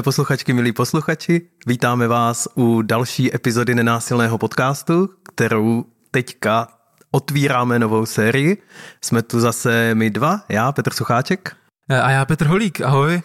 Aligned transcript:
Milé 0.00 0.04
posluchačky, 0.04 0.52
milí 0.52 0.72
posluchači, 0.72 1.40
vítáme 1.66 2.08
vás 2.08 2.48
u 2.54 2.82
další 2.82 3.34
epizody 3.34 3.74
nenásilného 3.74 4.38
podcastu, 4.38 5.08
kterou 5.34 5.84
teďka 6.10 6.68
otvíráme 7.10 7.78
novou 7.78 8.06
sérii. 8.06 8.62
Jsme 9.04 9.22
tu 9.22 9.40
zase 9.40 9.94
my 9.94 10.10
dva, 10.10 10.40
já, 10.48 10.72
Petr 10.72 10.92
Sucháček. 10.92 11.56
A 12.02 12.10
já, 12.10 12.24
Petr 12.24 12.46
Holík, 12.46 12.80
ahoj. 12.80 13.22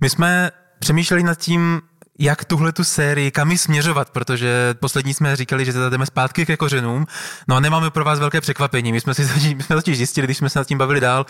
My 0.00 0.10
jsme 0.10 0.50
přemýšleli 0.78 1.22
nad 1.22 1.38
tím, 1.38 1.80
jak 2.18 2.44
tuhle 2.44 2.72
tu 2.72 2.84
sérii, 2.84 3.30
kam 3.30 3.50
ji 3.50 3.58
směřovat, 3.58 4.10
protože 4.10 4.74
poslední 4.80 5.14
jsme 5.14 5.36
říkali, 5.36 5.64
že 5.64 5.72
teda 5.72 5.88
jdeme 5.88 6.06
zpátky 6.06 6.46
ke 6.46 6.56
kořenům, 6.56 7.06
no 7.48 7.56
a 7.56 7.60
nemáme 7.60 7.90
pro 7.90 8.04
vás 8.04 8.18
velké 8.18 8.40
překvapení. 8.40 8.92
My 8.92 9.00
jsme 9.00 9.14
si 9.14 9.54
my 9.54 9.62
jsme 9.62 9.76
totiž 9.76 9.96
zjistili, 9.96 10.26
když 10.26 10.36
jsme 10.36 10.50
se 10.50 10.58
nad 10.58 10.66
tím 10.66 10.78
bavili 10.78 11.00
dál, 11.00 11.26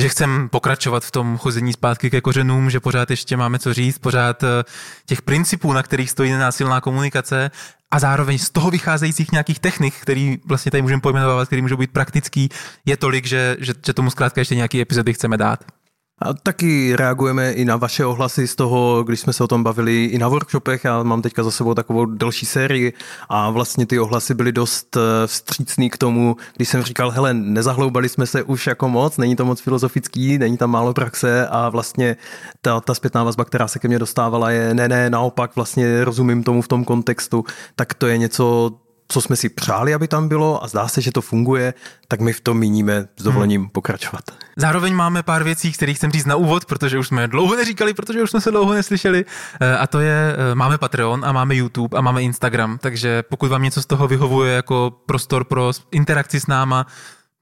že 0.00 0.08
chceme 0.08 0.48
pokračovat 0.48 1.04
v 1.04 1.10
tom 1.10 1.38
chození 1.38 1.72
zpátky 1.72 2.10
ke 2.10 2.20
kořenům, 2.20 2.70
že 2.70 2.80
pořád 2.80 3.10
ještě 3.10 3.36
máme 3.36 3.58
co 3.58 3.74
říct, 3.74 3.98
pořád 3.98 4.42
eh, 4.42 4.64
těch 5.06 5.22
principů, 5.22 5.72
na 5.72 5.82
kterých 5.82 6.10
stojí 6.10 6.30
nenásilná 6.30 6.80
komunikace 6.80 7.50
a 7.90 7.98
zároveň 7.98 8.38
z 8.38 8.50
toho 8.50 8.70
vycházejících 8.70 9.32
nějakých 9.32 9.58
technik, 9.58 9.94
který 10.00 10.38
vlastně 10.44 10.70
tady 10.70 10.82
můžeme 10.82 11.00
pojmenovat, 11.00 11.46
který 11.46 11.62
můžou 11.62 11.76
být 11.76 11.90
praktický, 11.90 12.48
je 12.86 12.96
tolik, 12.96 13.26
že, 13.26 13.56
že, 13.60 13.72
že 13.86 13.92
tomu 13.92 14.10
zkrátka 14.10 14.40
ještě 14.40 14.54
nějaký 14.54 14.80
epizody 14.80 15.14
chceme 15.14 15.36
dát. 15.36 15.64
A 16.22 16.34
taky 16.34 16.96
reagujeme 16.96 17.52
i 17.52 17.64
na 17.64 17.76
vaše 17.76 18.06
ohlasy 18.06 18.46
z 18.46 18.54
toho, 18.54 19.04
když 19.04 19.20
jsme 19.20 19.32
se 19.32 19.44
o 19.44 19.46
tom 19.46 19.62
bavili 19.62 20.04
i 20.04 20.18
na 20.18 20.28
workshopech. 20.28 20.84
Já 20.84 21.02
mám 21.02 21.22
teďka 21.22 21.42
za 21.42 21.50
sebou 21.50 21.74
takovou 21.74 22.04
delší 22.04 22.46
sérii 22.46 22.92
a 23.28 23.50
vlastně 23.50 23.86
ty 23.86 23.98
ohlasy 23.98 24.34
byly 24.34 24.52
dost 24.52 24.96
eh, 24.96 25.26
vstřícný 25.26 25.90
k 25.90 25.98
tomu, 25.98 26.36
když 26.56 26.68
jsem 26.68 26.82
říkal, 26.82 27.10
hele, 27.10 27.34
nezahloubali 27.34 28.08
jsme 28.08 28.26
se 28.26 28.42
už 28.42 28.66
jako 28.66 28.88
moc, 28.88 29.16
není 29.16 29.36
to 29.36 29.44
moc 29.44 29.60
filozofický, 29.60 30.38
není 30.38 30.56
tam 30.56 30.70
málo 30.70 30.94
praxe 30.94 31.48
a 31.48 31.68
vlastně 31.68 32.16
ta, 32.62 32.80
ta 32.80 32.94
zpětná 32.94 33.24
vazba, 33.24 33.44
která 33.44 33.68
se 33.68 33.78
ke 33.78 33.88
mně 33.88 33.98
dostávala, 33.98 34.50
je 34.50 34.74
ne, 34.74 34.88
ne, 34.88 35.10
naopak 35.10 35.56
vlastně 35.56 36.04
rozumím 36.04 36.42
tomu 36.42 36.62
v 36.62 36.68
tom 36.68 36.84
kontextu, 36.84 37.44
tak 37.76 37.94
to 37.94 38.06
je 38.06 38.18
něco, 38.18 38.72
co 39.10 39.20
jsme 39.20 39.36
si 39.36 39.48
přáli, 39.48 39.94
aby 39.94 40.08
tam 40.08 40.28
bylo 40.28 40.64
a 40.64 40.68
zdá 40.68 40.88
se, 40.88 41.00
že 41.00 41.12
to 41.12 41.20
funguje, 41.20 41.74
tak 42.08 42.20
my 42.20 42.32
v 42.32 42.40
tom 42.40 42.58
míníme 42.58 43.08
s 43.16 43.22
dovolením 43.22 43.60
hmm. 43.60 43.70
pokračovat. 43.70 44.24
Zároveň 44.56 44.94
máme 44.94 45.22
pár 45.22 45.44
věcí, 45.44 45.72
které 45.72 45.94
chcem 45.94 46.10
říct 46.10 46.24
na 46.24 46.36
úvod, 46.36 46.64
protože 46.64 46.98
už 46.98 47.08
jsme 47.08 47.28
dlouho 47.28 47.56
neříkali, 47.56 47.94
protože 47.94 48.22
už 48.22 48.30
jsme 48.30 48.40
se 48.40 48.50
dlouho 48.50 48.74
neslyšeli. 48.74 49.24
Eh, 49.60 49.76
a 49.76 49.86
to 49.86 50.00
je, 50.00 50.36
eh, 50.36 50.54
máme 50.54 50.78
Patreon 50.78 51.24
a 51.24 51.32
máme 51.32 51.54
YouTube 51.54 51.98
a 51.98 52.00
máme 52.00 52.22
Instagram, 52.22 52.78
takže 52.78 53.22
pokud 53.22 53.50
vám 53.50 53.62
něco 53.62 53.82
z 53.82 53.86
toho 53.86 54.08
vyhovuje 54.08 54.54
jako 54.54 54.92
prostor 55.06 55.44
pro 55.44 55.72
interakci 55.90 56.40
s 56.40 56.46
náma, 56.46 56.86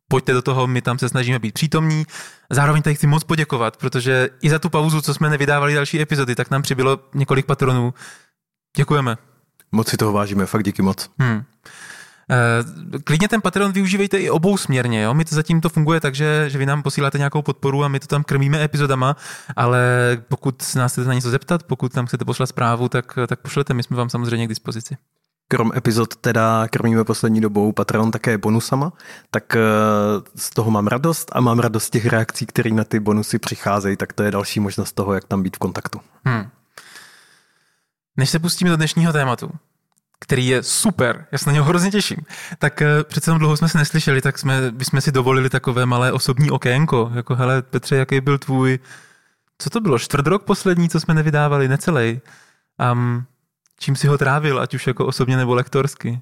pojďte 0.08 0.32
do 0.32 0.42
toho, 0.42 0.66
my 0.66 0.82
tam 0.82 0.98
se 0.98 1.08
snažíme 1.08 1.38
být 1.38 1.54
přítomní. 1.54 2.06
Zároveň 2.50 2.82
tady 2.82 2.94
chci 2.94 3.06
moc 3.06 3.24
poděkovat, 3.24 3.76
protože 3.76 4.28
i 4.42 4.50
za 4.50 4.58
tu 4.58 4.70
pauzu, 4.70 5.00
co 5.00 5.14
jsme 5.14 5.30
nevydávali 5.30 5.74
další 5.74 6.00
epizody, 6.00 6.34
tak 6.34 6.50
nám 6.50 6.62
přibylo 6.62 6.98
několik 7.14 7.46
patronů. 7.46 7.94
Děkujeme. 8.76 9.16
Moc 9.72 9.88
si 9.88 9.96
toho 9.96 10.12
vážíme, 10.12 10.46
fakt 10.46 10.64
díky 10.64 10.82
moc. 10.82 11.10
Hmm. 11.18 11.42
Eh, 12.30 12.98
klidně 13.04 13.28
ten 13.28 13.40
Patreon 13.40 13.72
využívejte 13.72 14.18
i 14.18 14.30
obou 14.30 14.56
směrně. 14.56 15.02
Jo? 15.02 15.14
My 15.14 15.24
to 15.24 15.34
zatím 15.34 15.60
to 15.60 15.68
funguje 15.68 16.00
tak, 16.00 16.14
že, 16.14 16.44
že 16.50 16.58
vy 16.58 16.66
nám 16.66 16.82
posíláte 16.82 17.18
nějakou 17.18 17.42
podporu 17.42 17.84
a 17.84 17.88
my 17.88 18.00
to 18.00 18.06
tam 18.06 18.24
krmíme 18.24 18.64
epizodama, 18.64 19.16
ale 19.56 19.80
pokud 20.28 20.62
se 20.62 20.78
nás 20.78 20.92
chcete 20.92 21.08
na 21.08 21.14
něco 21.14 21.30
zeptat, 21.30 21.62
pokud 21.62 21.92
tam 21.92 22.06
chcete 22.06 22.24
poslat 22.24 22.46
zprávu, 22.46 22.88
tak, 22.88 23.18
tak 23.26 23.40
pošlete, 23.40 23.74
my 23.74 23.82
jsme 23.82 23.96
vám 23.96 24.10
samozřejmě 24.10 24.46
k 24.46 24.48
dispozici. 24.48 24.96
Krom 25.50 25.72
epizod 25.76 26.16
teda 26.16 26.68
krmíme 26.68 27.04
poslední 27.04 27.40
dobou 27.40 27.72
Patreon 27.72 28.10
také 28.10 28.38
bonusama, 28.38 28.92
tak 29.30 29.56
eh, 29.56 29.60
z 30.36 30.50
toho 30.50 30.70
mám 30.70 30.86
radost 30.86 31.30
a 31.32 31.40
mám 31.40 31.58
radost 31.58 31.84
z 31.84 31.90
těch 31.90 32.06
reakcí, 32.06 32.46
které 32.46 32.70
na 32.70 32.84
ty 32.84 33.00
bonusy 33.00 33.38
přicházejí, 33.38 33.96
tak 33.96 34.12
to 34.12 34.22
je 34.22 34.30
další 34.30 34.60
možnost 34.60 34.92
toho, 34.92 35.14
jak 35.14 35.24
tam 35.24 35.42
být 35.42 35.56
v 35.56 35.58
kontaktu. 35.58 36.00
Hmm. 36.24 36.48
Než 38.18 38.30
se 38.30 38.38
pustíme 38.38 38.70
do 38.70 38.76
dnešního 38.76 39.12
tématu, 39.12 39.50
který 40.20 40.46
je 40.46 40.62
super, 40.62 41.26
já 41.32 41.38
se 41.38 41.50
na 41.50 41.52
něho 41.52 41.64
hrozně 41.64 41.90
těším, 41.90 42.16
tak 42.58 42.80
uh, 42.80 43.02
přece 43.02 43.30
dlouho 43.30 43.56
jsme 43.56 43.68
se 43.68 43.78
neslyšeli, 43.78 44.20
tak 44.20 44.38
jsme, 44.38 44.70
bychom 44.70 45.00
si 45.00 45.12
dovolili 45.12 45.50
takové 45.50 45.86
malé 45.86 46.12
osobní 46.12 46.50
okénko, 46.50 47.10
jako 47.14 47.34
hele 47.34 47.62
Petře, 47.62 47.96
jaký 47.96 48.20
byl 48.20 48.38
tvůj, 48.38 48.78
co 49.58 49.70
to 49.70 49.80
bylo, 49.80 49.98
čtvrt 49.98 50.26
rok 50.26 50.44
poslední, 50.44 50.88
co 50.88 51.00
jsme 51.00 51.14
nevydávali, 51.14 51.68
necelej. 51.68 52.20
Um, 52.92 53.24
čím 53.78 53.96
si 53.96 54.06
ho 54.06 54.18
trávil, 54.18 54.60
ať 54.60 54.74
už 54.74 54.86
jako 54.86 55.06
osobně 55.06 55.36
nebo 55.36 55.54
lektorsky? 55.54 56.20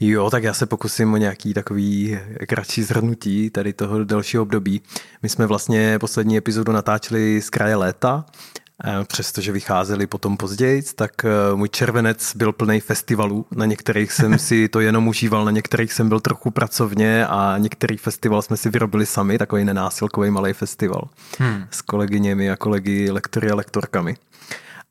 Jo, 0.00 0.30
tak 0.30 0.42
já 0.42 0.54
se 0.54 0.66
pokusím 0.66 1.14
o 1.14 1.16
nějaký 1.16 1.54
takový 1.54 2.18
kratší 2.48 2.82
zhrnutí 2.82 3.50
tady 3.50 3.72
toho 3.72 4.04
dalšího 4.04 4.42
období. 4.42 4.82
My 5.22 5.28
jsme 5.28 5.46
vlastně 5.46 5.98
poslední 5.98 6.36
epizodu 6.36 6.72
natáčeli 6.72 7.42
z 7.42 7.50
kraje 7.50 7.76
léta 7.76 8.24
Eh, 8.24 8.61
přestože 9.04 9.52
vycházeli 9.52 10.06
potom 10.06 10.36
později, 10.36 10.82
tak 10.94 11.24
eh, 11.24 11.28
můj 11.54 11.68
červenec 11.68 12.36
byl 12.36 12.52
plný 12.52 12.80
festivalů. 12.80 13.46
Na 13.50 13.66
některých 13.66 14.12
jsem 14.12 14.38
si 14.38 14.68
to 14.68 14.80
jenom 14.80 15.08
užíval, 15.08 15.44
na 15.44 15.50
některých 15.50 15.92
jsem 15.92 16.08
byl 16.08 16.20
trochu 16.20 16.50
pracovně 16.50 17.26
a 17.26 17.58
některý 17.58 17.96
festival 17.96 18.42
jsme 18.42 18.56
si 18.56 18.70
vyrobili 18.70 19.06
sami, 19.06 19.38
takový 19.38 19.64
nenásilkový 19.64 20.30
malý 20.30 20.52
festival 20.52 21.08
hmm. 21.38 21.64
s 21.70 21.82
kolegyněmi 21.82 22.50
a 22.50 22.56
kolegy 22.56 23.10
lektory 23.10 23.50
a 23.50 23.54
lektorkami. 23.54 24.16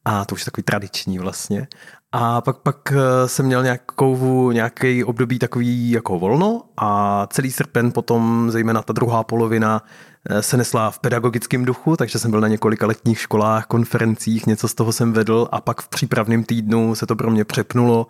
A 0.06 0.26
to 0.26 0.36
už 0.36 0.42
je 0.42 0.46
takový 0.46 0.64
tradiční 0.64 1.20
vlastně. 1.20 1.68
A 2.12 2.42
pak, 2.42 2.58
pak 2.58 2.92
eh, 2.92 3.28
jsem 3.28 3.46
měl 3.46 3.64
nějakou, 3.64 4.52
nějaký 4.52 5.04
období 5.04 5.40
takový 5.40 5.92
jako 5.92 6.20
volno 6.20 6.62
a 6.78 7.28
celý 7.28 7.52
srpen 7.52 7.92
potom, 7.92 8.52
zejména 8.52 8.82
ta 8.82 8.94
druhá 8.94 9.24
polovina, 9.24 9.82
Eh, 10.30 10.42
se 10.42 10.58
nesla 10.58 10.92
v 10.92 11.00
pedagogickém 11.00 11.66
duchu, 11.66 11.98
takže 11.98 12.20
jsem 12.20 12.32
byl 12.32 12.42
na 12.42 12.48
několika 12.48 12.88
letních 12.88 13.20
školách, 13.20 13.66
konferencích, 13.66 14.48
něco 14.48 14.68
z 14.68 14.74
toho 14.74 14.92
jsem 14.92 15.14
vedl 15.14 15.48
a 15.52 15.62
pak 15.62 15.82
v 15.82 15.90
přípravném 15.90 16.44
týdnu 16.44 16.96
se 16.96 17.06
to 17.06 17.16
pro 17.16 17.32
mě 17.32 17.46
přepnulo. 17.46 18.08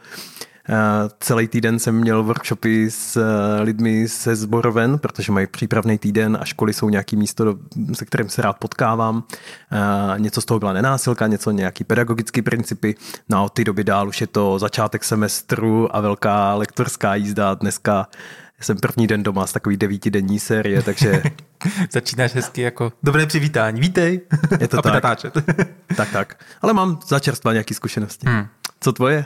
Celý 1.19 1.47
týden 1.47 1.79
jsem 1.79 1.95
měl 1.95 2.23
workshopy 2.23 2.91
s 2.91 3.17
eh, 3.17 3.61
lidmi 3.61 4.07
se 4.07 4.35
zboroven, 4.35 4.99
protože 4.99 5.31
mají 5.31 5.47
přípravný 5.47 5.97
týden 5.97 6.37
a 6.41 6.45
školy 6.45 6.73
jsou 6.73 6.89
nějaký 6.89 7.15
místo, 7.15 7.55
se 7.93 8.05
kterým 8.05 8.29
se 8.29 8.41
rád 8.41 8.53
potkávám. 8.53 9.23
Něco 10.17 10.41
z 10.41 10.45
toho 10.45 10.59
byla 10.59 10.73
nenásilka, 10.73 11.27
něco 11.27 11.51
nějaký 11.51 11.83
pedagogické 11.83 12.41
principy. 12.41 12.95
No 13.29 13.37
a 13.37 13.41
od 13.41 13.53
té 13.53 13.63
doby 13.63 13.83
dál 13.83 14.07
už 14.07 14.21
je 14.21 14.27
to 14.27 14.59
začátek 14.59 15.03
semestru 15.03 15.95
a 15.95 16.01
velká 16.01 16.53
lektorská 16.55 17.15
jízda. 17.15 17.53
Dneska 17.53 18.07
jsem 18.61 18.77
první 18.77 19.07
den 19.07 19.23
doma 19.23 19.47
z 19.47 19.53
takový 19.53 19.77
devítidenní 19.77 20.39
série, 20.39 20.81
takže... 20.83 21.23
Začínáš 21.91 22.35
hezky 22.35 22.61
jako 22.61 22.93
dobré 23.03 23.25
přivítání, 23.25 23.81
vítej. 23.81 24.21
Je 24.59 24.67
to 24.67 24.81
tak. 24.81 25.03
tak, 25.95 26.11
tak. 26.11 26.45
Ale 26.61 26.73
mám 26.73 26.99
začerstva 27.07 27.51
nějaké 27.51 27.73
zkušenosti. 27.73 28.27
Hmm. 28.27 28.47
Co 28.79 28.93
tvoje 28.93 29.25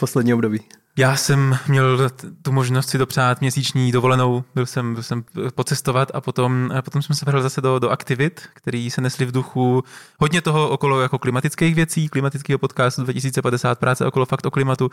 poslední 0.00 0.34
období? 0.34 0.60
Já 0.98 1.16
jsem 1.16 1.58
měl 1.68 2.10
tu 2.42 2.52
možnost 2.52 2.88
si 2.88 2.98
dopřát 2.98 3.40
měsíční 3.40 3.92
dovolenou, 3.92 4.44
byl 4.54 4.66
jsem, 4.66 4.94
byl 4.94 5.02
jsem 5.02 5.24
pocestovat 5.54 6.10
a 6.14 6.20
potom, 6.20 6.70
a 6.78 6.82
potom 6.82 7.02
jsem 7.02 7.16
se 7.16 7.24
vrhl 7.24 7.42
zase 7.42 7.60
do, 7.60 7.78
do 7.78 7.90
aktivit, 7.90 8.42
který 8.54 8.90
se 8.90 9.00
nesli 9.00 9.26
v 9.26 9.32
duchu 9.32 9.84
hodně 10.18 10.40
toho 10.40 10.68
okolo 10.68 11.00
jako 11.00 11.18
klimatických 11.18 11.74
věcí, 11.74 12.08
klimatického 12.08 12.58
podcastu 12.58 13.02
2050, 13.02 13.78
práce 13.78 14.06
okolo 14.06 14.26
fakt 14.26 14.46
o 14.46 14.50
klimatu. 14.50 14.90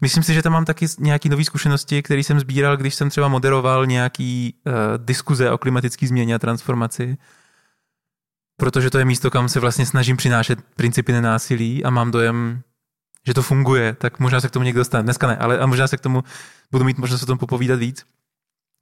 Myslím 0.00 0.22
si, 0.22 0.34
že 0.34 0.42
tam 0.42 0.52
mám 0.52 0.64
taky 0.64 0.86
nějaké 0.98 1.28
nové 1.28 1.44
zkušenosti, 1.44 2.02
které 2.02 2.20
jsem 2.20 2.40
sbíral, 2.40 2.76
když 2.76 2.94
jsem 2.94 3.10
třeba 3.10 3.28
moderoval 3.28 3.86
nějaký 3.86 4.54
uh, 4.66 4.72
diskuze 4.96 5.50
o 5.50 5.58
klimatické 5.58 6.06
změně 6.06 6.34
a 6.34 6.38
transformaci 6.38 7.16
protože 8.60 8.90
to 8.90 8.98
je 8.98 9.04
místo, 9.04 9.30
kam 9.30 9.48
se 9.48 9.60
vlastně 9.60 9.86
snažím 9.86 10.16
přinášet 10.16 10.58
principy 10.76 11.12
nenásilí 11.12 11.84
a 11.84 11.90
mám 11.90 12.10
dojem, 12.10 12.62
že 13.26 13.34
to 13.34 13.42
funguje, 13.42 13.94
tak 13.94 14.18
možná 14.18 14.40
se 14.40 14.48
k 14.48 14.50
tomu 14.50 14.64
někdo 14.64 14.80
dostane. 14.80 15.02
Dneska 15.02 15.26
ne, 15.26 15.36
ale 15.36 15.58
a 15.58 15.66
možná 15.66 15.88
se 15.88 15.96
k 15.96 16.00
tomu 16.00 16.24
budu 16.72 16.84
mít 16.84 16.98
možnost 16.98 17.22
o 17.22 17.26
tom 17.26 17.38
popovídat 17.38 17.78
víc. 17.78 18.04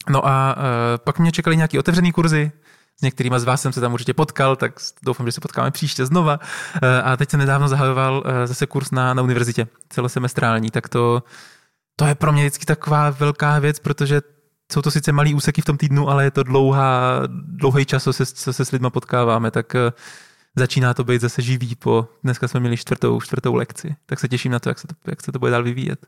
No 0.08 0.26
a 0.26 0.56
uh, 0.56 0.62
pak 1.04 1.18
mě 1.18 1.32
čekali 1.32 1.56
nějaký 1.56 1.78
otevřený 1.78 2.12
kurzy, 2.12 2.52
s 2.98 3.02
některými 3.02 3.40
z 3.40 3.44
vás 3.44 3.62
jsem 3.62 3.72
se 3.72 3.80
tam 3.80 3.92
určitě 3.92 4.14
potkal, 4.14 4.56
tak 4.56 4.72
doufám, 5.02 5.26
že 5.26 5.32
se 5.32 5.40
potkáme 5.40 5.70
příště 5.70 6.06
znova. 6.06 6.40
Uh, 6.40 6.88
a 7.04 7.16
teď 7.16 7.30
jsem 7.30 7.40
nedávno 7.40 7.68
zahajoval 7.68 8.16
uh, 8.16 8.32
zase 8.44 8.66
kurz 8.66 8.90
na, 8.90 9.14
na 9.14 9.22
univerzitě, 9.22 9.68
celosemestrální, 9.88 10.70
tak 10.70 10.88
to, 10.88 11.22
to 11.96 12.06
je 12.06 12.14
pro 12.14 12.32
mě 12.32 12.42
vždycky 12.42 12.66
taková 12.66 13.10
velká 13.10 13.58
věc, 13.58 13.78
protože 13.78 14.20
jsou 14.72 14.82
to 14.82 14.90
sice 14.90 15.12
malý 15.12 15.34
úseky 15.34 15.62
v 15.62 15.64
tom 15.64 15.76
týdnu, 15.76 16.08
ale 16.08 16.24
je 16.24 16.30
to 16.30 16.42
dlouhá, 16.42 17.20
dlouhý 17.30 17.84
čas, 17.84 18.04
co 18.04 18.12
se, 18.12 18.26
co 18.26 18.52
se 18.52 18.64
s 18.64 18.70
lidmi 18.70 18.90
potkáváme, 18.90 19.50
tak 19.50 19.74
uh, 19.74 19.80
začíná 20.56 20.94
to 20.94 21.04
být 21.04 21.20
zase 21.20 21.42
živý 21.42 21.74
po, 21.74 22.08
dneska 22.24 22.48
jsme 22.48 22.60
měli 22.60 22.76
čtvrtou, 22.76 23.20
čtvrtou 23.20 23.54
lekci, 23.54 23.96
tak 24.06 24.20
se 24.20 24.28
těším 24.28 24.52
na 24.52 24.58
to, 24.58 24.68
jak 24.68 24.78
se 24.78 24.86
to, 24.86 24.94
jak 25.06 25.22
se 25.22 25.32
to 25.32 25.38
bude 25.38 25.50
dál 25.50 25.62
vyvíjet. 25.62 26.06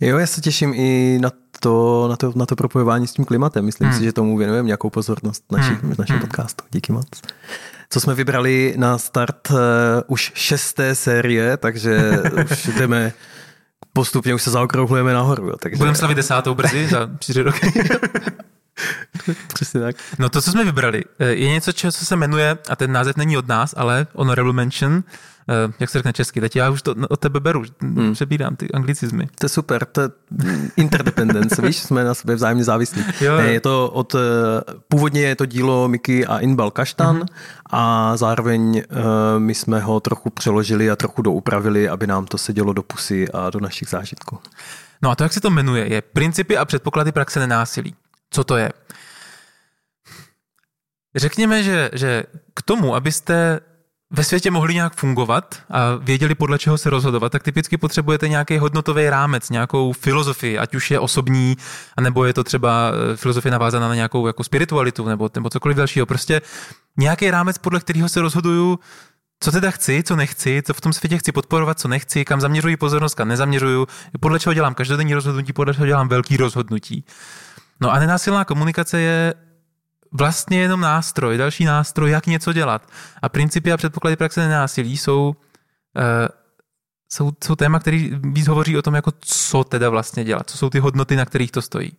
Jo, 0.00 0.18
já 0.18 0.26
se 0.26 0.40
těším 0.40 0.72
i 0.74 1.18
na 1.22 1.30
to, 1.60 2.06
na 2.08 2.16
to, 2.16 2.32
na 2.36 2.46
to 2.46 2.56
propojování 2.56 3.06
s 3.06 3.12
tím 3.12 3.24
klimatem. 3.24 3.64
Myslím 3.64 3.88
hmm. 3.88 3.98
si, 3.98 4.04
že 4.04 4.12
tomu 4.12 4.36
věnujeme 4.36 4.66
nějakou 4.66 4.90
pozornost 4.90 5.44
naši, 5.52 5.74
hmm. 5.74 5.94
našem 5.98 6.16
hmm. 6.16 6.26
podcastu. 6.26 6.64
Díky 6.70 6.92
moc. 6.92 7.06
Co 7.90 8.00
jsme 8.00 8.14
vybrali 8.14 8.74
na 8.76 8.98
start 8.98 9.50
uh, 9.50 9.56
už 10.06 10.32
šesté 10.34 10.94
série, 10.94 11.56
takže 11.56 12.22
už 12.50 12.66
jdeme 12.66 13.12
postupně, 13.92 14.34
už 14.34 14.42
se 14.42 14.50
zaokrouhlujeme 14.50 15.12
nahoru. 15.12 15.52
Takže... 15.60 15.76
Budeme 15.76 15.96
slavit 15.96 16.14
desátou 16.14 16.54
brzy 16.54 16.88
za 16.88 17.10
čtyři 17.20 17.42
roky. 17.42 17.72
Přesně 19.54 19.80
tak. 19.80 19.96
No 20.18 20.28
to, 20.28 20.42
co 20.42 20.50
jsme 20.50 20.64
vybrali, 20.64 21.04
eh, 21.18 21.26
je 21.26 21.48
něco, 21.48 21.72
co 21.72 21.90
se 21.90 22.16
jmenuje, 22.16 22.58
a 22.68 22.76
ten 22.76 22.92
název 22.92 23.16
není 23.16 23.36
od 23.36 23.48
nás, 23.48 23.74
ale 23.76 24.06
Honorable 24.14 24.52
Mention, 24.52 24.92
uh, 24.94 25.02
jak 25.80 25.90
se 25.90 25.98
řekne 25.98 26.12
česky, 26.12 26.40
teď 26.40 26.56
já 26.56 26.70
už 26.70 26.82
to 26.82 26.94
od 27.08 27.20
tebe 27.20 27.40
beru, 27.40 27.62
hmm. 27.80 28.12
přebírám 28.12 28.56
ty 28.56 28.70
anglicizmy. 28.70 29.28
To 29.38 29.44
je 29.44 29.48
super, 29.48 29.84
to 29.84 30.00
je 30.00 30.08
interdependence, 30.76 31.62
víš, 31.66 31.76
jsme 31.76 32.04
na 32.04 32.14
sobě 32.14 32.36
vzájemně 32.36 32.64
závislí. 32.64 33.04
Jo. 33.20 33.36
Ne, 33.36 33.52
je 33.52 33.60
to 33.60 33.90
od, 33.90 34.14
eh, 34.14 34.18
původně 34.88 35.20
je 35.20 35.36
to 35.36 35.46
dílo 35.46 35.88
Miky 35.88 36.26
a 36.26 36.38
Inbal 36.38 36.70
Kaštan 36.70 37.16
hmm. 37.16 37.26
a 37.70 38.16
zároveň 38.16 38.82
my 39.38 39.54
jsme 39.54 39.80
ho 39.80 40.00
trochu 40.00 40.30
přeložili 40.30 40.90
a 40.90 40.96
trochu 40.96 41.22
doupravili, 41.22 41.88
aby 41.88 42.06
nám 42.06 42.26
to 42.26 42.38
sedělo 42.38 42.72
do 42.72 42.82
pusy 42.82 43.28
a 43.32 43.50
do 43.50 43.60
našich 43.60 43.88
zážitků. 43.88 44.38
No 45.02 45.10
a 45.10 45.14
to, 45.14 45.22
jak 45.22 45.32
se 45.32 45.40
to 45.40 45.50
jmenuje, 45.50 45.92
je 45.92 46.02
Principy 46.02 46.56
a 46.56 46.64
předpoklady 46.64 47.12
praxe 47.12 47.40
nenásilí. 47.40 47.94
Co 48.30 48.44
to 48.44 48.56
je? 48.56 48.72
Řekněme, 51.16 51.62
že, 51.62 51.90
že 51.92 52.24
k 52.54 52.62
tomu, 52.62 52.94
abyste 52.94 53.60
ve 54.10 54.24
světě 54.24 54.50
mohli 54.50 54.74
nějak 54.74 54.94
fungovat 54.94 55.62
a 55.70 55.94
věděli, 55.94 56.34
podle 56.34 56.58
čeho 56.58 56.78
se 56.78 56.90
rozhodovat, 56.90 57.32
tak 57.32 57.42
typicky 57.42 57.76
potřebujete 57.76 58.28
nějaký 58.28 58.58
hodnotový 58.58 59.10
rámec, 59.10 59.50
nějakou 59.50 59.92
filozofii, 59.92 60.58
ať 60.58 60.74
už 60.74 60.90
je 60.90 61.00
osobní, 61.00 61.56
anebo 61.96 62.24
je 62.24 62.34
to 62.34 62.44
třeba 62.44 62.92
eh, 63.12 63.16
filozofie 63.16 63.52
navázaná 63.52 63.88
na 63.88 63.94
nějakou 63.94 64.26
jako 64.26 64.44
spiritualitu 64.44 65.08
nebo, 65.08 65.30
nebo 65.34 65.50
cokoliv 65.50 65.76
dalšího. 65.76 66.06
Prostě 66.06 66.42
nějaký 66.96 67.30
rámec, 67.30 67.58
podle 67.58 67.80
kterého 67.80 68.08
se 68.08 68.20
rozhoduju, 68.20 68.78
co 69.40 69.52
teda 69.52 69.70
chci, 69.70 70.02
co 70.02 70.16
nechci, 70.16 70.62
co 70.66 70.74
v 70.74 70.80
tom 70.80 70.92
světě 70.92 71.18
chci 71.18 71.32
podporovat, 71.32 71.80
co 71.80 71.88
nechci, 71.88 72.24
kam 72.24 72.40
zaměřuji 72.40 72.76
pozornost, 72.76 73.14
kam 73.14 73.28
nezaměřuju, 73.28 73.86
podle 74.20 74.40
čeho 74.40 74.54
dělám 74.54 74.74
každodenní 74.74 75.14
rozhodnutí, 75.14 75.52
podle 75.52 75.74
čeho 75.74 75.86
dělám 75.86 76.08
velký 76.08 76.36
rozhodnutí. 76.36 77.04
No 77.80 77.92
a 77.92 77.98
nenásilná 77.98 78.44
komunikace 78.44 79.00
je 79.00 79.34
vlastně 80.12 80.60
jenom 80.60 80.80
nástroj, 80.80 81.38
další 81.38 81.64
nástroj, 81.64 82.10
jak 82.10 82.26
něco 82.26 82.52
dělat. 82.52 82.88
A 83.22 83.28
principy 83.28 83.72
a 83.72 83.76
předpoklady 83.76 84.16
praxe 84.16 84.40
nenásilí 84.40 84.96
jsou, 84.96 85.26
uh, 85.28 86.28
jsou, 87.12 87.32
jsou 87.44 87.56
téma, 87.56 87.78
který 87.78 88.10
víc 88.22 88.48
hovoří 88.48 88.78
o 88.78 88.82
tom, 88.82 88.94
jako 88.94 89.12
co 89.20 89.64
teda 89.64 89.90
vlastně 89.90 90.24
dělat, 90.24 90.50
co 90.50 90.58
jsou 90.58 90.70
ty 90.70 90.78
hodnoty, 90.78 91.16
na 91.16 91.24
kterých 91.24 91.50
to 91.52 91.62
stojí. 91.62 91.92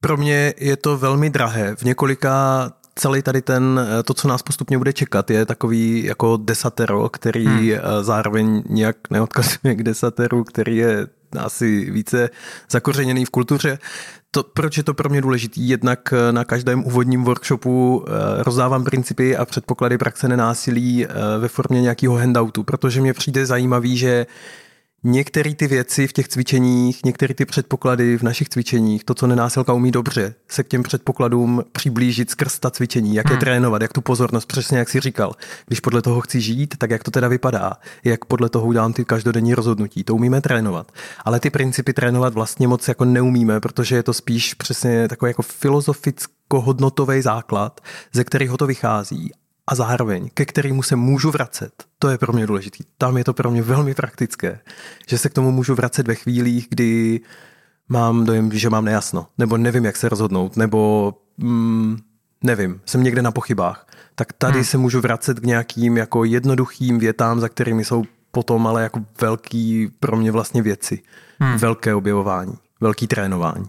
Pro 0.00 0.16
mě 0.16 0.54
je 0.56 0.76
to 0.76 0.98
velmi 0.98 1.30
drahé. 1.30 1.76
V 1.76 1.82
několika 1.82 2.72
celý 2.94 3.22
tady 3.22 3.42
ten, 3.42 3.80
eh, 3.98 4.02
to, 4.02 4.14
co 4.14 4.28
nás 4.28 4.42
postupně 4.42 4.78
bude 4.78 4.92
čekat, 4.92 5.30
je 5.30 5.46
takový 5.46 6.04
jako 6.04 6.36
desatero, 6.36 7.08
který 7.08 7.46
hmm. 7.46 7.70
Eh, 7.70 8.04
zároveň 8.04 8.62
nějak 8.68 8.96
neodkazuje 9.10 9.74
k 9.74 9.82
desateru, 9.82 10.44
který 10.44 10.76
je 10.76 11.06
asi 11.38 11.90
více 11.90 12.30
zakořeněný 12.70 13.24
v 13.24 13.30
kultuře. 13.30 13.78
To, 14.30 14.42
proč 14.42 14.76
je 14.76 14.82
to 14.82 14.94
pro 14.94 15.08
mě 15.08 15.20
důležitý? 15.20 15.68
Jednak 15.68 16.12
eh, 16.12 16.32
na 16.32 16.44
každém 16.44 16.84
úvodním 16.84 17.24
workshopu 17.24 18.04
rozdávám 18.38 18.84
principy 18.84 19.36
a 19.36 19.44
předpoklady 19.44 19.98
praxe 19.98 20.28
nenásilí 20.28 21.06
ve 21.38 21.48
formě 21.48 21.82
nějakého 21.82 22.16
handoutu, 22.16 22.62
protože 22.62 23.00
mě 23.00 23.12
přijde 23.12 23.46
zajímavý, 23.46 23.96
že 23.96 24.26
některé 25.06 25.54
ty 25.54 25.66
věci 25.66 26.06
v 26.06 26.12
těch 26.12 26.28
cvičeních, 26.28 27.04
některé 27.04 27.34
ty 27.34 27.44
předpoklady 27.44 28.18
v 28.18 28.22
našich 28.22 28.48
cvičeních, 28.48 29.04
to, 29.04 29.14
co 29.14 29.26
nenásilka 29.26 29.72
umí 29.72 29.90
dobře, 29.90 30.34
se 30.48 30.62
k 30.62 30.68
těm 30.68 30.82
předpokladům 30.82 31.64
přiblížit 31.72 32.30
skrz 32.30 32.58
ta 32.58 32.70
cvičení, 32.70 33.14
jak 33.14 33.26
je 33.26 33.32
hmm. 33.32 33.40
trénovat, 33.40 33.82
jak 33.82 33.92
tu 33.92 34.00
pozornost, 34.00 34.46
přesně 34.46 34.78
jak 34.78 34.88
si 34.88 35.00
říkal. 35.00 35.32
Když 35.66 35.80
podle 35.80 36.02
toho 36.02 36.20
chci 36.20 36.40
žít, 36.40 36.74
tak 36.78 36.90
jak 36.90 37.04
to 37.04 37.10
teda 37.10 37.28
vypadá, 37.28 37.72
jak 38.04 38.24
podle 38.24 38.48
toho 38.48 38.66
udělám 38.66 38.92
ty 38.92 39.04
každodenní 39.04 39.54
rozhodnutí, 39.54 40.04
to 40.04 40.14
umíme 40.14 40.40
trénovat. 40.40 40.92
Ale 41.24 41.40
ty 41.40 41.50
principy 41.50 41.92
trénovat 41.92 42.34
vlastně 42.34 42.68
moc 42.68 42.88
jako 42.88 43.04
neumíme, 43.04 43.60
protože 43.60 43.96
je 43.96 44.02
to 44.02 44.14
spíš 44.14 44.54
přesně 44.54 45.08
takový 45.08 45.30
jako 45.30 45.42
filozoficko-hodnotový 45.42 47.22
základ, 47.22 47.80
ze 48.12 48.24
kterého 48.24 48.56
to 48.56 48.66
vychází 48.66 49.32
a 49.66 49.74
zároveň, 49.74 50.30
ke 50.34 50.44
kterému 50.44 50.82
se 50.82 50.96
můžu 50.96 51.30
vracet. 51.30 51.84
To 51.98 52.08
je 52.08 52.18
pro 52.18 52.32
mě 52.32 52.46
důležité. 52.46 52.84
Tam 52.98 53.16
je 53.16 53.24
to 53.24 53.34
pro 53.34 53.50
mě 53.50 53.62
velmi 53.62 53.94
praktické, 53.94 54.60
že 55.08 55.18
se 55.18 55.28
k 55.28 55.32
tomu 55.32 55.50
můžu 55.50 55.74
vracet 55.74 56.06
ve 56.08 56.14
chvílích, 56.14 56.66
kdy 56.70 57.20
mám 57.88 58.24
dojem, 58.24 58.52
že 58.52 58.70
mám 58.70 58.84
nejasno, 58.84 59.26
nebo 59.38 59.56
nevím, 59.56 59.84
jak 59.84 59.96
se 59.96 60.08
rozhodnout, 60.08 60.56
nebo 60.56 61.14
mm, 61.38 61.96
nevím, 62.42 62.80
jsem 62.86 63.02
někde 63.02 63.22
na 63.22 63.30
pochybách. 63.30 63.86
Tak 64.14 64.32
tady 64.32 64.54
hmm. 64.54 64.64
se 64.64 64.78
můžu 64.78 65.00
vracet 65.00 65.40
k 65.40 65.46
nějakým 65.46 65.96
jako 65.96 66.24
jednoduchým 66.24 66.98
větám, 66.98 67.40
za 67.40 67.48
kterými 67.48 67.84
jsou 67.84 68.04
potom 68.30 68.66
ale 68.66 68.82
jako 68.82 69.00
velký 69.20 69.88
pro 70.00 70.16
mě 70.16 70.32
vlastně 70.32 70.62
věci. 70.62 71.02
Hmm. 71.38 71.56
Velké 71.56 71.94
objevování, 71.94 72.54
velký 72.80 73.06
trénování. 73.06 73.66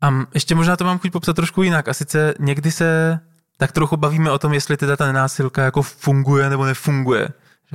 A 0.00 0.26
ještě 0.34 0.54
možná 0.54 0.76
to 0.76 0.84
mám 0.84 0.98
chuť 0.98 1.12
popsat 1.12 1.36
trošku 1.36 1.62
jinak. 1.62 1.88
A 1.88 1.94
sice 1.94 2.34
někdy 2.38 2.70
se 2.70 3.20
tak 3.62 3.72
trochu 3.72 3.96
bavíme 3.96 4.30
o 4.30 4.38
tom, 4.38 4.52
jestli 4.52 4.76
teda 4.76 4.96
ta 4.96 5.06
nenásilka 5.06 5.64
jako 5.64 5.82
funguje 5.82 6.50
nebo 6.50 6.64
nefunguje. 6.64 7.28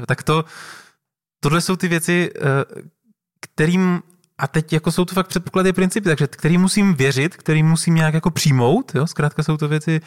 Tak 0.07 0.23
to, 0.23 0.45
tohle 1.39 1.61
jsou 1.61 1.75
ty 1.75 1.87
věci, 1.87 2.31
eh, 2.35 2.41
kterým 3.39 4.03
a 4.37 4.47
teď 4.47 4.73
jako 4.73 4.91
jsou 4.91 5.05
to 5.05 5.15
fakt 5.15 5.27
předpoklady 5.27 5.73
principy, 5.73 6.09
takže 6.09 6.27
který 6.27 6.57
musím 6.57 6.93
věřit, 6.93 7.35
který 7.35 7.63
musím 7.63 7.95
nějak 7.95 8.13
jako 8.13 8.31
přijmout, 8.31 8.95
jo? 8.95 9.07
zkrátka 9.07 9.43
jsou 9.43 9.57
to 9.57 9.67
věci, 9.67 10.01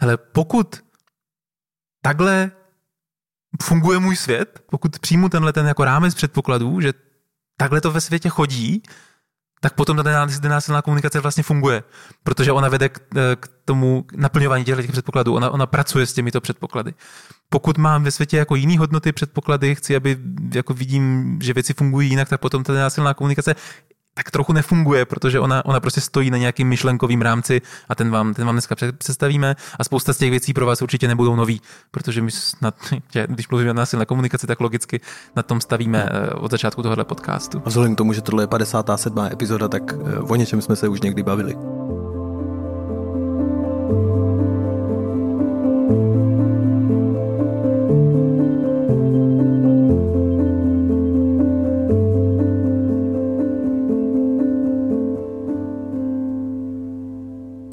hele, 0.00 0.16
pokud 0.16 0.84
takhle 2.02 2.50
funguje 3.62 3.98
můj 3.98 4.16
svět, 4.16 4.64
pokud 4.70 4.98
přijmu 4.98 5.28
tenhle 5.28 5.52
ten 5.52 5.66
jako 5.66 5.84
rámec 5.84 6.14
předpokladů, 6.14 6.80
že 6.80 6.92
takhle 7.56 7.80
to 7.80 7.90
ve 7.90 8.00
světě 8.00 8.28
chodí, 8.28 8.82
tak 9.62 9.74
potom 9.74 9.96
ta 9.96 10.26
nenásilná 10.42 10.82
komunikace 10.82 11.20
vlastně 11.20 11.42
funguje, 11.42 11.82
protože 12.22 12.52
ona 12.52 12.68
vede 12.68 12.88
k, 12.88 13.00
eh, 13.16 13.36
k 13.36 13.48
tomu 13.64 14.04
naplňování 14.16 14.64
těch 14.64 14.92
předpokladů, 14.92 15.34
ona, 15.34 15.50
ona 15.50 15.66
pracuje 15.66 16.06
s 16.06 16.12
těmito 16.12 16.40
předpoklady. 16.40 16.94
Pokud 17.48 17.78
mám 17.78 18.04
ve 18.04 18.10
světě 18.10 18.36
jako 18.36 18.54
jiný 18.54 18.78
hodnoty, 18.78 19.12
předpoklady, 19.12 19.74
chci, 19.74 19.96
aby 19.96 20.18
jako 20.54 20.74
vidím, 20.74 21.38
že 21.42 21.52
věci 21.52 21.74
fungují 21.74 22.10
jinak, 22.10 22.28
tak 22.28 22.40
potom 22.40 22.64
ta 22.64 22.72
nenásilná 22.72 23.14
komunikace 23.14 23.54
tak 24.14 24.30
trochu 24.30 24.52
nefunguje, 24.52 25.04
protože 25.04 25.40
ona, 25.40 25.64
ona 25.64 25.80
prostě 25.80 26.00
stojí 26.00 26.30
na 26.30 26.38
nějakým 26.38 26.68
myšlenkovým 26.68 27.22
rámci 27.22 27.60
a 27.88 27.94
ten 27.94 28.10
vám, 28.10 28.34
ten 28.34 28.46
vám 28.46 28.54
dneska 28.54 28.74
představíme 28.98 29.56
a 29.78 29.84
spousta 29.84 30.12
z 30.12 30.18
těch 30.18 30.30
věcí 30.30 30.52
pro 30.52 30.66
vás 30.66 30.82
určitě 30.82 31.08
nebudou 31.08 31.36
nový, 31.36 31.60
protože 31.90 32.22
my 32.22 32.30
snad, 32.30 32.74
když 33.26 33.48
mluvíme 33.48 33.70
o 33.70 33.74
násilné 33.74 34.06
komunikaci, 34.06 34.46
tak 34.46 34.60
logicky 34.60 35.00
na 35.36 35.42
tom 35.42 35.60
stavíme 35.60 36.08
eh, 36.12 36.30
od 36.30 36.50
začátku 36.50 36.82
tohohle 36.82 37.04
podcastu. 37.04 37.62
A 37.64 37.68
vzhledem 37.68 37.94
k 37.94 37.98
tomu, 37.98 38.12
že 38.12 38.22
tohle 38.22 38.42
je 38.42 38.46
57. 38.46 39.18
epizoda, 39.32 39.68
tak 39.68 39.82
eh, 39.92 40.18
o 40.18 40.36
něčem 40.36 40.62
jsme 40.62 40.76
se 40.76 40.88
už 40.88 41.00
někdy 41.00 41.22
bavili. 41.22 41.56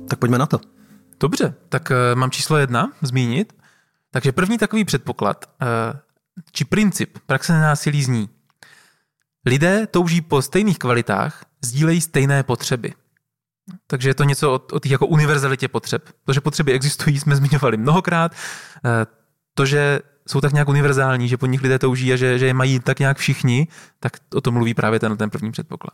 Tak 0.10 0.20
pojďme 0.20 0.38
na 0.38 0.46
to. 0.46 0.60
Dobře, 1.20 1.56
tak 1.70 1.92
uh, 1.92 2.20
mám 2.20 2.32
číslo 2.32 2.58
jedna 2.58 2.92
zmínit. 3.02 3.54
Takže 4.12 4.32
první 4.32 4.58
takový 4.58 4.86
předpoklad, 4.86 5.46
uh, 5.62 6.00
či 6.52 6.66
princip 6.66 7.18
praxe 7.26 7.54
nenásilí 7.54 8.04
zní. 8.04 8.30
Lidé 9.46 9.88
touží 9.88 10.22
po 10.22 10.42
stejných 10.42 10.80
kvalitách, 10.80 11.46
sdílejí 11.66 12.02
stejné 12.02 12.44
potřeby. 12.44 12.94
Takže 13.88 14.10
je 14.10 14.14
to 14.14 14.24
něco 14.24 14.54
o, 14.54 14.60
o 14.72 14.80
těch 14.80 14.92
jako 14.92 15.08
univerzalitě 15.08 15.68
potřeb. 15.68 16.10
To, 16.26 16.34
že 16.34 16.42
potřeby 16.42 16.72
existují, 16.72 17.20
jsme 17.20 17.36
zmiňovali 17.40 17.78
mnohokrát. 17.78 18.32
Uh, 18.32 18.92
to, 19.54 19.66
že 19.66 20.00
jsou 20.28 20.42
tak 20.42 20.54
nějak 20.54 20.70
univerzální, 20.70 21.28
že 21.28 21.38
po 21.38 21.46
nich 21.46 21.62
lidé 21.62 21.80
touží 21.80 22.14
a 22.14 22.16
že, 22.16 22.40
že 22.40 22.46
je 22.46 22.54
mají 22.54 22.80
tak 22.80 23.00
nějak 23.00 23.18
všichni, 23.18 23.68
tak 24.00 24.18
o 24.36 24.42
tom 24.42 24.54
mluví 24.54 24.74
právě 24.74 25.00
ten, 25.00 25.18
ten 25.18 25.30
první 25.30 25.52
předpoklad. 25.52 25.94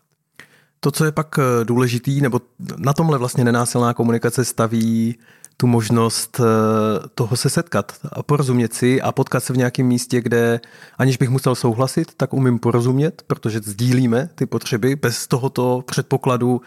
To, 0.79 0.91
co 0.91 1.05
je 1.05 1.11
pak 1.11 1.39
eh, 1.39 1.65
důležitý, 1.65 2.21
nebo 2.21 2.41
na 2.77 2.93
tomhle 2.93 3.17
vlastně 3.17 3.43
nenásilná 3.43 3.93
komunikace 3.93 4.45
staví 4.45 5.15
tu 5.57 5.67
možnost 5.67 6.39
eh, 6.39 7.07
toho 7.15 7.35
se 7.35 7.49
setkat 7.49 7.93
a 8.11 8.23
porozumět 8.23 8.73
si 8.73 9.01
a 9.01 9.11
potkat 9.11 9.43
se 9.43 9.53
v 9.53 9.57
nějakém 9.57 9.85
místě, 9.85 10.21
kde 10.21 10.59
aniž 10.97 11.17
bych 11.17 11.29
musel 11.29 11.55
souhlasit, 11.55 12.11
tak 12.17 12.33
umím 12.33 12.59
porozumět, 12.59 13.23
protože 13.27 13.59
sdílíme 13.63 14.29
ty 14.35 14.45
potřeby. 14.45 14.95
Bez 14.95 15.27
tohoto 15.27 15.83
předpokladu 15.85 16.61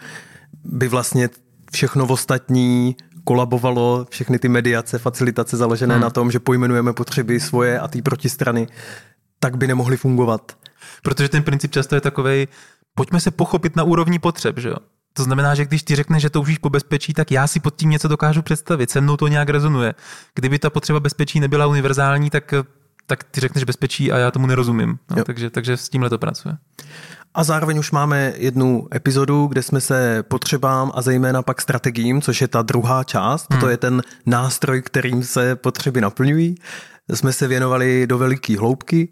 by 0.63 0.87
vlastně 0.87 1.29
všechno 1.71 2.05
v 2.05 2.11
ostatní 2.11 2.95
kolabovalo, 3.23 4.07
všechny 4.09 4.39
ty 4.39 4.49
mediace, 4.49 4.97
facilitace 4.97 5.57
založené 5.57 5.93
hmm. 5.93 6.01
na 6.01 6.09
tom, 6.09 6.31
že 6.31 6.39
pojmenujeme 6.39 6.93
potřeby 6.93 7.39
svoje 7.39 7.79
a 7.79 7.87
ty 7.87 8.01
protistrany, 8.01 8.67
tak 9.39 9.57
by 9.57 9.67
nemohly 9.67 9.97
fungovat. 9.97 10.51
Protože 11.03 11.29
ten 11.29 11.43
princip 11.43 11.71
často 11.71 11.95
je 11.95 12.01
takový, 12.01 12.47
pojďme 12.95 13.19
se 13.19 13.31
pochopit 13.31 13.75
na 13.75 13.83
úrovni 13.83 14.19
potřeb, 14.19 14.59
že 14.59 14.69
jo? 14.69 14.75
To 15.13 15.23
znamená, 15.23 15.55
že 15.55 15.65
když 15.65 15.83
ty 15.83 15.95
řekneš, 15.95 16.21
že 16.21 16.29
toužíš 16.29 16.57
po 16.57 16.69
bezpečí, 16.69 17.13
tak 17.13 17.31
já 17.31 17.47
si 17.47 17.59
pod 17.59 17.75
tím 17.75 17.89
něco 17.89 18.07
dokážu 18.07 18.41
představit. 18.41 18.89
Se 18.89 19.01
mnou 19.01 19.17
to 19.17 19.27
nějak 19.27 19.49
rezonuje. 19.49 19.93
Kdyby 20.35 20.59
ta 20.59 20.69
potřeba 20.69 20.99
bezpečí 20.99 21.39
nebyla 21.39 21.67
univerzální, 21.67 22.29
tak, 22.29 22.53
tak 23.05 23.23
ty 23.23 23.41
řekneš 23.41 23.63
bezpečí 23.63 24.11
a 24.11 24.17
já 24.17 24.31
tomu 24.31 24.47
nerozumím. 24.47 24.99
No, 25.15 25.23
takže, 25.23 25.49
takže 25.49 25.77
s 25.77 25.89
tímhle 25.89 26.09
to 26.09 26.17
pracuje. 26.17 26.57
A 27.33 27.43
zároveň 27.43 27.77
už 27.77 27.91
máme 27.91 28.33
jednu 28.37 28.87
epizodu, 28.95 29.47
kde 29.47 29.63
jsme 29.63 29.81
se 29.81 30.23
potřebám 30.23 30.91
a 30.95 31.01
zejména 31.01 31.41
pak 31.41 31.61
strategiím, 31.61 32.21
což 32.21 32.41
je 32.41 32.47
ta 32.47 32.61
druhá 32.61 33.03
část. 33.03 33.47
Hmm. 33.51 33.61
To 33.61 33.69
je 33.69 33.77
ten 33.77 34.01
nástroj, 34.25 34.81
kterým 34.81 35.23
se 35.23 35.55
potřeby 35.55 36.01
naplňují 36.01 36.55
jsme 37.15 37.33
se 37.33 37.47
věnovali 37.47 38.07
do 38.07 38.17
veliké 38.17 38.57
hloubky 38.57 39.09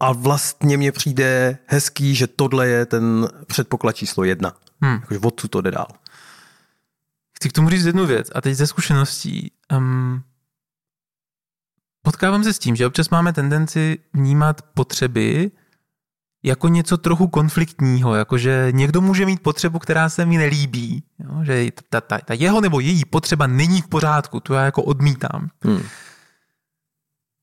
a 0.00 0.12
vlastně 0.12 0.76
mně 0.76 0.92
přijde 0.92 1.58
hezký, 1.66 2.14
že 2.14 2.26
tohle 2.26 2.68
je 2.68 2.86
ten 2.86 3.28
předpoklad 3.46 3.96
číslo 3.96 4.24
jedna. 4.24 4.52
Hmm. 4.80 4.94
Jakože 4.94 5.20
odsu 5.20 5.48
to 5.48 5.60
jde 5.60 5.70
dál. 5.70 5.88
Chci 7.32 7.48
k 7.48 7.52
tomu 7.52 7.70
říct 7.70 7.84
jednu 7.84 8.06
věc 8.06 8.30
a 8.34 8.40
teď 8.40 8.54
ze 8.54 8.66
zkušeností. 8.66 9.52
Um, 9.72 10.22
potkávám 12.02 12.44
se 12.44 12.52
s 12.52 12.58
tím, 12.58 12.76
že 12.76 12.86
občas 12.86 13.10
máme 13.10 13.32
tendenci 13.32 13.98
vnímat 14.12 14.62
potřeby 14.62 15.50
jako 16.42 16.68
něco 16.68 16.98
trochu 16.98 17.28
konfliktního, 17.28 18.14
jakože 18.14 18.68
někdo 18.70 19.00
může 19.00 19.26
mít 19.26 19.42
potřebu, 19.42 19.78
která 19.78 20.08
se 20.08 20.26
mi 20.26 20.38
nelíbí, 20.38 21.02
jo? 21.18 21.44
že 21.44 21.66
ta, 21.90 22.00
ta, 22.00 22.18
ta 22.18 22.34
jeho 22.34 22.60
nebo 22.60 22.80
její 22.80 23.04
potřeba 23.04 23.46
není 23.46 23.80
v 23.80 23.88
pořádku, 23.88 24.40
to 24.40 24.54
já 24.54 24.64
jako 24.64 24.82
odmítám. 24.82 25.48
Hmm. 25.64 25.82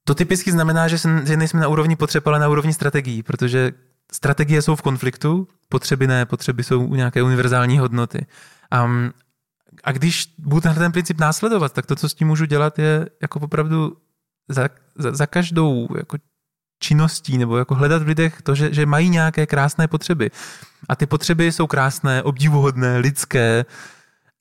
To 0.08 0.16
typicky 0.16 0.52
znamená, 0.52 0.88
že, 0.88 0.98
se, 0.98 1.26
že 1.26 1.38
nejsme 1.38 1.60
na 1.60 1.68
úrovni 1.68 1.96
potřeb, 1.96 2.28
ale 2.28 2.40
na 2.40 2.50
úrovni 2.50 2.74
strategií, 2.74 3.24
protože 3.24 3.72
strategie 4.14 4.62
jsou 4.62 4.76
v 4.76 4.82
konfliktu, 4.82 5.48
potřeby 5.70 6.08
ne, 6.08 6.26
potřeby 6.26 6.64
jsou 6.64 6.86
u 6.86 6.96
nějaké 6.96 7.24
univerzální 7.24 7.78
hodnoty. 7.78 8.26
Um, 8.84 9.12
a 9.84 9.92
když 9.92 10.34
budu 10.38 10.62
ten, 10.62 10.74
ten 10.74 10.92
princip 10.92 11.20
následovat, 11.20 11.74
tak 11.74 11.86
to, 11.86 11.96
co 11.96 12.10
s 12.10 12.14
tím 12.14 12.28
můžu 12.28 12.46
dělat, 12.46 12.80
je 12.80 13.10
jako 13.22 13.40
opravdu 13.40 13.98
za, 14.50 14.70
za, 14.96 15.12
za 15.12 15.26
každou 15.26 15.88
jako 15.98 16.18
činností 16.80 17.38
nebo 17.38 17.58
jako 17.58 17.76
hledat 17.76 18.04
v 18.04 18.08
lidech 18.08 18.42
to, 18.42 18.56
že, 18.56 18.74
že 18.74 18.86
mají 18.86 19.10
nějaké 19.10 19.46
krásné 19.46 19.88
potřeby. 19.88 20.32
A 20.90 20.96
ty 20.96 21.06
potřeby 21.06 21.52
jsou 21.52 21.68
krásné, 21.68 22.24
obdivuhodné, 22.24 22.98
lidské 22.98 23.66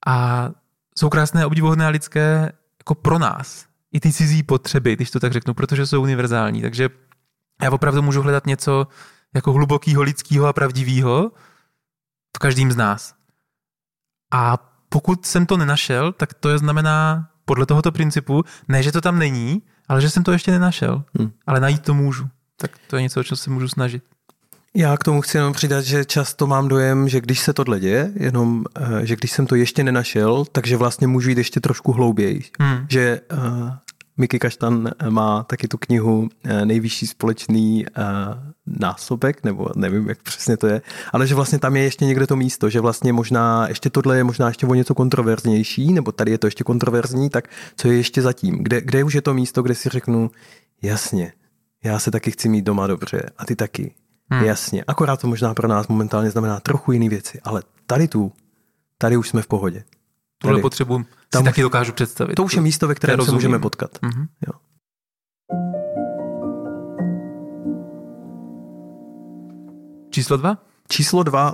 a 0.07 0.49
jsou 0.97 1.09
krásné, 1.09 1.45
obdivuhodné 1.45 1.85
a 1.85 1.89
lidské 1.89 2.51
jako 2.79 2.95
pro 2.95 3.19
nás. 3.19 3.65
I 3.95 3.99
ty 3.99 4.13
cizí 4.13 4.43
potřeby, 4.43 4.95
když 4.95 5.11
to 5.11 5.19
tak 5.19 5.33
řeknu, 5.33 5.53
protože 5.53 5.85
jsou 5.85 6.01
univerzální. 6.01 6.61
Takže 6.61 6.89
já 7.61 7.71
opravdu 7.71 8.01
můžu 8.01 8.21
hledat 8.21 8.45
něco 8.45 8.87
jako 9.35 9.53
hlubokého, 9.53 10.01
lidského 10.01 10.47
a 10.47 10.53
pravdivého 10.53 11.31
v 12.35 12.39
každém 12.39 12.71
z 12.71 12.75
nás. 12.75 13.13
A 14.33 14.57
pokud 14.89 15.25
jsem 15.25 15.45
to 15.45 15.57
nenašel, 15.57 16.11
tak 16.11 16.33
to 16.33 16.49
je 16.49 16.57
znamená 16.57 17.29
podle 17.45 17.65
tohoto 17.65 17.91
principu, 17.91 18.43
ne, 18.67 18.83
že 18.83 18.91
to 18.91 19.01
tam 19.01 19.19
není, 19.19 19.61
ale 19.87 20.01
že 20.01 20.09
jsem 20.09 20.23
to 20.23 20.31
ještě 20.31 20.51
nenašel. 20.51 21.03
Hmm. 21.19 21.31
Ale 21.47 21.59
najít 21.59 21.81
to 21.81 21.93
můžu. 21.93 22.27
Tak 22.57 22.71
to 22.87 22.95
je 22.95 23.01
něco, 23.01 23.19
o 23.19 23.23
čem 23.23 23.37
se 23.37 23.49
můžu 23.49 23.67
snažit. 23.67 24.03
Já 24.73 24.97
k 24.97 25.03
tomu 25.03 25.21
chci 25.21 25.37
jenom 25.37 25.53
přidat, 25.53 25.81
že 25.81 26.05
často 26.05 26.47
mám 26.47 26.67
dojem, 26.67 27.09
že 27.09 27.21
když 27.21 27.39
se 27.39 27.53
tohle 27.53 27.79
děje, 27.79 28.11
jenom, 28.15 28.63
eh, 28.79 29.05
že 29.05 29.15
když 29.15 29.31
jsem 29.31 29.47
to 29.47 29.55
ještě 29.55 29.83
nenašel, 29.83 30.45
takže 30.51 30.77
vlastně 30.77 31.07
můžu 31.07 31.29
jít 31.29 31.37
ještě 31.37 31.59
trošku 31.59 31.91
hlouběji. 31.91 32.43
Hmm. 32.59 32.85
Že 32.89 33.21
uh, 33.33 33.69
Miky 34.17 34.39
Kaštan 34.39 34.91
má 35.09 35.43
taky 35.43 35.67
tu 35.67 35.77
knihu 35.77 36.19
uh, 36.19 36.65
Nejvyšší 36.65 37.07
společný 37.07 37.85
uh, 37.85 38.03
násobek, 38.65 39.43
nebo 39.43 39.69
nevím, 39.75 40.09
jak 40.09 40.21
přesně 40.21 40.57
to 40.57 40.67
je, 40.67 40.81
ale 41.13 41.27
že 41.27 41.35
vlastně 41.35 41.59
tam 41.59 41.75
je 41.75 41.83
ještě 41.83 42.05
někde 42.05 42.27
to 42.27 42.35
místo, 42.35 42.69
že 42.69 42.79
vlastně 42.79 43.13
možná 43.13 43.67
ještě 43.67 43.89
tohle 43.89 44.17
je 44.17 44.23
možná 44.23 44.47
ještě 44.47 44.67
o 44.67 44.73
něco 44.73 44.95
kontroverznější, 44.95 45.93
nebo 45.93 46.11
tady 46.11 46.31
je 46.31 46.37
to 46.37 46.47
ještě 46.47 46.63
kontroverzní, 46.63 47.29
tak 47.29 47.47
co 47.77 47.87
je 47.87 47.97
ještě 47.97 48.21
zatím? 48.21 48.63
Kde, 48.63 48.81
kde 48.81 49.03
už 49.03 49.13
je 49.13 49.21
to 49.21 49.33
místo, 49.33 49.63
kde 49.63 49.75
si 49.75 49.89
řeknu, 49.89 50.31
jasně, 50.81 51.33
já 51.83 51.99
se 51.99 52.11
taky 52.11 52.31
chci 52.31 52.49
mít 52.49 52.65
doma 52.65 52.87
dobře 52.87 53.29
a 53.37 53.45
ty 53.45 53.55
taky. 53.55 53.95
Hmm. 54.29 54.45
Jasně, 54.45 54.83
akorát 54.87 55.21
to 55.21 55.27
možná 55.27 55.53
pro 55.53 55.67
nás 55.67 55.87
momentálně 55.87 56.31
znamená 56.31 56.59
trochu 56.59 56.91
jiné 56.91 57.09
věci, 57.09 57.39
ale 57.43 57.63
tady 57.87 58.07
tu, 58.07 58.31
tady 58.97 59.17
už 59.17 59.29
jsme 59.29 59.41
v 59.41 59.47
pohodě. 59.47 59.83
Tuhle 60.37 60.61
potřebu 60.61 61.05
tam 61.29 61.43
si 61.43 61.45
taky 61.45 61.61
dokážu 61.61 61.93
představit. 61.93 62.35
To 62.35 62.43
už 62.43 62.53
je 62.53 62.61
místo, 62.61 62.87
ve 62.87 62.95
kterém 62.95 63.21
se 63.21 63.31
můžeme 63.31 63.59
potkat. 63.59 63.91
Mm-hmm. 64.01 64.27
Jo. 64.47 64.53
Číslo 70.09 70.37
dva? 70.37 70.57
Číslo 70.87 71.23
dva 71.23 71.53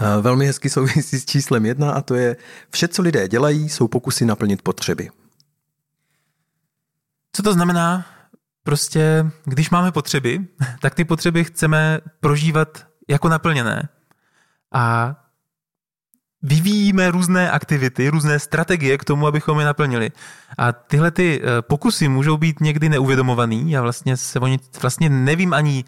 eh, 0.00 0.20
velmi 0.20 0.46
hezky 0.46 0.70
souvisí 0.70 1.20
s 1.20 1.24
číslem 1.24 1.66
jedna 1.66 1.92
a 1.92 2.00
to 2.00 2.14
je 2.14 2.36
vše, 2.70 2.88
co 2.88 3.02
lidé 3.02 3.28
dělají, 3.28 3.68
jsou 3.68 3.88
pokusy 3.88 4.24
naplnit 4.24 4.62
potřeby. 4.62 5.10
Co 7.32 7.42
to 7.42 7.52
znamená? 7.52 8.06
Prostě, 8.62 9.30
když 9.44 9.70
máme 9.70 9.92
potřeby, 9.92 10.46
tak 10.80 10.94
ty 10.94 11.04
potřeby 11.04 11.44
chceme 11.44 12.00
prožívat 12.20 12.86
jako 13.08 13.28
naplněné. 13.28 13.88
A 14.72 15.14
vyvíjíme 16.42 17.10
různé 17.10 17.50
aktivity, 17.50 18.08
různé 18.08 18.38
strategie 18.38 18.98
k 18.98 19.04
tomu, 19.04 19.26
abychom 19.26 19.58
je 19.58 19.66
naplnili. 19.66 20.10
A 20.58 20.72
tyhle 20.72 21.10
ty 21.10 21.40
eh, 21.42 21.62
pokusy 21.62 22.08
můžou 22.08 22.36
být 22.36 22.60
někdy 22.60 22.88
neuvědomovaný. 22.88 23.70
Já 23.70 23.82
vlastně 23.82 24.16
se 24.16 24.40
o 24.40 24.46
vlastně 24.82 25.08
nevím 25.08 25.54
ani, 25.54 25.84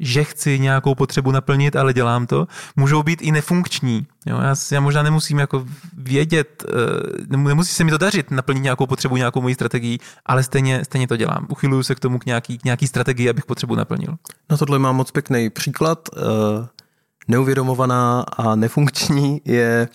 že 0.00 0.24
chci 0.24 0.58
nějakou 0.58 0.94
potřebu 0.94 1.30
naplnit, 1.30 1.76
ale 1.76 1.92
dělám 1.92 2.26
to, 2.26 2.46
můžou 2.76 3.02
být 3.02 3.22
i 3.22 3.32
nefunkční. 3.32 4.06
Jo, 4.26 4.40
já, 4.40 4.54
já 4.72 4.80
možná 4.80 5.02
nemusím 5.02 5.38
jako 5.38 5.66
vědět, 5.96 6.64
eh, 6.68 7.36
nemusí 7.36 7.74
se 7.74 7.84
mi 7.84 7.90
to 7.90 7.98
dařit 7.98 8.30
naplnit 8.30 8.62
nějakou 8.62 8.86
potřebu, 8.86 9.16
nějakou 9.16 9.42
moji 9.42 9.54
strategii, 9.54 9.98
ale 10.26 10.42
stejně, 10.42 10.84
stejně 10.84 11.08
to 11.08 11.16
dělám. 11.16 11.46
Uchyluju 11.48 11.82
se 11.82 11.94
k 11.94 12.00
tomu 12.00 12.18
k 12.18 12.26
nějaký, 12.26 12.58
k 12.58 12.64
nějaký 12.64 12.86
strategii, 12.86 13.30
abych 13.30 13.46
potřebu 13.46 13.74
naplnil. 13.74 14.14
No 14.50 14.58
tohle 14.58 14.78
mám 14.78 14.96
moc 14.96 15.10
pěkný 15.10 15.50
příklad. 15.50 16.08
Eh, 16.16 16.20
neuvědomovaná 17.28 18.20
a 18.20 18.54
nefunkční 18.54 19.40
je 19.44 19.88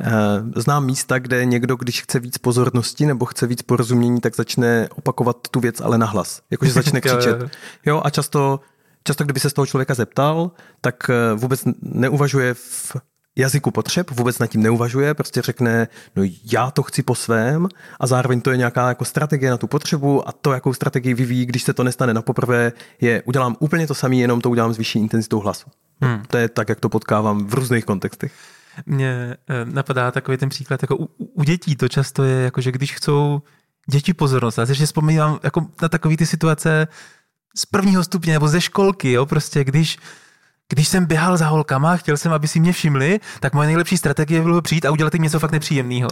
eh, 0.00 0.10
Znám 0.56 0.84
místa, 0.84 1.18
kde 1.18 1.44
někdo, 1.44 1.76
když 1.76 2.02
chce 2.02 2.18
víc 2.18 2.38
pozornosti 2.38 3.06
nebo 3.06 3.24
chce 3.24 3.46
víc 3.46 3.62
porozumění, 3.62 4.20
tak 4.20 4.36
začne 4.36 4.88
opakovat 4.94 5.36
tu 5.50 5.60
věc, 5.60 5.80
ale 5.80 5.98
nahlas. 5.98 6.42
Jakože 6.50 6.72
začne 6.82 7.00
křičet. 7.00 7.50
Jo, 7.86 8.00
a 8.04 8.10
často 8.10 8.60
často, 9.06 9.24
kdyby 9.24 9.40
se 9.40 9.50
z 9.50 9.52
toho 9.52 9.66
člověka 9.66 9.94
zeptal, 9.94 10.50
tak 10.80 11.10
eh, 11.10 11.34
vůbec 11.34 11.62
neuvažuje 11.82 12.54
v 12.54 12.96
jazyku 13.36 13.70
potřeb, 13.70 14.10
vůbec 14.10 14.38
nad 14.38 14.46
tím 14.46 14.62
neuvažuje, 14.62 15.14
prostě 15.14 15.42
řekne, 15.42 15.88
no 16.16 16.22
já 16.52 16.70
to 16.70 16.82
chci 16.82 17.02
po 17.02 17.14
svém 17.14 17.68
a 18.00 18.06
zároveň 18.06 18.40
to 18.40 18.50
je 18.50 18.56
nějaká 18.56 18.88
jako 18.88 19.04
strategie 19.04 19.50
na 19.50 19.56
tu 19.56 19.66
potřebu 19.66 20.28
a 20.28 20.32
to, 20.32 20.52
jakou 20.52 20.74
strategii 20.74 21.14
vyvíjí, 21.14 21.46
když 21.46 21.62
se 21.62 21.74
to 21.74 21.84
nestane 21.84 22.14
na 22.14 22.22
poprvé, 22.22 22.72
je 23.00 23.22
udělám 23.22 23.56
úplně 23.58 23.86
to 23.86 23.94
samé, 23.94 24.16
jenom 24.16 24.40
to 24.40 24.50
udělám 24.50 24.74
s 24.74 24.78
vyšší 24.78 24.98
intenzitou 24.98 25.40
hlasu. 25.40 25.70
Hmm. 26.00 26.22
To 26.28 26.36
je 26.36 26.48
tak, 26.48 26.68
jak 26.68 26.80
to 26.80 26.88
potkávám 26.88 27.46
v 27.46 27.54
různých 27.54 27.84
kontextech. 27.84 28.32
Mně 28.86 29.36
eh, 29.48 29.64
napadá 29.64 30.10
takový 30.10 30.36
ten 30.36 30.48
příklad, 30.48 30.82
jako 30.82 30.96
u, 30.96 31.08
u 31.16 31.42
dětí 31.42 31.76
to 31.76 31.88
často 31.88 32.24
je, 32.24 32.42
jako 32.42 32.60
že 32.60 32.72
když 32.72 32.94
chcou 32.94 33.42
děti 33.90 34.14
pozornost, 34.14 34.58
já 34.58 34.66
si 34.66 34.86
vzpomínám 34.86 35.40
jako 35.42 35.66
na 35.82 35.88
takové 35.88 36.16
ty 36.16 36.26
situace, 36.26 36.88
z 37.56 37.66
prvního 37.66 38.04
stupně 38.04 38.32
nebo 38.32 38.48
ze 38.48 38.60
školky, 38.60 39.12
jo, 39.12 39.26
prostě 39.26 39.64
když 39.64 39.98
když 40.68 40.88
jsem 40.88 41.06
běhal 41.06 41.36
za 41.36 41.46
holkama, 41.46 41.96
chtěl 41.96 42.16
jsem, 42.16 42.32
aby 42.32 42.48
si 42.48 42.60
mě 42.60 42.72
všimli, 42.72 43.20
tak 43.40 43.54
moje 43.54 43.66
nejlepší 43.66 43.96
strategie 43.96 44.42
bylo 44.42 44.62
přijít 44.62 44.84
a 44.84 44.90
udělat 44.90 45.14
jim 45.14 45.22
něco 45.22 45.38
fakt 45.38 45.52
nepříjemného. 45.52 46.08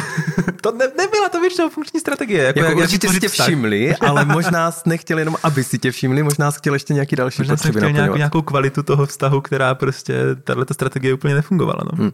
to 0.60 0.72
ne, 0.72 0.86
nebyla 0.98 1.28
to 1.32 1.40
většinou 1.40 1.68
funkční 1.68 2.00
strategie. 2.00 2.44
Jako, 2.44 2.58
jako 2.58 2.70
jak 2.70 2.78
určitě 2.78 3.08
si 3.08 3.20
tě 3.20 3.28
všimli, 3.28 3.96
ale 4.00 4.24
možná 4.24 4.70
jsi 4.70 4.88
nechtěl 4.88 5.18
jenom, 5.18 5.36
aby 5.42 5.64
si 5.64 5.78
tě 5.78 5.90
všimli, 5.90 6.22
možná 6.22 6.50
chtěl 6.50 6.74
ještě 6.74 6.94
nějaký 6.94 7.16
další 7.16 7.42
možná 7.42 7.52
potřeby 7.52 7.80
chtěl 7.80 7.92
nějakou, 7.92 8.16
nějakou 8.16 8.42
kvalitu 8.42 8.82
toho 8.82 9.06
vztahu, 9.06 9.40
která 9.40 9.74
prostě, 9.74 10.14
tahle 10.44 10.66
strategie 10.72 11.14
úplně 11.14 11.34
nefungovala. 11.34 11.80
No. 11.84 11.98
Hmm. 11.98 12.12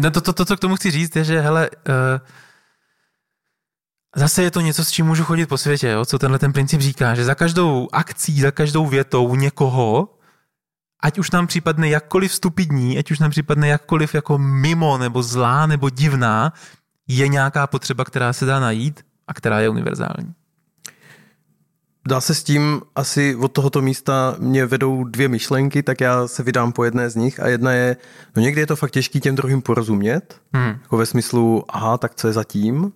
No 0.00 0.10
to, 0.10 0.20
to, 0.20 0.32
to, 0.32 0.44
co 0.44 0.56
k 0.56 0.60
tomu 0.60 0.76
chci 0.76 0.90
říct, 0.90 1.16
je, 1.16 1.24
že 1.24 1.40
hele, 1.40 1.70
uh, 1.70 2.20
Zase 4.18 4.42
je 4.42 4.50
to 4.50 4.60
něco, 4.60 4.84
s 4.84 4.90
čím 4.90 5.06
můžu 5.06 5.24
chodit 5.24 5.46
po 5.46 5.58
světě, 5.58 5.88
jo? 5.88 6.04
co 6.04 6.18
tenhle 6.18 6.38
ten 6.38 6.52
princip 6.52 6.80
říká, 6.80 7.14
že 7.14 7.24
za 7.24 7.34
každou 7.34 7.88
akcí, 7.92 8.40
za 8.40 8.50
každou 8.50 8.86
větou 8.86 9.34
někoho, 9.34 10.08
ať 11.02 11.18
už 11.18 11.30
nám 11.30 11.46
připadne 11.46 11.88
jakkoliv 11.88 12.34
stupidní, 12.34 12.98
ať 12.98 13.10
už 13.10 13.18
nám 13.18 13.30
připadne 13.30 13.68
jakkoliv 13.68 14.14
jako 14.14 14.38
mimo 14.38 14.98
nebo 14.98 15.22
zlá 15.22 15.66
nebo 15.66 15.90
divná, 15.90 16.52
je 17.08 17.28
nějaká 17.28 17.66
potřeba, 17.66 18.04
která 18.04 18.32
se 18.32 18.46
dá 18.46 18.60
najít 18.60 19.04
a 19.26 19.34
která 19.34 19.60
je 19.60 19.68
univerzální. 19.68 20.34
Dá 22.08 22.20
se 22.20 22.34
s 22.34 22.44
tím 22.44 22.82
asi 22.94 23.36
od 23.36 23.52
tohoto 23.52 23.82
místa 23.82 24.36
mě 24.38 24.66
vedou 24.66 25.04
dvě 25.04 25.28
myšlenky, 25.28 25.82
tak 25.82 26.00
já 26.00 26.28
se 26.28 26.42
vydám 26.42 26.72
po 26.72 26.84
jedné 26.84 27.10
z 27.10 27.16
nich 27.16 27.40
a 27.40 27.48
jedna 27.48 27.72
je, 27.72 27.96
no 28.36 28.42
někdy 28.42 28.60
je 28.60 28.66
to 28.66 28.76
fakt 28.76 28.90
těžký 28.90 29.20
těm 29.20 29.36
druhým 29.36 29.62
porozumět, 29.62 30.40
hmm. 30.52 30.78
jako 30.82 30.96
ve 30.96 31.06
smyslu, 31.06 31.64
aha, 31.68 31.98
tak 31.98 32.14
co 32.14 32.26
je 32.26 32.32
zatím, 32.32 32.92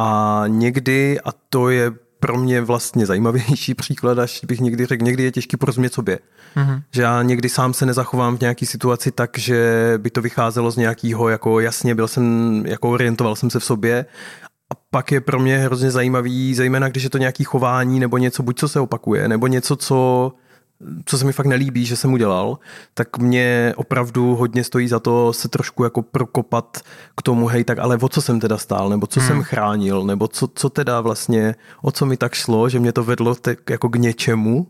a 0.00 0.44
někdy, 0.46 1.20
a 1.24 1.28
to 1.50 1.70
je 1.70 1.90
pro 2.20 2.38
mě 2.38 2.60
vlastně 2.60 3.06
zajímavější 3.06 3.74
příklad, 3.74 4.18
až 4.18 4.44
bych 4.44 4.60
někdy 4.60 4.86
řekl, 4.86 5.04
někdy 5.04 5.22
je 5.22 5.30
těžký 5.30 5.56
porozumět 5.56 5.94
sobě. 5.94 6.18
Mm-hmm. 6.56 6.82
Že 6.92 7.02
já 7.02 7.22
někdy 7.22 7.48
sám 7.48 7.74
se 7.74 7.86
nezachovám 7.86 8.36
v 8.36 8.40
nějaký 8.40 8.66
situaci 8.66 9.10
tak, 9.10 9.38
že 9.38 9.94
by 9.98 10.10
to 10.10 10.22
vycházelo 10.22 10.70
z 10.70 10.76
nějakého, 10.76 11.28
jako 11.28 11.60
jasně 11.60 11.94
byl 11.94 12.08
jsem, 12.08 12.62
jako 12.66 12.90
orientoval 12.90 13.36
jsem 13.36 13.50
se 13.50 13.60
v 13.60 13.64
sobě 13.64 14.06
a 14.70 14.74
pak 14.90 15.12
je 15.12 15.20
pro 15.20 15.38
mě 15.38 15.58
hrozně 15.58 15.90
zajímavý, 15.90 16.54
zejména 16.54 16.88
když 16.88 17.04
je 17.04 17.10
to 17.10 17.18
nějaký 17.18 17.44
chování 17.44 18.00
nebo 18.00 18.18
něco, 18.18 18.42
buď 18.42 18.58
co 18.58 18.68
se 18.68 18.80
opakuje, 18.80 19.28
nebo 19.28 19.46
něco, 19.46 19.76
co 19.76 20.32
co 21.04 21.18
se 21.18 21.24
mi 21.24 21.32
fakt 21.32 21.46
nelíbí, 21.46 21.86
že 21.86 21.96
jsem 21.96 22.12
udělal, 22.12 22.58
tak 22.94 23.18
mě 23.18 23.72
opravdu 23.76 24.36
hodně 24.36 24.64
stojí 24.64 24.88
za 24.88 25.00
to 25.00 25.32
se 25.32 25.48
trošku 25.48 25.84
jako 25.84 26.02
prokopat 26.02 26.78
k 27.16 27.22
tomu, 27.22 27.46
hej, 27.46 27.64
tak 27.64 27.78
ale 27.78 27.96
o 27.96 28.08
co 28.08 28.22
jsem 28.22 28.40
teda 28.40 28.58
stál, 28.58 28.88
nebo 28.88 29.06
co 29.06 29.20
hmm. 29.20 29.28
jsem 29.28 29.42
chránil, 29.42 30.04
nebo 30.04 30.28
co, 30.28 30.48
co 30.54 30.70
teda 30.70 31.00
vlastně, 31.00 31.54
o 31.82 31.90
co 31.90 32.06
mi 32.06 32.16
tak 32.16 32.34
šlo, 32.34 32.68
že 32.68 32.80
mě 32.80 32.92
to 32.92 33.04
vedlo 33.04 33.34
tak 33.34 33.70
jako 33.70 33.88
k 33.88 33.96
něčemu, 33.96 34.66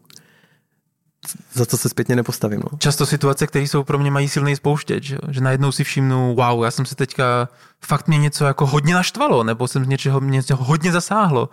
za 1.53 1.67
co 1.67 1.77
se 1.77 1.89
zpětně 1.89 2.17
nepostavím. 2.17 2.61
No. 2.61 2.79
Často 2.79 3.07
situace, 3.07 3.47
které 3.47 3.63
jsou 3.65 3.85
pro 3.85 3.99
mě 3.99 4.11
mají 4.11 4.29
silný 4.29 4.57
spouštěč, 4.57 5.05
že, 5.05 5.19
že 5.29 5.41
najednou 5.41 5.73
si 5.73 5.85
všimnu, 5.85 6.35
wow, 6.35 6.65
já 6.65 6.71
jsem 6.71 6.87
se 6.87 6.95
teďka, 6.95 7.49
fakt 7.85 8.09
mě 8.09 8.19
něco 8.19 8.45
jako 8.45 8.67
hodně 8.67 8.95
naštvalo, 8.95 9.45
nebo 9.45 9.69
jsem 9.69 9.85
z 9.85 9.89
něčeho, 9.89 10.21
mě 10.21 10.37
něco 10.37 10.57
hodně 10.57 10.93
zasáhlo. 10.93 11.49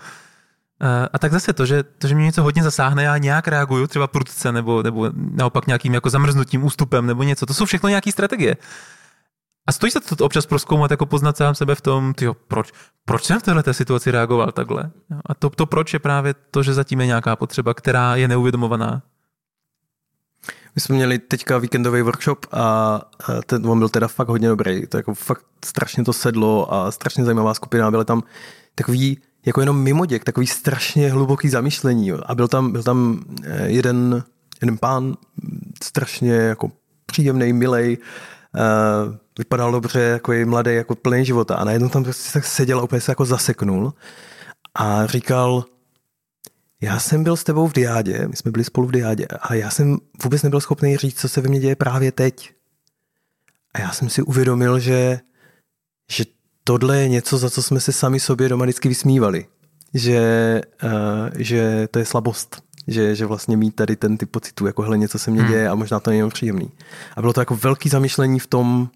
A 1.13 1.19
tak 1.19 1.31
zase 1.31 1.53
to, 1.53 1.65
že, 1.65 1.83
to, 1.83 2.07
že 2.07 2.15
mě 2.15 2.25
něco 2.25 2.43
hodně 2.43 2.63
zasáhne, 2.63 3.03
já 3.03 3.17
nějak 3.17 3.47
reaguju, 3.47 3.87
třeba 3.87 4.07
prudce, 4.07 4.51
nebo, 4.51 4.83
nebo 4.83 5.09
naopak 5.13 5.67
nějakým 5.67 5.93
jako 5.93 6.09
zamrznutím, 6.09 6.63
ústupem, 6.63 7.05
nebo 7.05 7.23
něco. 7.23 7.45
To 7.45 7.53
jsou 7.53 7.65
všechno 7.65 7.89
nějaké 7.89 8.11
strategie. 8.11 8.57
A 9.67 9.71
stojí 9.71 9.91
se 9.91 9.99
to 9.99 10.25
občas 10.25 10.45
proskoumat, 10.45 10.91
jako 10.91 11.05
poznat 11.05 11.37
sám 11.37 11.55
sebe 11.55 11.75
v 11.75 11.81
tom, 11.81 12.13
tyjo, 12.13 12.33
proč, 12.33 12.71
proč 13.05 13.23
jsem 13.23 13.39
v 13.39 13.43
této 13.43 13.73
situaci 13.73 14.11
reagoval 14.11 14.51
takhle. 14.51 14.91
A 15.25 15.33
to, 15.33 15.49
to 15.49 15.65
proč 15.65 15.93
je 15.93 15.99
právě 15.99 16.35
to, 16.51 16.63
že 16.63 16.73
zatím 16.73 17.01
je 17.01 17.07
nějaká 17.07 17.35
potřeba, 17.35 17.73
která 17.73 18.15
je 18.15 18.27
neuvědomovaná. 18.27 19.01
My 20.75 20.81
jsme 20.81 20.95
měli 20.95 21.19
teďka 21.19 21.57
víkendový 21.57 22.01
workshop 22.01 22.45
a 22.51 23.01
ten 23.45 23.67
on 23.67 23.79
byl 23.79 23.89
teda 23.89 24.07
fakt 24.07 24.27
hodně 24.27 24.47
dobrý. 24.47 24.87
To 24.87 24.97
jako 24.97 25.13
fakt 25.13 25.45
strašně 25.65 26.03
to 26.03 26.13
sedlo 26.13 26.73
a 26.73 26.91
strašně 26.91 27.23
zajímavá 27.25 27.53
skupina. 27.53 27.91
Byly 27.91 28.05
tam 28.05 28.23
takový 28.75 29.21
jako 29.45 29.59
jenom 29.59 29.81
mimoděk, 29.81 30.23
takový 30.23 30.47
strašně 30.47 31.11
hluboký 31.11 31.49
zamýšlení. 31.49 32.11
A 32.11 32.35
byl 32.35 32.47
tam, 32.47 32.71
byl 32.71 32.83
tam 32.83 33.23
eh, 33.43 33.67
jeden, 33.67 34.23
jeden 34.61 34.77
pán, 34.77 35.15
strašně 35.83 36.33
jako 36.33 36.71
příjemný, 37.05 37.53
milej, 37.53 37.97
uh, 37.97 39.15
vypadal 39.37 39.71
dobře, 39.71 39.99
jako 39.99 40.33
je 40.33 40.45
mladý, 40.45 40.75
jako 40.75 40.95
plný 40.95 41.25
života. 41.25 41.55
A 41.55 41.63
najednou 41.63 41.89
tam 41.89 42.03
prostě 42.03 42.33
tak 42.33 42.45
seděl 42.45 42.79
a 42.79 42.83
úplně 42.83 43.01
se 43.01 43.11
jako 43.11 43.25
zaseknul 43.25 43.93
a 44.75 45.05
říkal, 45.05 45.65
já 46.81 46.99
jsem 46.99 47.23
byl 47.23 47.37
s 47.37 47.43
tebou 47.43 47.67
v 47.67 47.73
diádě, 47.73 48.27
my 48.27 48.35
jsme 48.35 48.51
byli 48.51 48.63
spolu 48.63 48.87
v 48.87 48.91
diádě 48.91 49.25
a 49.25 49.53
já 49.53 49.69
jsem 49.69 49.97
vůbec 50.23 50.43
nebyl 50.43 50.61
schopný 50.61 50.97
říct, 50.97 51.19
co 51.19 51.29
se 51.29 51.41
ve 51.41 51.49
mně 51.49 51.59
děje 51.59 51.75
právě 51.75 52.11
teď. 52.11 52.51
A 53.73 53.79
já 53.79 53.91
jsem 53.91 54.09
si 54.09 54.21
uvědomil, 54.21 54.79
že, 54.79 55.19
že 56.11 56.25
tohle 56.67 56.97
je 56.97 57.09
něco, 57.09 57.37
za 57.37 57.49
co 57.49 57.63
jsme 57.63 57.79
se 57.79 57.91
sami 57.91 58.19
sobě 58.19 58.49
doma 58.49 58.65
vždycky 58.65 58.89
vysmívali. 58.89 59.45
Že, 59.93 60.61
uh, 60.83 60.89
že 61.35 61.87
to 61.91 61.99
je 61.99 62.05
slabost. 62.05 62.61
Že, 62.87 63.15
že 63.15 63.25
vlastně 63.25 63.57
mít 63.57 63.75
tady 63.75 63.95
ten 63.95 64.17
typ 64.17 64.31
pocitu, 64.31 64.67
jako 64.67 64.81
hele, 64.81 64.97
něco 64.97 65.19
se 65.19 65.31
mně 65.31 65.41
hmm. 65.41 65.51
děje 65.51 65.69
a 65.69 65.75
možná 65.75 65.99
to 65.99 66.09
není 66.09 66.29
příjemný. 66.29 66.71
A 67.15 67.21
bylo 67.21 67.33
to 67.33 67.41
jako 67.41 67.55
velký 67.55 67.89
zamýšlení 67.89 68.39
v 68.39 68.47
tom, 68.47 68.89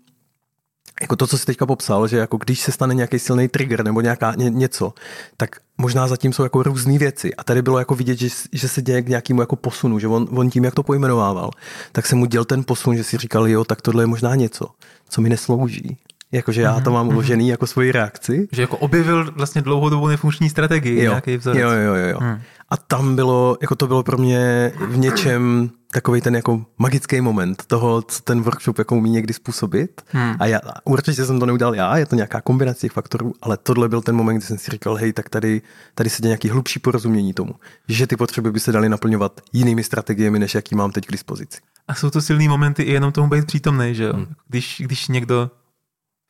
jako 1.01 1.15
to, 1.15 1.27
co 1.27 1.37
jsi 1.37 1.45
teďka 1.45 1.65
popsal, 1.65 2.07
že 2.07 2.17
jako 2.17 2.37
když 2.37 2.59
se 2.59 2.71
stane 2.71 2.93
nějaký 2.93 3.19
silný 3.19 3.47
trigger 3.47 3.83
nebo 3.83 4.01
nějaká 4.01 4.33
ně, 4.35 4.49
něco, 4.49 4.93
tak 5.37 5.49
možná 5.77 6.07
zatím 6.07 6.33
jsou 6.33 6.43
jako 6.43 6.63
různé 6.63 6.97
věci. 6.97 7.35
A 7.35 7.43
tady 7.43 7.61
bylo 7.61 7.79
jako 7.79 7.95
vidět, 7.95 8.19
že, 8.19 8.27
že 8.53 8.67
se 8.67 8.81
děje 8.81 9.01
k 9.01 9.09
nějakému 9.09 9.41
jako 9.41 9.55
posunu, 9.55 9.99
že 9.99 10.07
on, 10.07 10.27
on 10.31 10.49
tím, 10.49 10.63
jak 10.63 10.73
to 10.75 10.83
pojmenovával, 10.83 11.51
tak 11.91 12.05
se 12.05 12.15
mu 12.15 12.25
děl 12.25 12.45
ten 12.45 12.63
posun, 12.63 12.97
že 12.97 13.03
si 13.03 13.17
říkal, 13.17 13.47
jo, 13.47 13.65
tak 13.65 13.81
tohle 13.81 14.03
je 14.03 14.07
možná 14.07 14.35
něco, 14.35 14.65
co 15.09 15.21
mi 15.21 15.29
neslouží. 15.29 15.97
Jakože 16.31 16.61
já 16.61 16.73
to 16.73 16.89
mhm, 16.89 16.93
mám 16.93 17.05
mhm. 17.05 17.15
uložený 17.15 17.47
jako 17.47 17.67
svoji 17.67 17.91
reakci. 17.91 18.47
Že 18.51 18.61
jako 18.61 18.77
objevil 18.77 19.31
vlastně 19.31 19.61
dlouhodobou 19.61 20.07
nefunkční 20.07 20.49
strategii, 20.49 21.03
jo. 21.03 21.11
nějaký 21.11 21.37
vzorec. 21.37 21.61
Jo, 21.61 21.69
jo, 21.69 21.95
jo. 21.95 22.07
jo. 22.07 22.17
Hmm. 22.21 22.39
A 22.69 22.77
tam 22.77 23.15
bylo, 23.15 23.57
jako 23.61 23.75
to 23.75 23.87
bylo 23.87 24.03
pro 24.03 24.17
mě 24.17 24.71
v 24.87 24.97
něčem 24.97 25.69
takový 25.91 26.21
ten 26.21 26.35
jako 26.35 26.65
magický 26.77 27.21
moment 27.21 27.63
toho, 27.67 28.01
co 28.01 28.21
ten 28.21 28.41
workshop 28.41 28.77
jako 28.77 28.95
umí 28.95 29.09
někdy 29.09 29.33
způsobit. 29.33 30.01
Hmm. 30.07 30.35
A 30.39 30.45
já 30.45 30.59
určitě 30.85 31.25
jsem 31.25 31.39
to 31.39 31.45
neudělal 31.45 31.75
já, 31.75 31.97
je 31.97 32.05
to 32.05 32.15
nějaká 32.15 32.41
kombinace 32.41 32.81
těch 32.81 32.91
faktorů, 32.91 33.33
ale 33.41 33.57
tohle 33.57 33.89
byl 33.89 34.01
ten 34.01 34.15
moment, 34.15 34.35
kdy 34.35 34.45
jsem 34.45 34.57
si 34.57 34.71
říkal, 34.71 34.95
hej, 34.95 35.13
tak 35.13 35.29
tady, 35.29 35.61
tady 35.95 36.09
se 36.09 36.21
děje 36.21 36.29
nějaký 36.29 36.49
hlubší 36.49 36.79
porozumění 36.79 37.33
tomu, 37.33 37.53
že 37.87 38.07
ty 38.07 38.17
potřeby 38.17 38.51
by 38.51 38.59
se 38.59 38.71
daly 38.71 38.89
naplňovat 38.89 39.41
jinými 39.53 39.83
strategiemi, 39.83 40.39
než 40.39 40.55
jaký 40.55 40.75
mám 40.75 40.91
teď 40.91 41.05
k 41.05 41.11
dispozici. 41.11 41.59
A 41.87 41.95
jsou 41.95 42.09
to 42.09 42.21
silné 42.21 42.49
momenty 42.49 42.83
i 42.83 42.91
jenom 42.91 43.11
tomu 43.11 43.29
být 43.29 43.45
přítomný, 43.45 43.95
že 43.95 44.03
jo? 44.03 44.13
Hmm. 44.13 44.25
Když, 44.47 44.81
když 44.85 45.07
někdo 45.07 45.51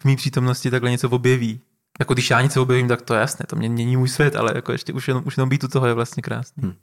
v 0.02 0.06
mý 0.06 0.16
přítomnosti 0.16 0.72
takhle 0.72 0.92
něco 0.92 1.10
objeví. 1.10 1.62
Jako 2.00 2.14
když 2.14 2.30
já 2.30 2.42
něco 2.42 2.62
objevím, 2.62 2.88
tak 2.88 3.02
to 3.02 3.14
je 3.14 3.20
jasné, 3.20 3.46
to 3.50 3.56
mě 3.56 3.70
mění 3.70 3.98
můj 3.98 4.10
svět, 4.10 4.36
ale 4.36 4.52
jako 4.56 4.72
ještě 4.72 4.94
už 4.94 5.08
jenom, 5.08 5.24
už 5.26 5.38
jenom 5.38 5.50
být 5.50 5.64
u 5.64 5.68
toho 5.68 5.88
je 5.88 5.94
vlastně 5.94 6.22
krásný. 6.22 6.64
Hmm. 6.64 6.74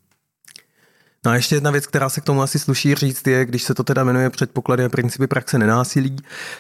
No 1.27 1.33
a 1.33 1.35
ještě 1.35 1.55
jedna 1.55 1.71
věc, 1.71 1.87
která 1.87 2.09
se 2.09 2.21
k 2.21 2.25
tomu 2.25 2.43
asi 2.43 2.59
sluší 2.59 2.95
říct, 2.95 3.27
je, 3.27 3.45
když 3.45 3.63
se 3.63 3.75
to 3.75 3.85
teda 3.85 4.05
jmenuje 4.05 4.31
předpoklady 4.31 4.85
a 4.85 4.89
principy 4.89 5.27
praxe 5.27 5.59
nenásilí, 5.59 6.17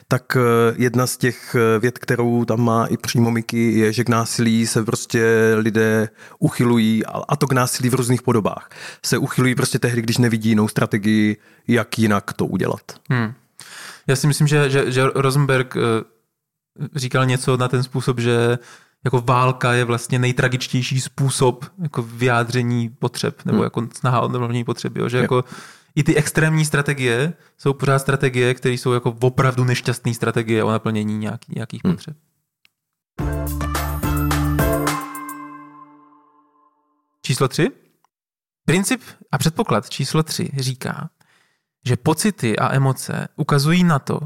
tak 0.08 0.36
eh, 0.36 0.74
jedna 0.76 1.06
z 1.06 1.16
těch 1.16 1.54
eh, 1.54 1.78
věd, 1.78 1.98
kterou 1.98 2.44
tam 2.44 2.60
má 2.60 2.86
i 2.86 2.96
přímo 2.96 3.30
Miky, 3.30 3.72
je, 3.72 3.92
že 3.92 4.04
k 4.04 4.08
násilí 4.08 4.66
se 4.66 4.84
prostě 4.84 5.52
lidé 5.56 6.08
uchylují, 6.38 7.06
a 7.28 7.36
to 7.36 7.46
k 7.46 7.52
násilí 7.52 7.88
v 7.88 7.94
různých 7.94 8.22
podobách. 8.22 8.70
Se 9.04 9.18
uchylují 9.18 9.54
prostě 9.54 9.78
tehdy, 9.78 10.02
když 10.02 10.18
nevidí 10.18 10.48
jinou 10.48 10.68
strategii, 10.68 11.36
jak 11.68 11.98
jinak 11.98 12.32
to 12.32 12.46
udělat. 12.46 12.82
Hmm. 13.10 13.32
Já 14.06 14.16
si 14.16 14.26
myslím, 14.26 14.46
že, 14.46 14.70
že, 14.70 14.92
že 14.92 15.02
Rosenberg 15.14 15.76
eh, 15.76 15.80
říkal 16.94 17.26
něco 17.26 17.56
na 17.56 17.68
ten 17.68 17.82
způsob, 17.82 18.18
že 18.18 18.58
jako 19.04 19.20
válka 19.20 19.72
je 19.72 19.84
vlastně 19.84 20.18
nejtragičtější 20.18 21.00
způsob 21.00 21.64
jako 21.82 22.02
vyjádření 22.02 22.88
potřeb, 22.88 23.44
nebo 23.44 23.56
hmm. 23.58 23.64
jako 23.64 23.88
snaha 23.94 24.20
o 24.20 24.28
naplnění 24.28 24.64
potřeby. 24.64 25.00
Jo? 25.00 25.08
Že 25.08 25.18
jako 25.18 25.44
i 25.94 26.02
ty 26.02 26.16
extrémní 26.16 26.64
strategie 26.64 27.32
jsou 27.58 27.72
pořád 27.72 27.98
strategie, 27.98 28.54
které 28.54 28.74
jsou 28.74 28.92
jako 28.92 29.16
opravdu 29.20 29.64
nešťastné 29.64 30.14
strategie 30.14 30.64
o 30.64 30.70
naplnění 30.70 31.18
nějaký, 31.18 31.52
nějakých 31.56 31.80
hmm. 31.84 31.94
potřeb. 31.94 32.16
Číslo 37.22 37.48
tři. 37.48 37.68
Princip 38.64 39.02
a 39.32 39.38
předpoklad 39.38 39.90
číslo 39.90 40.22
tři 40.22 40.50
říká, 40.56 41.10
že 41.86 41.96
pocity 41.96 42.58
a 42.58 42.74
emoce 42.74 43.28
ukazují 43.36 43.84
na 43.84 43.98
to, 43.98 44.20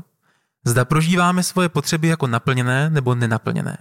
zda 0.66 0.84
prožíváme 0.84 1.42
svoje 1.42 1.68
potřeby 1.68 2.08
jako 2.08 2.26
naplněné 2.26 2.90
nebo 2.90 3.14
nenaplněné. 3.14 3.78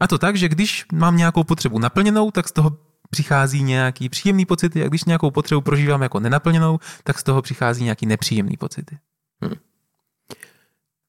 A 0.00 0.06
to 0.06 0.18
tak, 0.18 0.36
že 0.36 0.48
když 0.48 0.86
mám 0.92 1.16
nějakou 1.16 1.44
potřebu 1.44 1.78
naplněnou, 1.78 2.30
tak 2.30 2.48
z 2.48 2.52
toho 2.52 2.78
přichází 3.10 3.62
nějaký 3.62 4.08
příjemný 4.08 4.46
pocity 4.46 4.84
a 4.84 4.88
když 4.88 5.04
nějakou 5.04 5.30
potřebu 5.30 5.60
prožívám 5.60 6.02
jako 6.02 6.20
nenaplněnou, 6.20 6.78
tak 7.04 7.18
z 7.18 7.22
toho 7.22 7.42
přichází 7.42 7.84
nějaký 7.84 8.06
nepříjemný 8.06 8.56
pocity. 8.56 8.98
Hmm. 9.42 9.54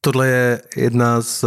Tohle 0.02 0.28
je 0.28 0.62
jedna 0.76 1.22
z 1.22 1.46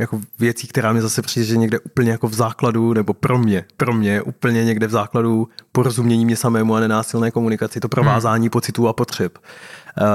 jako 0.00 0.20
věcí, 0.38 0.66
která 0.66 0.92
mi 0.92 1.00
zase 1.00 1.22
přijde, 1.22 1.46
že 1.46 1.56
někde 1.56 1.78
úplně 1.80 2.10
jako 2.10 2.28
v 2.28 2.34
základu, 2.34 2.92
nebo 2.94 3.14
pro 3.14 3.38
mě, 3.38 3.64
pro 3.76 3.92
mě 3.92 4.22
úplně 4.22 4.64
někde 4.64 4.86
v 4.86 4.90
základu 4.90 5.48
porozumění 5.72 6.24
mě 6.24 6.36
samému 6.36 6.74
a 6.74 6.80
nenásilné 6.80 7.30
komunikaci, 7.30 7.80
to 7.80 7.88
provázání 7.88 8.44
hmm. 8.44 8.50
pocitů 8.50 8.88
a 8.88 8.92
potřeb. 8.92 9.38
Uh, 9.38 10.06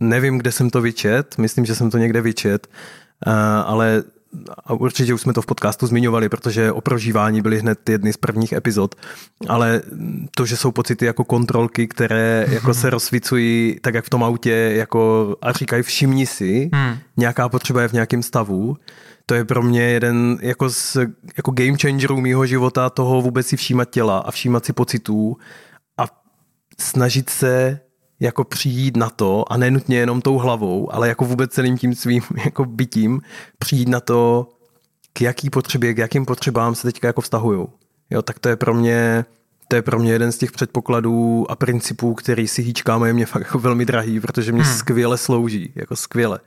nevím, 0.00 0.38
kde 0.38 0.52
jsem 0.52 0.70
to 0.70 0.80
vyčet, 0.80 1.38
myslím, 1.38 1.64
že 1.64 1.74
jsem 1.74 1.90
to 1.90 1.98
někde 1.98 2.20
vyčet, 2.20 2.66
uh, 3.26 3.32
ale 3.64 4.02
a 4.64 4.72
určitě 4.72 5.14
už 5.14 5.20
jsme 5.20 5.32
to 5.32 5.42
v 5.42 5.46
podcastu 5.46 5.86
zmiňovali, 5.86 6.28
protože 6.28 6.72
o 6.72 6.80
prožívání 6.80 7.42
byly 7.42 7.58
hned 7.58 7.88
jedny 7.88 8.12
z 8.12 8.16
prvních 8.16 8.52
epizod, 8.52 8.94
ale 9.48 9.82
to, 10.36 10.46
že 10.46 10.56
jsou 10.56 10.70
pocity 10.70 11.06
jako 11.06 11.24
kontrolky, 11.24 11.86
které 11.88 12.46
jako 12.48 12.74
se 12.74 12.90
rozsvicují 12.90 13.78
tak 13.82 13.94
jak 13.94 14.04
v 14.04 14.10
tom 14.10 14.24
autě 14.24 14.50
jako 14.52 15.36
a 15.42 15.52
říkají 15.52 15.82
všimni 15.82 16.26
si, 16.26 16.70
hmm. 16.74 16.98
nějaká 17.16 17.48
potřeba 17.48 17.82
je 17.82 17.88
v 17.88 17.92
nějakém 17.92 18.22
stavu, 18.22 18.76
to 19.26 19.34
je 19.34 19.44
pro 19.44 19.62
mě 19.62 19.82
jeden 19.82 20.38
jako, 20.40 20.70
z, 20.70 20.96
jako 21.36 21.50
game 21.50 21.78
changerů 21.82 22.20
mýho 22.20 22.46
života 22.46 22.90
toho 22.90 23.22
vůbec 23.22 23.46
si 23.46 23.56
všímat 23.56 23.90
těla 23.90 24.18
a 24.18 24.30
všímat 24.30 24.64
si 24.64 24.72
pocitů 24.72 25.36
a 25.98 26.04
snažit 26.80 27.30
se 27.30 27.80
jako 28.20 28.44
přijít 28.44 28.96
na 28.96 29.10
to 29.10 29.52
a 29.52 29.56
nenutně 29.56 29.96
jenom 29.96 30.20
tou 30.20 30.38
hlavou, 30.38 30.94
ale 30.94 31.08
jako 31.08 31.24
vůbec 31.24 31.52
celým 31.52 31.78
tím 31.78 31.94
svým 31.94 32.22
jako 32.44 32.64
bytím 32.64 33.20
přijít 33.58 33.88
na 33.88 34.00
to, 34.00 34.48
k 35.12 35.20
jaký 35.20 35.50
potřebě, 35.50 35.94
k 35.94 35.98
jakým 35.98 36.26
potřebám 36.26 36.74
se 36.74 36.82
teďka 36.82 37.06
jako 37.06 37.20
vztahujou. 37.20 37.68
Jo, 38.10 38.22
tak 38.22 38.38
to 38.38 38.48
je 38.48 38.56
pro 38.56 38.74
mě 38.74 39.24
to 39.68 39.76
je 39.76 39.82
pro 39.82 39.98
mě 39.98 40.12
jeden 40.12 40.32
z 40.32 40.38
těch 40.38 40.52
předpokladů 40.52 41.50
a 41.50 41.56
principů, 41.56 42.14
který 42.14 42.48
si 42.48 42.62
hýčkáme, 42.62 43.08
je 43.08 43.12
mě 43.12 43.26
fakt 43.26 43.42
jako 43.42 43.58
velmi 43.58 43.84
drahý, 43.84 44.20
protože 44.20 44.52
mě 44.52 44.62
hmm. 44.62 44.74
skvěle 44.74 45.18
slouží, 45.18 45.72
jako 45.74 45.96
skvěle. 45.96 46.40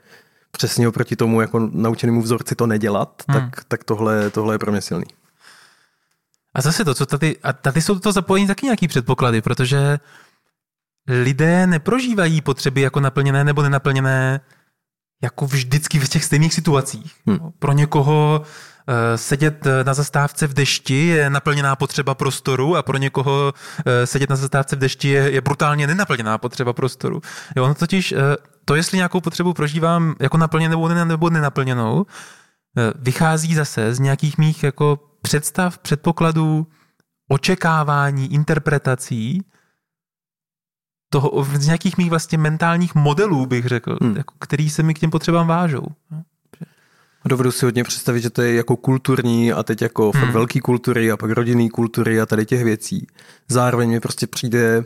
Přesně 0.52 0.88
oproti 0.88 1.16
tomu 1.16 1.42
jako 1.42 1.70
naučenému 1.72 2.22
vzorci 2.22 2.56
to 2.56 2.68
nedělat, 2.68 3.24
hmm. 3.28 3.40
tak, 3.40 3.64
tak 3.68 3.84
tohle, 3.84 4.30
tohle 4.30 4.56
je 4.56 4.60
pro 4.60 4.72
mě 4.72 4.82
silný. 4.82 5.06
A 6.54 6.62
zase 6.62 6.86
to, 6.86 6.94
co 6.94 7.06
tady, 7.06 7.38
a 7.44 7.54
tady 7.54 7.82
jsou 7.82 8.00
to 8.00 8.12
zapojení 8.12 8.48
taky 8.48 8.66
nějaký 8.66 8.88
předpoklady, 8.88 9.42
protože 9.42 10.00
lidé 11.08 11.68
neprožívají 11.68 12.42
potřeby 12.42 12.82
jako 12.82 13.00
naplněné 13.00 13.44
nebo 13.44 13.62
nenaplněné 13.62 14.40
jako 15.24 15.46
vždycky 15.46 16.00
v 16.00 16.10
těch 16.10 16.24
stejných 16.24 16.54
situacích. 16.54 17.16
Hmm. 17.28 17.40
Pro 17.60 17.72
někoho 17.72 18.42
sedět 19.16 19.68
na 19.84 19.94
zastávce 19.94 20.48
v 20.48 20.54
dešti 20.54 21.08
je 21.08 21.30
naplněná 21.30 21.76
potřeba 21.76 22.16
prostoru 22.16 22.76
a 22.76 22.84
pro 22.84 22.98
někoho 22.98 23.54
sedět 24.06 24.30
na 24.30 24.36
zastávce 24.36 24.76
v 24.76 24.80
dešti 24.80 25.08
je, 25.08 25.32
je 25.32 25.42
brutálně 25.42 25.88
nenaplněná 25.88 26.38
potřeba 26.38 26.74
prostoru. 26.74 27.22
Jo, 27.56 27.64
ono 27.64 27.74
totiž 27.74 28.14
to, 28.66 28.76
jestli 28.76 28.98
nějakou 28.98 29.22
potřebu 29.22 29.54
prožívám 29.54 30.16
jako 30.20 30.38
naplněnou 30.38 30.88
nebo 30.88 31.30
nenaplněnou, 31.30 32.06
vychází 32.96 33.56
zase 33.56 33.94
z 33.94 34.00
nějakých 34.00 34.38
mých 34.38 34.64
jako 34.64 35.00
představ, 35.22 35.78
předpokladů, 35.78 36.68
očekávání, 37.30 38.34
interpretací, 38.34 39.42
toho, 41.10 41.48
z 41.60 41.66
nějakých 41.66 41.98
mých 41.98 42.10
vlastně 42.10 42.38
mentálních 42.38 42.96
modelů, 42.96 43.46
bych 43.46 43.66
řekl, 43.66 43.98
hmm. 44.02 44.18
jako, 44.18 44.34
který 44.40 44.70
se 44.70 44.84
mi 44.84 44.94
k 44.94 45.00
těm 45.00 45.10
potřebám 45.10 45.48
vážou. 45.48 45.86
No. 46.12 46.24
Dovedu 47.26 47.52
si 47.52 47.66
hodně 47.66 47.84
představit, 47.84 48.22
že 48.22 48.30
to 48.30 48.42
je 48.42 48.54
jako 48.54 48.76
kulturní 48.76 49.54
a 49.54 49.64
teď 49.64 49.82
jako 49.82 50.12
hmm. 50.16 50.32
velký 50.32 50.60
kultury 50.60 51.12
a 51.12 51.18
pak 51.18 51.32
rodinný 51.32 51.70
kultury 51.70 52.22
a 52.22 52.26
tady 52.26 52.46
těch 52.46 52.64
věcí. 52.64 53.08
Zároveň 53.48 53.90
mi 53.90 54.00
prostě 54.00 54.28
přijde 54.28 54.84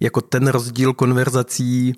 jako 0.00 0.20
ten 0.20 0.46
rozdíl 0.46 0.92
konverzací 0.92 1.94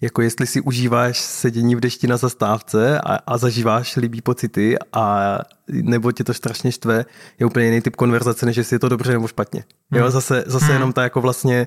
jako 0.00 0.22
jestli 0.22 0.46
si 0.46 0.60
užíváš 0.60 1.20
sedění 1.20 1.76
v 1.76 1.80
dešti 1.80 2.06
na 2.06 2.16
zastávce 2.16 3.00
a, 3.00 3.18
a 3.26 3.38
zažíváš 3.38 3.96
líbí 3.96 4.22
pocity 4.22 4.76
a 4.92 5.38
nebo 5.68 6.12
tě 6.12 6.24
to 6.24 6.34
strašně 6.34 6.72
štve, 6.72 7.04
je 7.38 7.46
úplně 7.46 7.66
jiný 7.66 7.80
typ 7.80 7.96
konverzace, 7.96 8.46
než 8.46 8.56
jestli 8.56 8.74
je 8.74 8.78
to 8.78 8.88
dobře 8.88 9.12
nebo 9.12 9.28
špatně. 9.28 9.64
Jo, 9.92 10.02
hmm. 10.02 10.10
zase, 10.10 10.44
zase 10.46 10.64
hmm. 10.64 10.74
jenom 10.74 10.92
ta 10.92 11.02
jako 11.02 11.20
vlastně 11.20 11.66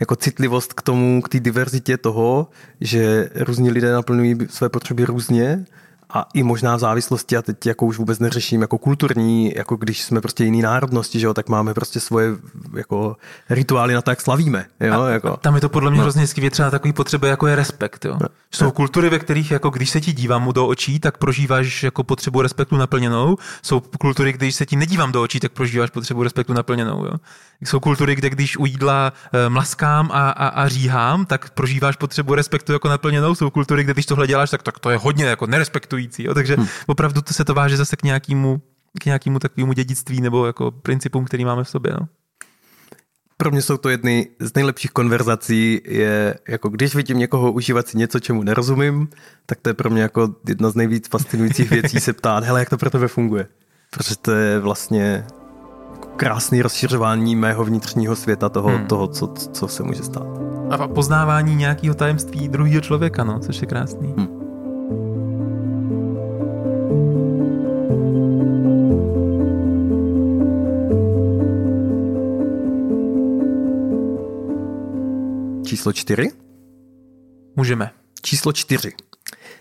jako 0.00 0.16
citlivost 0.16 0.72
k 0.72 0.82
tomu, 0.82 1.22
k 1.22 1.28
té 1.28 1.40
diverzitě 1.40 1.96
toho, 1.96 2.48
že 2.80 3.30
různí 3.34 3.70
lidé 3.70 3.92
naplňují 3.92 4.36
své 4.50 4.68
potřeby 4.68 5.04
různě 5.04 5.64
a 6.10 6.28
i 6.34 6.42
možná 6.42 6.76
v 6.76 6.78
závislosti, 6.78 7.36
a 7.36 7.42
teď 7.42 7.66
jako 7.66 7.86
už 7.86 7.98
vůbec 7.98 8.18
neřeším 8.18 8.60
jako 8.60 8.78
kulturní, 8.78 9.52
jako 9.56 9.76
když 9.76 10.02
jsme 10.02 10.20
prostě 10.20 10.44
jiný 10.44 10.62
národnosti, 10.62 11.20
že 11.20 11.26
jo, 11.26 11.34
tak 11.34 11.48
máme 11.48 11.74
prostě 11.74 12.00
svoje 12.00 12.30
jako 12.76 13.16
rituály 13.50 13.94
na 13.94 14.02
to, 14.02 14.10
jak 14.10 14.20
slavíme. 14.20 14.66
Jo, 14.80 15.00
a, 15.02 15.08
jako. 15.10 15.36
tam 15.36 15.54
je 15.54 15.60
to 15.60 15.68
podle 15.68 15.90
mě 15.90 15.98
no. 15.98 16.02
hrozně 16.02 16.20
hezky 16.20 16.40
většina 16.40 16.70
takový 16.70 16.92
potřeby, 16.92 17.28
jako 17.28 17.46
je 17.46 17.56
respekt. 17.56 18.04
Jo. 18.04 18.18
No. 18.22 18.28
Jsou 18.50 18.64
no. 18.64 18.72
kultury, 18.72 19.10
ve 19.10 19.18
kterých 19.18 19.50
jako 19.50 19.70
když 19.70 19.90
se 19.90 20.00
ti 20.00 20.12
dívám 20.12 20.52
do 20.52 20.66
očí, 20.66 21.00
tak 21.00 21.18
prožíváš 21.18 21.82
jako 21.82 22.04
potřebu 22.04 22.42
respektu 22.42 22.76
naplněnou. 22.76 23.36
Jsou 23.62 23.80
kultury, 23.80 24.32
když 24.32 24.54
se 24.54 24.66
ti 24.66 24.76
nedívám 24.76 25.12
do 25.12 25.22
očí, 25.22 25.40
tak 25.40 25.52
prožíváš 25.52 25.90
potřebu 25.90 26.22
respektu 26.22 26.52
naplněnou. 26.52 27.04
Jo. 27.04 27.12
Jsou 27.64 27.80
kultury, 27.80 28.14
kde 28.14 28.30
když 28.30 28.56
u 28.56 28.66
jídla 28.66 29.12
e, 29.32 29.48
mlaskám 29.48 30.10
a, 30.12 30.30
a, 30.30 30.48
a 30.48 30.68
říhám, 30.68 31.26
tak 31.26 31.50
prožíváš 31.50 31.96
potřebu 31.96 32.34
respektu 32.34 32.72
jako 32.72 32.88
naplněnou. 32.88 33.34
Jsou 33.34 33.50
kultury, 33.50 33.84
kde 33.84 33.92
když 33.92 34.06
tohle 34.06 34.26
děláš, 34.26 34.50
tak, 34.50 34.62
tak 34.62 34.78
to 34.78 34.90
je 34.90 34.96
hodně 34.96 35.24
jako 35.24 35.46
nerespektu 35.46 35.76
respektující. 35.76 36.24
Jo? 36.24 36.34
Takže 36.34 36.56
hmm. 36.56 36.66
opravdu 36.86 37.22
to 37.22 37.34
se 37.34 37.44
to 37.44 37.54
váže 37.54 37.76
zase 37.76 37.96
k 37.96 38.02
nějakému, 38.02 38.62
k 38.98 39.04
nějakému 39.04 39.38
takovému 39.38 39.72
dědictví 39.72 40.20
nebo 40.20 40.46
jako 40.46 40.70
principům, 40.70 41.24
který 41.24 41.44
máme 41.44 41.64
v 41.64 41.68
sobě. 41.68 41.92
No? 41.92 42.08
Pro 43.36 43.50
mě 43.50 43.62
jsou 43.62 43.76
to 43.76 43.88
jedny 43.88 44.28
z 44.40 44.54
nejlepších 44.54 44.90
konverzací, 44.90 45.80
je 45.84 46.34
jako 46.48 46.68
když 46.68 46.94
vidím 46.94 47.18
někoho 47.18 47.52
užívat 47.52 47.88
si 47.88 47.98
něco, 47.98 48.20
čemu 48.20 48.42
nerozumím, 48.42 49.08
tak 49.46 49.60
to 49.60 49.70
je 49.70 49.74
pro 49.74 49.90
mě 49.90 50.02
jako 50.02 50.34
jedna 50.48 50.70
z 50.70 50.74
nejvíc 50.74 51.08
fascinujících 51.08 51.70
věcí 51.70 52.00
se 52.06 52.12
ptát, 52.12 52.44
hele, 52.44 52.60
jak 52.60 52.70
to 52.70 52.78
pro 52.78 52.90
tebe 52.90 53.08
funguje. 53.08 53.46
Protože 53.90 54.16
to 54.16 54.30
je 54.32 54.58
vlastně 54.58 55.26
krásný 56.16 56.62
rozšiřování 56.62 57.36
mého 57.36 57.64
vnitřního 57.64 58.16
světa, 58.16 58.48
toho, 58.48 58.68
hmm. 58.68 58.86
toho 58.86 59.08
co, 59.08 59.26
co 59.52 59.68
se 59.68 59.82
může 59.82 60.02
stát. 60.02 60.26
A 60.70 60.88
poznávání 60.88 61.56
nějakého 61.56 61.94
tajemství 61.94 62.48
druhého 62.48 62.80
člověka, 62.80 63.24
no, 63.24 63.38
což 63.40 63.60
je 63.60 63.66
krásný. 63.66 64.14
Hmm. 64.16 64.36
Číslo 75.66 75.92
čtyři? 75.92 76.30
Můžeme. 77.56 77.90
Číslo 78.22 78.52
čtyři. 78.52 78.92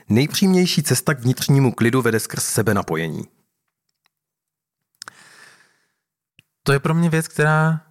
Nejpřímější 0.10 0.84
cesta 0.84 1.13
k 1.13 1.20
vnitřnímu 1.20 1.72
klidu 1.72 2.02
vede 2.02 2.20
skrz 2.20 2.44
sebe 2.44 2.74
napojení. 2.74 3.24
To 6.65 6.73
je 6.73 6.80
pro 6.80 6.93
mě 6.93 7.10
věc, 7.10 7.28
která 7.28 7.82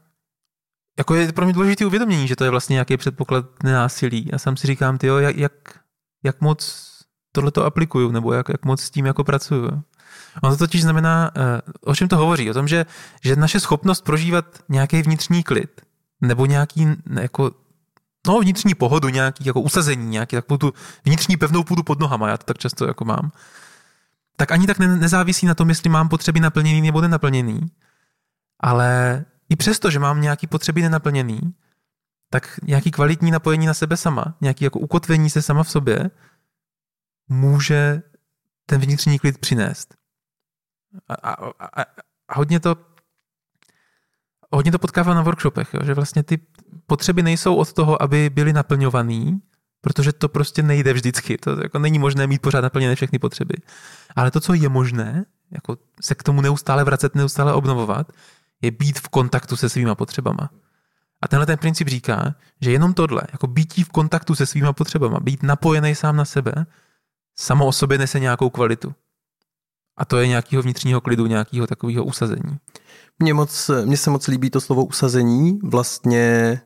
jako 0.98 1.14
je 1.14 1.32
pro 1.32 1.44
mě 1.44 1.54
důležité 1.54 1.86
uvědomění, 1.86 2.28
že 2.28 2.36
to 2.36 2.44
je 2.44 2.50
vlastně 2.50 2.74
nějaký 2.74 2.96
předpoklad 2.96 3.62
nenásilí. 3.62 4.32
A 4.32 4.38
sám 4.38 4.56
si 4.56 4.66
říkám, 4.66 4.98
tyjo, 4.98 5.18
jak, 5.18 5.36
jak, 5.36 5.52
jak 6.24 6.40
moc 6.40 6.90
tohle 7.32 7.50
to 7.50 7.64
aplikuju, 7.64 8.10
nebo 8.10 8.32
jak, 8.32 8.48
jak 8.48 8.64
moc 8.64 8.82
s 8.82 8.90
tím 8.90 9.06
jako 9.06 9.24
pracuju. 9.24 9.82
Ono 10.42 10.52
to 10.52 10.58
totiž 10.58 10.82
znamená, 10.82 11.30
eh, 11.36 11.60
o 11.80 11.94
čem 11.94 12.08
to 12.08 12.16
hovoří? 12.16 12.50
O 12.50 12.54
tom, 12.54 12.68
že, 12.68 12.86
že 13.24 13.36
naše 13.36 13.60
schopnost 13.60 14.04
prožívat 14.04 14.44
nějaký 14.68 15.02
vnitřní 15.02 15.42
klid, 15.42 15.80
nebo 16.20 16.46
nějaký 16.46 16.88
jako 17.20 17.50
no, 18.26 18.40
vnitřní 18.40 18.74
pohodu, 18.74 19.08
nějaký 19.08 19.44
jako 19.46 19.60
usazení, 19.60 20.06
nějaký 20.06 20.36
takovou 20.36 20.58
tu 20.58 20.72
vnitřní 21.04 21.36
pevnou 21.36 21.64
půdu 21.64 21.82
pod 21.82 22.00
nohama, 22.00 22.28
já 22.28 22.36
to 22.36 22.44
tak 22.44 22.58
často 22.58 22.86
jako 22.86 23.04
mám, 23.04 23.32
tak 24.36 24.52
ani 24.52 24.66
tak 24.66 24.78
ne, 24.78 24.96
nezávisí 24.96 25.46
na 25.46 25.54
tom, 25.54 25.68
jestli 25.68 25.90
mám 25.90 26.08
potřeby 26.08 26.40
naplněný 26.40 26.80
nebo 26.80 27.00
nenaplněný, 27.00 27.60
ale 28.64 29.24
i 29.48 29.56
přesto, 29.56 29.90
že 29.90 29.98
mám 29.98 30.20
nějaký 30.20 30.46
potřeby 30.46 30.82
nenaplněný, 30.82 31.40
tak 32.30 32.60
nějaký 32.62 32.90
kvalitní 32.90 33.30
napojení 33.30 33.66
na 33.66 33.74
sebe 33.74 33.96
sama, 33.96 34.36
nějaký 34.40 34.64
jako 34.64 34.78
ukotvení 34.78 35.30
se 35.30 35.42
sama 35.42 35.62
v 35.62 35.70
sobě, 35.70 36.10
může 37.28 38.02
ten 38.66 38.80
vnitřní 38.80 39.18
klid 39.18 39.38
přinést. 39.38 39.94
A, 41.08 41.14
a, 41.14 41.34
a, 41.60 41.82
a 42.28 42.38
hodně 42.38 42.60
to 42.60 42.76
hodně 44.50 44.72
to 44.72 44.78
potkává 44.78 45.14
na 45.14 45.22
workshopech, 45.22 45.74
jo, 45.74 45.80
že 45.84 45.94
vlastně 45.94 46.22
ty 46.22 46.38
potřeby 46.86 47.22
nejsou 47.22 47.56
od 47.56 47.72
toho, 47.72 48.02
aby 48.02 48.30
byly 48.30 48.52
naplňovaný, 48.52 49.40
protože 49.80 50.12
to 50.12 50.28
prostě 50.28 50.62
nejde 50.62 50.92
vždycky. 50.92 51.38
To 51.38 51.62
jako 51.62 51.78
není 51.78 51.98
možné 51.98 52.26
mít 52.26 52.42
pořád 52.42 52.60
naplněné 52.60 52.94
všechny 52.94 53.18
potřeby. 53.18 53.54
Ale 54.16 54.30
to, 54.30 54.40
co 54.40 54.54
je 54.54 54.68
možné, 54.68 55.24
jako 55.50 55.76
se 56.00 56.14
k 56.14 56.22
tomu 56.22 56.40
neustále 56.40 56.84
vracet, 56.84 57.14
neustále 57.14 57.52
obnovovat, 57.52 58.12
je 58.64 58.70
být 58.70 58.98
v 58.98 59.08
kontaktu 59.08 59.56
se 59.56 59.68
svýma 59.68 59.94
potřebama. 59.94 60.50
A 61.22 61.28
tenhle 61.28 61.46
ten 61.46 61.58
princip 61.58 61.88
říká, 61.88 62.34
že 62.60 62.72
jenom 62.72 62.94
tohle, 62.94 63.22
jako 63.32 63.46
býtí 63.46 63.84
v 63.84 63.88
kontaktu 63.88 64.34
se 64.34 64.46
svýma 64.46 64.72
potřebama, 64.72 65.20
být 65.20 65.42
napojený 65.42 65.94
sám 65.94 66.16
na 66.16 66.24
sebe, 66.24 66.66
samo 67.36 67.66
o 67.66 67.72
sobě 67.72 67.98
nese 67.98 68.20
nějakou 68.20 68.50
kvalitu. 68.50 68.94
A 69.96 70.04
to 70.04 70.18
je 70.18 70.28
nějakého 70.28 70.62
vnitřního 70.62 71.00
klidu, 71.00 71.26
nějakého 71.26 71.66
takového 71.66 72.04
usazení. 72.04 72.58
Mně, 73.18 73.34
moc, 73.34 73.70
mně 73.84 73.96
se 73.96 74.10
moc 74.10 74.26
líbí 74.26 74.50
to 74.50 74.60
slovo 74.60 74.84
usazení, 74.84 75.58
vlastně 75.62 76.60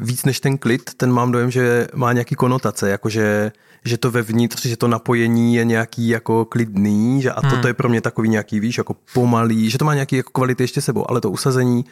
víc 0.00 0.24
než 0.24 0.40
ten 0.40 0.58
klid, 0.58 0.90
ten 0.96 1.12
mám 1.12 1.32
dojem, 1.32 1.50
že 1.50 1.86
má 1.94 2.12
nějaký 2.12 2.34
konotace, 2.34 2.90
jakože 2.90 3.52
že 3.84 3.98
to 3.98 4.10
vevnitř, 4.10 4.66
že 4.66 4.76
to 4.76 4.88
napojení 4.88 5.54
je 5.54 5.64
nějaký 5.64 6.08
jako 6.08 6.44
klidný, 6.44 7.22
že 7.22 7.32
a 7.32 7.40
to, 7.40 7.48
hmm. 7.48 7.60
to 7.60 7.68
je 7.68 7.74
pro 7.74 7.88
mě 7.88 8.00
takový 8.00 8.28
nějaký, 8.28 8.60
víš, 8.60 8.78
jako 8.78 8.96
pomalý, 9.14 9.70
že 9.70 9.78
to 9.78 9.84
má 9.84 9.94
nějaký 9.94 10.16
jako 10.16 10.30
kvality 10.30 10.62
ještě 10.62 10.80
sebou, 10.80 11.10
ale 11.10 11.20
to 11.20 11.30
usazení 11.30 11.84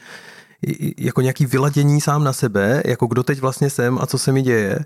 jako 0.98 1.20
nějaký 1.20 1.46
vyladění 1.46 2.00
sám 2.00 2.24
na 2.24 2.32
sebe, 2.32 2.82
jako 2.86 3.06
kdo 3.06 3.22
teď 3.22 3.40
vlastně 3.40 3.70
jsem 3.70 3.98
a 3.98 4.06
co 4.06 4.18
se 4.18 4.32
mi 4.32 4.42
děje, 4.42 4.78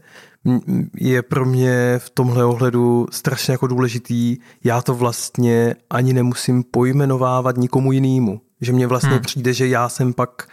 je 0.96 1.22
pro 1.22 1.44
mě 1.44 1.98
v 1.98 2.10
tomhle 2.10 2.44
ohledu 2.44 3.06
strašně 3.10 3.52
jako 3.52 3.66
důležitý. 3.66 4.36
Já 4.64 4.82
to 4.82 4.94
vlastně 4.94 5.74
ani 5.90 6.12
nemusím 6.12 6.62
pojmenovávat 6.62 7.56
nikomu 7.56 7.92
jinému. 7.92 8.40
Že 8.60 8.72
mně 8.72 8.86
vlastně 8.86 9.10
hmm. 9.10 9.20
přijde, 9.20 9.52
že 9.52 9.68
já 9.68 9.88
jsem 9.88 10.12
pak, 10.12 10.48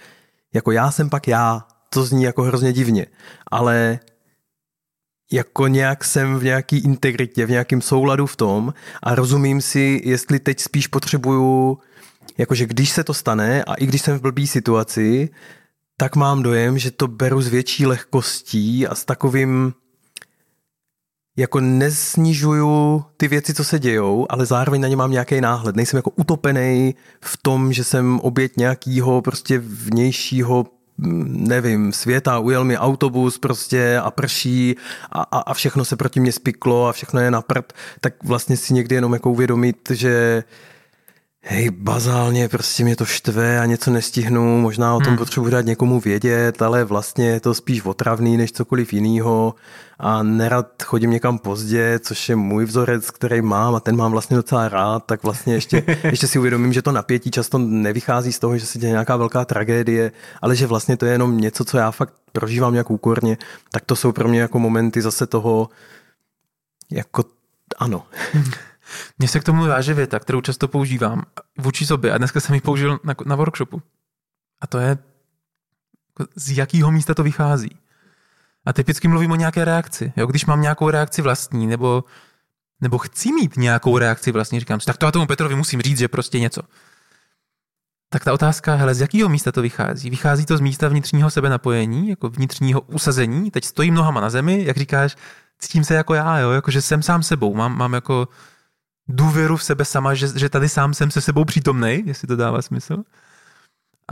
jako 0.53 0.71
já 0.71 0.91
jsem 0.91 1.09
pak 1.09 1.27
já. 1.27 1.61
To 1.89 2.03
zní 2.03 2.23
jako 2.23 2.41
hrozně 2.41 2.73
divně. 2.73 3.05
Ale 3.51 3.99
jako 5.31 5.67
nějak 5.67 6.03
jsem 6.03 6.39
v 6.39 6.43
nějaký 6.43 6.77
integritě, 6.77 7.45
v 7.45 7.49
nějakém 7.49 7.81
souladu 7.81 8.25
v 8.25 8.35
tom 8.35 8.73
a 9.03 9.15
rozumím 9.15 9.61
si, 9.61 10.01
jestli 10.03 10.39
teď 10.39 10.59
spíš 10.59 10.87
potřebuju 10.87 11.79
jakože 12.39 12.65
když 12.65 12.89
se 12.89 13.03
to 13.03 13.13
stane 13.13 13.63
a 13.63 13.73
i 13.73 13.85
když 13.85 14.01
jsem 14.01 14.17
v 14.17 14.21
blbý 14.21 14.47
situaci, 14.47 15.29
tak 15.97 16.15
mám 16.15 16.43
dojem, 16.43 16.77
že 16.77 16.91
to 16.91 17.07
beru 17.07 17.41
s 17.41 17.47
větší 17.47 17.85
lehkostí 17.85 18.87
a 18.87 18.95
s 18.95 19.05
takovým 19.05 19.73
jako 21.37 21.59
nesnižuju 21.59 23.03
ty 23.17 23.27
věci, 23.27 23.53
co 23.53 23.63
se 23.63 23.79
dějou, 23.79 24.25
ale 24.29 24.45
zároveň 24.45 24.81
na 24.81 24.87
ně 24.87 24.95
mám 24.95 25.11
nějaký 25.11 25.41
náhled. 25.41 25.75
Nejsem 25.75 25.97
jako 25.97 26.11
utopený 26.15 26.95
v 27.21 27.37
tom, 27.37 27.73
že 27.73 27.83
jsem 27.83 28.19
oběť 28.19 28.57
nějakého 28.57 29.21
prostě 29.21 29.59
vnějšího 29.59 30.65
nevím, 31.27 31.93
světa, 31.93 32.39
ujel 32.39 32.63
mi 32.63 32.77
autobus 32.77 33.37
prostě 33.37 33.99
a 34.03 34.11
prší 34.11 34.75
a, 35.11 35.21
a, 35.21 35.39
a 35.39 35.53
všechno 35.53 35.85
se 35.85 35.95
proti 35.95 36.19
mě 36.19 36.31
spiklo 36.31 36.87
a 36.87 36.91
všechno 36.91 37.19
je 37.19 37.31
na 37.31 37.41
prd, 37.41 37.73
tak 38.01 38.13
vlastně 38.23 38.57
si 38.57 38.73
někdy 38.73 38.95
jenom 38.95 39.13
jako 39.13 39.31
uvědomit, 39.31 39.91
že 39.91 40.43
hej, 41.41 41.69
bazálně 41.69 42.49
prostě 42.49 42.83
mě 42.83 42.95
to 42.95 43.05
štve 43.05 43.59
a 43.59 43.65
něco 43.65 43.91
nestihnu, 43.91 44.61
možná 44.61 44.95
o 44.95 44.99
tom 44.99 45.07
hmm. 45.07 45.17
potřebuji 45.17 45.49
dát 45.49 45.65
někomu 45.65 45.99
vědět, 45.99 46.61
ale 46.61 46.83
vlastně 46.83 47.27
je 47.27 47.39
to 47.39 47.53
spíš 47.53 47.85
otravný 47.85 48.37
než 48.37 48.51
cokoliv 48.51 48.93
jiného 48.93 49.55
a 49.99 50.23
nerad 50.23 50.83
chodím 50.83 51.11
někam 51.11 51.37
pozdě, 51.37 51.99
což 51.99 52.29
je 52.29 52.35
můj 52.35 52.65
vzorec, 52.65 53.11
který 53.11 53.41
mám 53.41 53.75
a 53.75 53.79
ten 53.79 53.95
mám 53.95 54.11
vlastně 54.11 54.37
docela 54.37 54.69
rád, 54.69 55.05
tak 55.05 55.23
vlastně 55.23 55.53
ještě, 55.53 55.83
ještě 56.03 56.27
si 56.27 56.39
uvědomím, 56.39 56.73
že 56.73 56.81
to 56.81 56.91
napětí 56.91 57.31
často 57.31 57.57
nevychází 57.57 58.33
z 58.33 58.39
toho, 58.39 58.57
že 58.57 58.65
se 58.65 58.79
děje 58.79 58.91
nějaká 58.91 59.17
velká 59.17 59.45
tragédie, 59.45 60.11
ale 60.41 60.55
že 60.55 60.67
vlastně 60.67 60.97
to 60.97 61.05
je 61.05 61.11
jenom 61.11 61.37
něco, 61.37 61.65
co 61.65 61.77
já 61.77 61.91
fakt 61.91 62.13
prožívám 62.31 62.73
nějak 62.73 62.91
úkorně, 62.91 63.37
tak 63.71 63.85
to 63.85 63.95
jsou 63.95 64.11
pro 64.11 64.29
mě 64.29 64.39
jako 64.39 64.59
momenty 64.59 65.01
zase 65.01 65.27
toho, 65.27 65.69
jako 66.91 67.23
ano. 67.77 68.03
Mně 69.19 69.27
se 69.27 69.39
k 69.39 69.43
tomu 69.43 69.67
váže 69.67 69.93
věta, 69.93 70.19
kterou 70.19 70.41
často 70.41 70.67
používám 70.67 71.23
vůči 71.57 71.85
sobě 71.85 72.11
a 72.11 72.17
dneska 72.17 72.39
jsem 72.39 72.55
ji 72.55 72.61
použil 72.61 72.99
na, 73.03 73.15
na 73.25 73.35
workshopu. 73.35 73.81
A 74.61 74.67
to 74.67 74.77
je, 74.77 74.97
z 76.35 76.57
jakého 76.57 76.91
místa 76.91 77.13
to 77.13 77.23
vychází. 77.23 77.77
A 78.65 78.73
typicky 78.73 79.07
mluvím 79.07 79.31
o 79.31 79.35
nějaké 79.35 79.65
reakci. 79.65 80.13
Jo? 80.15 80.27
Když 80.27 80.45
mám 80.45 80.61
nějakou 80.61 80.89
reakci 80.89 81.21
vlastní, 81.21 81.67
nebo, 81.67 82.03
nebo 82.81 82.97
chci 82.97 83.31
mít 83.31 83.57
nějakou 83.57 83.97
reakci 83.97 84.31
vlastní, 84.31 84.59
říkám 84.59 84.79
si, 84.79 84.85
tak 84.85 84.97
to 84.97 85.05
já 85.05 85.11
tomu 85.11 85.25
Petrovi 85.25 85.55
musím 85.55 85.81
říct, 85.81 85.97
že 85.97 86.07
prostě 86.07 86.39
něco. 86.39 86.61
Tak 88.09 88.23
ta 88.23 88.33
otázka, 88.33 88.75
hele, 88.75 88.95
z 88.95 89.01
jakého 89.01 89.29
místa 89.29 89.51
to 89.51 89.61
vychází? 89.61 90.09
Vychází 90.09 90.45
to 90.45 90.57
z 90.57 90.61
místa 90.61 90.87
vnitřního 90.87 91.29
sebe 91.29 91.49
napojení, 91.49 92.09
jako 92.09 92.29
vnitřního 92.29 92.81
usazení. 92.81 93.51
Teď 93.51 93.65
stojím 93.65 93.93
nohama 93.93 94.21
na 94.21 94.29
zemi, 94.29 94.63
jak 94.65 94.77
říkáš, 94.77 95.15
cítím 95.59 95.83
se 95.83 95.93
jako 95.93 96.13
já, 96.13 96.39
jo? 96.39 96.51
Jako, 96.51 96.71
že 96.71 96.81
jsem 96.81 97.03
sám 97.03 97.23
sebou. 97.23 97.53
Mám, 97.53 97.77
mám 97.77 97.93
jako 97.93 98.27
důvěru 99.09 99.57
v 99.57 99.63
sebe 99.63 99.85
sama, 99.85 100.13
že, 100.13 100.27
že 100.35 100.49
tady 100.49 100.69
sám 100.69 100.93
jsem 100.93 101.11
se 101.11 101.21
sebou 101.21 101.45
přítomnej, 101.45 102.03
jestli 102.05 102.27
to 102.27 102.35
dává 102.35 102.61
smysl. 102.61 103.03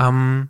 Um, 0.10 0.50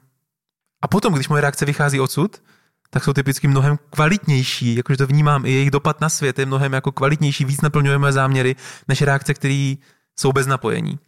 a 0.81 0.88
potom, 0.88 1.13
když 1.13 1.29
moje 1.29 1.41
reakce 1.41 1.65
vychází 1.65 1.99
odsud, 1.99 2.41
tak 2.89 3.03
jsou 3.03 3.13
typicky 3.13 3.47
mnohem 3.47 3.77
kvalitnější, 3.89 4.75
jakože 4.75 4.97
to 4.97 5.07
vnímám, 5.07 5.45
i 5.45 5.51
jejich 5.51 5.71
dopad 5.71 6.01
na 6.01 6.10
svět 6.10 6.39
je 6.39 6.45
mnohem 6.45 6.73
jako 6.73 6.91
kvalitnější, 6.91 7.45
víc 7.45 7.62
naplňuje 7.62 7.97
moje 7.97 8.12
záměry, 8.12 8.55
než 8.88 9.01
reakce, 9.01 9.33
které 9.33 9.75
jsou 10.19 10.31
bez 10.31 10.47
napojení 10.47 10.99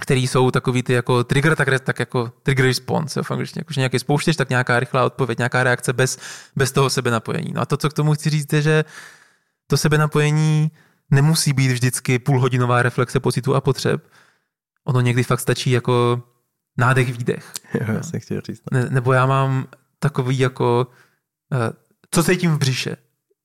který 0.00 0.26
jsou 0.26 0.50
takový 0.50 0.82
ty 0.82 0.92
jako 0.92 1.24
trigger, 1.24 1.56
tak, 1.56 1.68
tak 1.84 1.98
jako 1.98 2.32
trigger 2.42 2.66
response, 2.66 3.22
v 3.22 3.30
angličtině, 3.30 3.60
jakože 3.60 3.80
nějaký 3.80 3.98
spouštěš, 3.98 4.36
tak 4.36 4.50
nějaká 4.50 4.80
rychlá 4.80 5.04
odpověď, 5.04 5.38
nějaká 5.38 5.64
reakce 5.64 5.92
bez, 5.92 6.18
bez 6.56 6.72
toho 6.72 6.90
sebe 6.90 7.10
napojení. 7.10 7.52
No 7.52 7.60
a 7.60 7.66
to, 7.66 7.76
co 7.76 7.90
k 7.90 7.92
tomu 7.92 8.14
chci 8.14 8.30
říct, 8.30 8.52
je, 8.52 8.62
že 8.62 8.84
to 9.66 9.76
sebe 9.76 9.98
napojení 9.98 10.70
nemusí 11.10 11.52
být 11.52 11.72
vždycky 11.72 12.18
půlhodinová 12.18 12.82
reflexe 12.82 13.20
pocitů 13.20 13.54
a 13.54 13.60
potřeb. 13.60 14.06
Ono 14.84 15.00
někdy 15.00 15.22
fakt 15.22 15.40
stačí 15.40 15.70
jako 15.70 16.22
nádech, 16.78 17.12
výdech. 17.18 17.52
Jo, 17.74 17.94
já 17.94 18.02
jsem 18.02 18.20
chtěl 18.20 18.40
říct. 18.40 18.62
Ne, 18.72 18.86
nebo 18.90 19.12
já 19.12 19.26
mám 19.26 19.66
takový 19.98 20.38
jako, 20.38 20.86
uh, 21.52 21.58
co 22.10 22.24
cítím 22.24 22.50
v 22.50 22.58
břiše, 22.58 22.96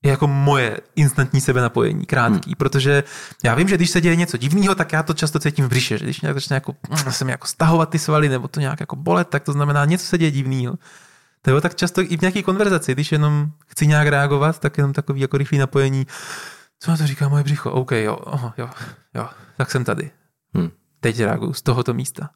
je 0.03 0.11
jako 0.11 0.27
moje 0.27 0.77
instantní 0.95 1.41
sebe 1.41 1.61
napojení, 1.61 2.05
krátký, 2.05 2.49
hmm. 2.49 2.55
protože 2.57 3.03
já 3.43 3.55
vím, 3.55 3.67
že 3.67 3.75
když 3.75 3.89
se 3.89 4.01
děje 4.01 4.15
něco 4.15 4.37
divného, 4.37 4.75
tak 4.75 4.93
já 4.93 5.03
to 5.03 5.13
často 5.13 5.39
cítím 5.39 5.65
v 5.65 5.69
břiše, 5.69 5.97
že 5.97 6.05
když 6.05 6.21
nějak 6.21 6.35
začne 6.35 6.53
jako, 6.53 6.75
mm, 6.89 7.11
se 7.11 7.25
mi 7.25 7.31
jako 7.31 7.47
stahovat 7.47 7.89
ty 7.89 7.99
svaly 7.99 8.29
nebo 8.29 8.47
to 8.47 8.59
nějak 8.59 8.79
jako 8.79 8.95
bolet, 8.95 9.27
tak 9.27 9.43
to 9.43 9.51
znamená 9.51 9.85
něco 9.85 10.05
se 10.05 10.17
děje 10.17 10.31
divného. 10.31 10.75
To 11.41 11.55
je 11.55 11.61
tak 11.61 11.75
často 11.75 12.01
i 12.01 12.17
v 12.17 12.21
nějaké 12.21 12.43
konverzaci, 12.43 12.93
když 12.93 13.11
jenom 13.11 13.51
chci 13.67 13.87
nějak 13.87 14.07
reagovat, 14.07 14.59
tak 14.59 14.77
jenom 14.77 14.93
takový 14.93 15.21
jako 15.21 15.37
rychlý 15.37 15.57
napojení, 15.57 16.07
co 16.85 16.91
na 16.91 16.97
to 16.97 17.07
říká 17.07 17.29
moje 17.29 17.43
břicho? 17.43 17.71
OK, 17.71 17.91
jo, 17.91 18.15
oh, 18.15 18.51
jo, 18.57 18.69
jo, 19.15 19.29
tak 19.57 19.71
jsem 19.71 19.83
tady. 19.83 20.11
Hmm. 20.53 20.69
Teď 20.99 21.19
reaguju 21.19 21.53
z 21.53 21.61
tohoto 21.61 21.93
místa. 21.93 22.29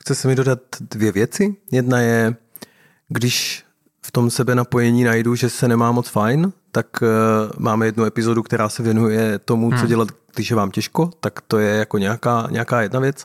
Chce 0.00 0.14
se 0.14 0.28
mi 0.28 0.34
dodat 0.34 0.58
dvě 0.80 1.12
věci. 1.12 1.56
Jedna 1.72 2.00
je, 2.00 2.36
když 3.08 3.64
v 4.02 4.12
tom 4.12 4.30
sebe 4.30 4.54
napojení 4.54 5.04
najdu, 5.04 5.34
že 5.34 5.50
se 5.50 5.68
nemá 5.68 5.92
moc 5.92 6.08
fajn, 6.08 6.52
tak 6.72 6.86
uh, 7.02 7.08
máme 7.58 7.86
jednu 7.86 8.04
epizodu, 8.04 8.42
která 8.42 8.68
se 8.68 8.82
věnuje 8.82 9.38
tomu, 9.38 9.70
hmm. 9.70 9.80
co 9.80 9.86
dělat, 9.86 10.08
když 10.34 10.50
je 10.50 10.56
vám 10.56 10.70
těžko, 10.70 11.10
tak 11.20 11.40
to 11.40 11.58
je 11.58 11.76
jako 11.76 11.98
nějaká, 11.98 12.48
nějaká 12.50 12.82
jedna 12.82 13.00
věc. 13.00 13.24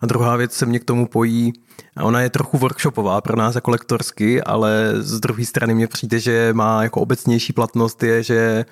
A 0.00 0.06
druhá 0.06 0.36
věc 0.36 0.52
se 0.52 0.66
mě 0.66 0.78
k 0.78 0.84
tomu 0.84 1.06
pojí, 1.06 1.52
a 1.96 2.04
ona 2.04 2.20
je 2.20 2.30
trochu 2.30 2.58
workshopová 2.58 3.20
pro 3.20 3.36
nás 3.36 3.54
jako 3.54 3.70
lektorsky, 3.70 4.42
ale 4.42 4.92
z 4.96 5.20
druhé 5.20 5.44
strany 5.44 5.74
mě 5.74 5.86
přijde, 5.86 6.20
že 6.20 6.52
má 6.52 6.82
jako 6.82 7.00
obecnější 7.00 7.52
platnost 7.52 8.02
je, 8.02 8.22
že 8.22 8.64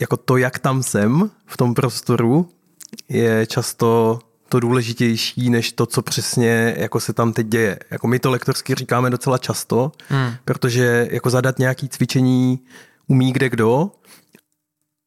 jako 0.00 0.16
to, 0.16 0.36
jak 0.36 0.58
tam 0.58 0.82
jsem 0.82 1.30
v 1.46 1.56
tom 1.56 1.74
prostoru, 1.74 2.48
je 3.08 3.46
často 3.46 4.18
to 4.48 4.60
důležitější, 4.60 5.50
než 5.50 5.72
to, 5.72 5.86
co 5.86 6.02
přesně 6.02 6.74
jako 6.78 7.00
se 7.00 7.12
tam 7.12 7.32
teď 7.32 7.46
děje. 7.46 7.78
Jako 7.90 8.06
my 8.08 8.18
to 8.18 8.30
lektorsky 8.30 8.74
říkáme 8.74 9.10
docela 9.10 9.38
často, 9.38 9.92
hmm. 10.08 10.32
protože 10.44 11.08
jako 11.10 11.30
zadat 11.30 11.58
nějaký 11.58 11.88
cvičení 11.88 12.60
umí 13.06 13.32
kde 13.32 13.48
kdo, 13.48 13.90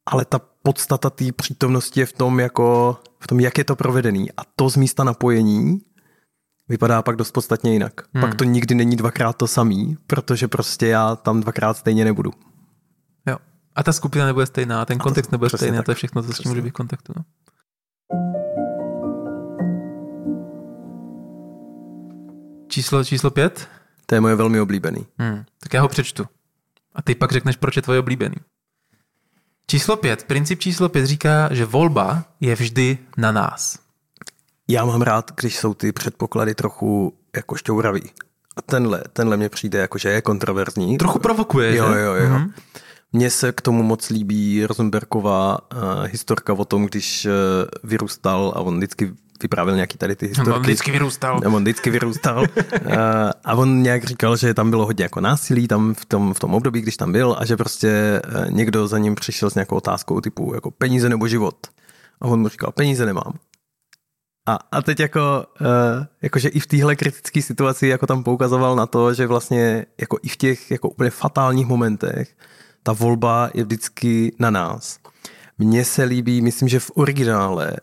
ale 0.06 0.24
ta 0.24 0.40
podstata 0.62 1.10
té 1.10 1.32
přítomnosti 1.32 2.00
je 2.00 2.06
v 2.06 2.12
tom, 2.12 2.40
jako, 2.40 2.96
v 3.20 3.26
tom, 3.26 3.40
jak 3.40 3.58
je 3.58 3.64
to 3.64 3.76
provedený. 3.76 4.32
A 4.36 4.42
to 4.56 4.70
z 4.70 4.76
místa 4.76 5.04
napojení 5.04 5.80
vypadá 6.68 7.02
pak 7.02 7.16
dost 7.16 7.30
podstatně 7.30 7.72
jinak. 7.72 7.92
Hmm. 8.12 8.20
Pak 8.20 8.34
to 8.34 8.44
nikdy 8.44 8.74
není 8.74 8.96
dvakrát 8.96 9.36
to 9.36 9.46
samý, 9.46 9.96
protože 10.06 10.48
prostě 10.48 10.86
já 10.86 11.16
tam 11.16 11.40
dvakrát 11.40 11.76
stejně 11.76 12.04
nebudu. 12.04 12.30
Jo. 13.78 13.80
A 13.80 13.82
ta 13.82 13.92
skupina 13.92 14.26
nebude 14.26 14.46
stejná, 14.46 14.84
ten 14.84 14.98
kontext 14.98 15.32
nebude 15.32 15.50
stejný, 15.50 15.76
tak. 15.76 15.80
a 15.80 15.84
to 15.84 15.90
je 15.90 15.94
všechno, 15.94 16.22
co 16.22 16.32
s 16.32 16.38
tím 16.38 16.50
může 16.50 16.62
být 16.62 16.70
v 16.70 16.72
kontaktu. 16.72 17.12
No. 17.16 17.24
Číslo, 22.68 23.04
číslo 23.04 23.30
pět? 23.30 23.68
To 24.06 24.14
je 24.14 24.20
moje 24.20 24.34
velmi 24.34 24.60
oblíbený. 24.60 25.06
Hmm. 25.18 25.44
Tak 25.60 25.74
já 25.74 25.82
ho 25.82 25.88
přečtu. 25.88 26.26
A 26.94 27.02
ty 27.02 27.14
pak 27.14 27.32
řekneš, 27.32 27.56
proč 27.56 27.76
je 27.76 27.82
tvoje 27.82 27.98
oblíbený. 27.98 28.36
Číslo 29.66 29.96
pět. 29.96 30.24
Princip 30.24 30.60
číslo 30.60 30.88
pět 30.88 31.06
říká, 31.06 31.48
že 31.54 31.64
volba 31.64 32.24
je 32.40 32.54
vždy 32.54 32.98
na 33.16 33.32
nás. 33.32 33.78
Já 34.68 34.84
mám 34.84 35.02
rád, 35.02 35.30
když 35.40 35.58
jsou 35.58 35.74
ty 35.74 35.92
předpoklady 35.92 36.54
trochu 36.54 37.14
jako 37.36 37.54
šťouravý. 37.56 38.02
A 38.56 38.62
tenhle, 38.62 39.02
tenhle 39.12 39.36
mě 39.36 39.48
přijde 39.48 39.78
jako, 39.78 39.98
že 39.98 40.08
je 40.08 40.22
kontroverzní. 40.22 40.98
Trochu 40.98 41.18
provokuje, 41.18 41.76
jo, 41.76 41.92
že? 41.92 42.00
Jo, 42.00 42.14
jo, 42.14 42.28
mm-hmm. 42.28 42.52
Mně 43.12 43.30
se 43.30 43.52
k 43.52 43.60
tomu 43.60 43.82
moc 43.82 44.10
líbí 44.10 44.66
Rosenbergová 44.66 45.58
uh, 45.72 45.78
historka 46.04 46.52
o 46.52 46.64
tom, 46.64 46.86
když 46.86 47.26
uh, 47.26 47.32
vyrůstal 47.90 48.52
a 48.56 48.60
on 48.60 48.76
vždycky 48.76 49.12
vyprávěl 49.42 49.74
nějaký 49.74 49.98
tady 49.98 50.16
ty 50.16 50.26
historky. 50.26 50.52
On 50.52 50.62
vždycky 50.62 50.90
vyrůstal. 50.90 51.40
On 51.46 51.62
vždycky 51.62 51.90
vyrůstal. 51.90 52.40
uh, 52.40 52.46
a 53.44 53.54
on 53.54 53.82
nějak 53.82 54.04
říkal, 54.04 54.36
že 54.36 54.54
tam 54.54 54.70
bylo 54.70 54.86
hodně 54.86 55.02
jako 55.02 55.20
násilí 55.20 55.68
tam 55.68 55.94
v 55.94 56.04
tom, 56.04 56.34
v 56.34 56.40
tom 56.40 56.54
období, 56.54 56.80
když 56.80 56.96
tam 56.96 57.12
byl 57.12 57.36
a 57.38 57.44
že 57.44 57.56
prostě 57.56 58.22
někdo 58.50 58.88
za 58.88 58.98
ním 58.98 59.14
přišel 59.14 59.50
s 59.50 59.54
nějakou 59.54 59.76
otázkou 59.76 60.20
typu 60.20 60.54
jako 60.54 60.70
peníze 60.70 61.08
nebo 61.08 61.28
život. 61.28 61.56
A 62.20 62.24
on 62.24 62.40
mu 62.40 62.48
říkal, 62.48 62.72
peníze 62.72 63.06
nemám. 63.06 63.32
A, 64.48 64.58
a 64.72 64.82
teď 64.82 65.00
jako, 65.00 65.20
uh, 65.60 65.66
jakože 66.22 66.48
i 66.48 66.60
v 66.60 66.66
téhle 66.66 66.96
kritické 66.96 67.42
situaci 67.42 67.86
jako 67.86 68.06
tam 68.06 68.24
poukazoval 68.24 68.76
na 68.76 68.86
to, 68.86 69.14
že 69.14 69.26
vlastně 69.26 69.86
jako 70.00 70.18
i 70.22 70.28
v 70.28 70.36
těch 70.36 70.70
jako 70.70 70.88
úplně 70.88 71.10
fatálních 71.10 71.66
momentech 71.66 72.36
ta 72.82 72.92
volba 72.92 73.50
je 73.54 73.64
vždycky 73.64 74.32
na 74.38 74.50
nás. 74.50 74.98
Mně 75.58 75.84
se 75.84 76.04
líbí, 76.04 76.40
myslím, 76.40 76.68
že 76.68 76.80
v 76.80 76.90
originále 76.94 77.76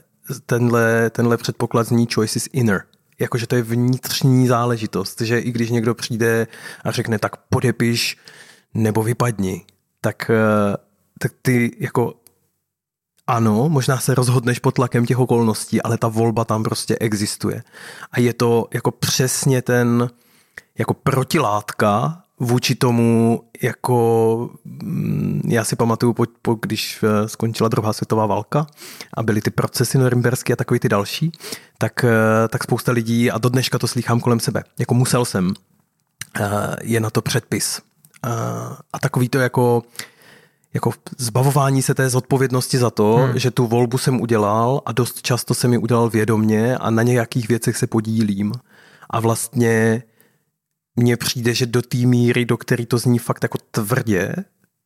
tenhle, 0.45 1.09
tenhle 1.09 1.37
předpoklad 1.37 1.87
zní 1.87 2.07
choice 2.13 2.37
is 2.37 2.49
inner. 2.53 2.83
Jakože 3.19 3.47
to 3.47 3.55
je 3.55 3.61
vnitřní 3.61 4.47
záležitost, 4.47 5.21
že 5.21 5.39
i 5.39 5.51
když 5.51 5.69
někdo 5.69 5.95
přijde 5.95 6.47
a 6.83 6.91
řekne 6.91 7.19
tak 7.19 7.37
podepiš 7.37 8.17
nebo 8.73 9.03
vypadni, 9.03 9.65
tak, 10.01 10.29
eh, 10.29 10.77
tak 11.19 11.31
ty 11.41 11.77
jako 11.79 12.13
ano, 13.27 13.69
možná 13.69 13.99
se 13.99 14.15
rozhodneš 14.15 14.59
pod 14.59 14.75
tlakem 14.75 15.05
těch 15.05 15.19
okolností, 15.19 15.81
ale 15.81 15.97
ta 15.97 16.07
volba 16.07 16.45
tam 16.45 16.63
prostě 16.63 16.97
existuje. 16.99 17.63
A 18.11 18.19
je 18.19 18.33
to 18.33 18.67
jako 18.73 18.91
přesně 18.91 19.61
ten 19.61 20.09
jako 20.77 20.93
protilátka 20.93 22.23
vůči 22.39 22.75
tomu, 22.75 23.41
jako 23.61 24.49
mm, 24.65 25.41
já 25.47 25.63
si 25.63 25.75
pamatuju, 25.75 26.13
po, 26.13 26.25
po, 26.41 26.55
když 26.61 27.03
eh, 27.03 27.27
skončila 27.27 27.69
druhá 27.69 27.93
světová 27.93 28.25
válka 28.25 28.67
a 29.13 29.23
byly 29.23 29.41
ty 29.41 29.49
procesy 29.49 29.97
norimberské 29.97 30.53
a 30.53 30.55
takový 30.55 30.79
ty 30.79 30.89
další, 30.89 31.31
tak, 31.77 32.03
eh, 32.03 32.47
tak 32.47 32.63
spousta 32.63 32.91
lidí, 32.91 33.31
a 33.31 33.37
do 33.37 33.49
dneška 33.49 33.79
to 33.79 33.87
slýchám 33.87 34.19
kolem 34.19 34.39
sebe, 34.39 34.63
jako 34.79 34.93
musel 34.93 35.25
jsem, 35.25 35.53
eh, 36.39 36.75
je 36.81 36.99
na 36.99 37.09
to 37.09 37.21
předpis. 37.21 37.81
A 38.93 38.99
takový 38.99 39.29
to 39.29 39.39
jako 39.39 39.83
jako 40.75 40.91
zbavování 41.17 41.81
se 41.81 41.93
té 41.93 42.09
zodpovědnosti 42.09 42.77
za 42.77 42.89
to, 42.89 43.15
hmm. 43.15 43.39
že 43.39 43.51
tu 43.51 43.67
volbu 43.67 43.97
jsem 43.97 44.21
udělal 44.21 44.81
a 44.85 44.91
dost 44.91 45.21
často 45.21 45.53
jsem 45.53 45.73
ji 45.73 45.77
udělal 45.77 46.09
vědomně 46.09 46.77
a 46.77 46.89
na 46.89 47.03
nějakých 47.03 47.47
věcech 47.47 47.77
se 47.77 47.87
podílím. 47.87 48.51
A 49.09 49.19
vlastně 49.19 50.03
mně 50.95 51.17
přijde, 51.17 51.53
že 51.53 51.65
do 51.65 51.81
té 51.81 51.97
míry, 51.97 52.45
do 52.45 52.57
který 52.57 52.85
to 52.85 52.97
zní 52.97 53.19
fakt 53.19 53.43
jako 53.43 53.57
tvrdě, 53.71 54.35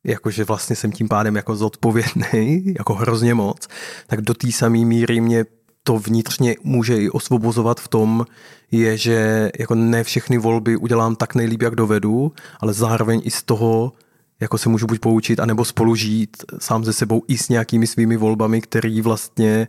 jakože 0.04 0.44
vlastně 0.44 0.76
jsem 0.76 0.92
tím 0.92 1.08
pádem 1.08 1.36
jako 1.36 1.56
zodpovědný, 1.56 2.64
jako 2.78 2.94
hrozně 2.94 3.34
moc, 3.34 3.68
tak 4.06 4.20
do 4.20 4.34
té 4.34 4.52
samé 4.52 4.78
míry 4.78 5.20
mě 5.20 5.44
to 5.82 5.98
vnitřně 5.98 6.56
může 6.64 6.96
i 6.96 7.10
osvobozovat 7.10 7.80
v 7.80 7.88
tom, 7.88 8.26
je, 8.70 8.96
že 8.96 9.50
jako 9.58 9.74
ne 9.74 10.04
všechny 10.04 10.38
volby 10.38 10.76
udělám 10.76 11.16
tak 11.16 11.34
nejlíp, 11.34 11.62
jak 11.62 11.74
dovedu, 11.74 12.32
ale 12.60 12.72
zároveň 12.72 13.20
i 13.24 13.30
z 13.30 13.42
toho 13.42 13.92
jako 14.40 14.58
se 14.58 14.68
můžu 14.68 14.86
buď 14.86 14.98
poučit, 14.98 15.40
anebo 15.40 15.64
spolužít 15.64 16.44
sám 16.58 16.84
se 16.84 16.92
sebou 16.92 17.22
i 17.28 17.38
s 17.38 17.48
nějakými 17.48 17.86
svými 17.86 18.16
volbami, 18.16 18.60
který 18.60 19.00
vlastně, 19.00 19.68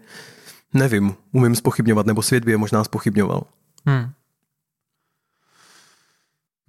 nevím, 0.74 1.16
umím 1.32 1.56
spochybňovat, 1.56 2.06
nebo 2.06 2.22
svět 2.22 2.46
by 2.46 2.52
je 2.52 2.58
možná 2.58 2.84
spochybňoval. 2.84 3.44
Hmm. 3.86 4.10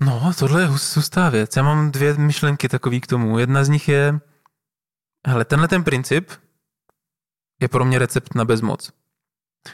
No, 0.01 0.33
tohle 0.39 0.63
je 0.63 0.67
hustá 0.67 1.31
věc. 1.31 1.57
Já 1.57 1.63
mám 1.63 1.91
dvě 1.91 2.15
myšlenky 2.15 2.69
takový 2.69 3.01
k 3.01 3.07
tomu. 3.07 3.39
Jedna 3.39 3.65
z 3.65 3.69
nich 3.69 3.89
je, 3.89 4.21
hele, 5.27 5.45
tenhle 5.45 5.69
ten 5.69 5.85
princip 5.85 6.31
je 7.61 7.69
pro 7.69 7.85
mě 7.85 7.99
recept 7.99 8.35
na 8.35 8.45
bezmoc. 8.45 8.93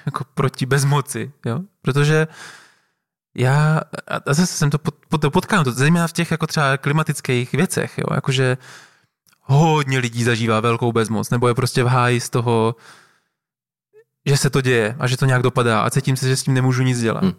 Jako 0.06 0.24
proti 0.24 0.66
bezmoci, 0.66 1.32
jo? 1.46 1.60
Protože 1.82 2.26
já, 3.36 3.80
a 4.08 4.34
zase 4.34 4.46
jsem 4.46 4.70
to, 4.70 4.78
pod, 4.78 4.94
pod, 5.08 5.32
potkám, 5.32 5.64
to 5.64 5.72
zejména 5.72 6.08
v 6.08 6.12
těch 6.12 6.30
jako 6.30 6.46
třeba 6.46 6.76
klimatických 6.76 7.52
věcech, 7.52 7.98
jo? 7.98 8.14
jakože 8.14 8.56
hodně 9.40 9.98
lidí 9.98 10.24
zažívá 10.24 10.60
velkou 10.60 10.92
bezmoc, 10.92 11.30
nebo 11.30 11.48
je 11.48 11.54
prostě 11.54 11.84
v 11.84 11.86
háji 11.86 12.20
z 12.20 12.30
toho, 12.30 12.76
že 14.26 14.36
se 14.36 14.50
to 14.50 14.60
děje 14.60 14.96
a 14.98 15.06
že 15.06 15.16
to 15.16 15.26
nějak 15.26 15.42
dopadá 15.42 15.80
a 15.80 15.90
cítím 15.90 16.16
se, 16.16 16.28
že 16.28 16.36
s 16.36 16.42
tím 16.42 16.54
nemůžu 16.54 16.82
nic 16.82 17.00
dělat. 17.00 17.24
Hmm. 17.24 17.32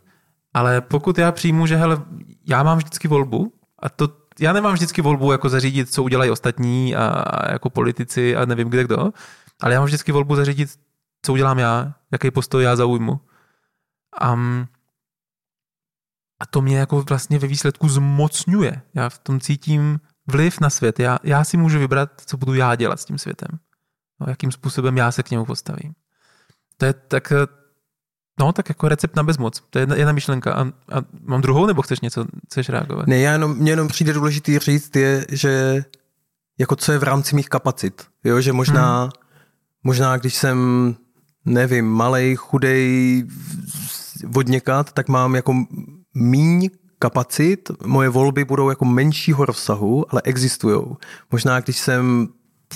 Ale 0.54 0.82
pokud 0.82 1.18
já 1.18 1.32
přijmu, 1.32 1.68
že 1.68 1.76
hele, 1.76 2.02
já 2.48 2.64
mám 2.64 2.78
vždycky 2.78 3.08
volbu 3.08 3.54
a 3.80 3.90
to 3.90 4.20
já 4.40 4.54
nemám 4.54 4.74
vždycky 4.74 5.02
volbu 5.02 5.32
jako 5.32 5.50
zařídit, 5.50 5.94
co 5.94 6.04
udělají 6.04 6.32
ostatní 6.32 6.96
a, 6.96 7.08
a 7.08 7.52
jako 7.52 7.70
politici 7.70 8.36
a 8.36 8.46
nevím 8.46 8.70
kde 8.70 8.84
kdo, 8.84 9.12
ale 9.62 9.74
já 9.74 9.80
mám 9.80 9.86
vždycky 9.86 10.12
volbu 10.12 10.36
zařídit, 10.36 10.70
co 11.22 11.34
udělám 11.34 11.60
já, 11.60 11.94
jaký 12.12 12.32
postoj 12.32 12.64
já 12.64 12.76
zaujmu. 12.76 13.20
Um, 14.34 14.68
a 16.40 16.46
to 16.46 16.62
mě 16.62 16.78
jako 16.78 17.02
vlastně 17.02 17.40
ve 17.40 17.48
výsledku 17.48 17.90
zmocňuje. 17.90 18.82
Já 18.94 19.10
v 19.10 19.20
tom 19.20 19.40
cítím 19.40 20.00
vliv 20.28 20.60
na 20.60 20.70
svět. 20.70 21.00
Já, 21.00 21.20
já 21.24 21.44
si 21.44 21.58
můžu 21.58 21.80
vybrat, 21.80 22.22
co 22.26 22.38
budu 22.38 22.54
já 22.54 22.76
dělat 22.76 23.00
s 23.00 23.06
tím 23.06 23.18
světem. 23.18 23.60
No, 24.20 24.28
jakým 24.30 24.52
způsobem 24.52 24.98
já 24.98 25.12
se 25.12 25.24
k 25.24 25.32
němu 25.32 25.46
postavím. 25.46 25.94
To 26.78 26.86
je 26.86 26.94
tak, 26.94 27.34
no, 28.40 28.54
tak 28.54 28.70
jako 28.70 28.88
recept 28.88 29.16
na 29.16 29.24
bezmoc. 29.24 29.64
To 29.70 29.80
je 29.80 29.82
jedna, 29.82 29.96
jedna 29.96 30.12
myšlenka. 30.12 30.54
A, 30.54 30.62
a 30.62 31.02
mám 31.26 31.42
druhou, 31.42 31.66
nebo 31.66 31.82
chceš 31.82 32.00
něco, 32.00 32.26
chceš 32.46 32.70
reagovat? 32.70 33.08
Ne, 33.08 33.18
já 33.18 33.32
jenom, 33.32 33.58
mě 33.58 33.72
jenom 33.72 33.88
přijde 33.88 34.14
důležitý 34.14 34.60
říct, 34.60 34.96
je, 34.96 35.26
že 35.30 35.84
jako 36.60 36.76
co 36.76 36.92
je 36.92 36.98
v 36.98 37.04
rámci 37.04 37.36
mých 37.36 37.50
kapacit. 37.50 38.04
Jo, 38.24 38.42
že 38.42 38.54
možná, 38.54 39.02
hmm. 39.02 39.12
možná 39.84 40.18
když 40.18 40.36
jsem, 40.36 40.58
nevím, 41.46 41.86
malej, 41.86 42.36
chudej, 42.36 43.24
vodněkat, 44.26 44.92
tak 44.92 45.08
mám 45.08 45.36
jako 45.36 45.54
míň 46.16 46.70
kapacit, 47.00 47.72
moje 47.86 48.10
volby 48.10 48.46
budou 48.46 48.70
jako 48.70 48.86
menšího 48.86 49.46
rozsahu, 49.46 50.06
ale 50.10 50.22
existují. 50.26 50.82
Možná 51.32 51.60
když 51.60 51.78
jsem 51.78 52.28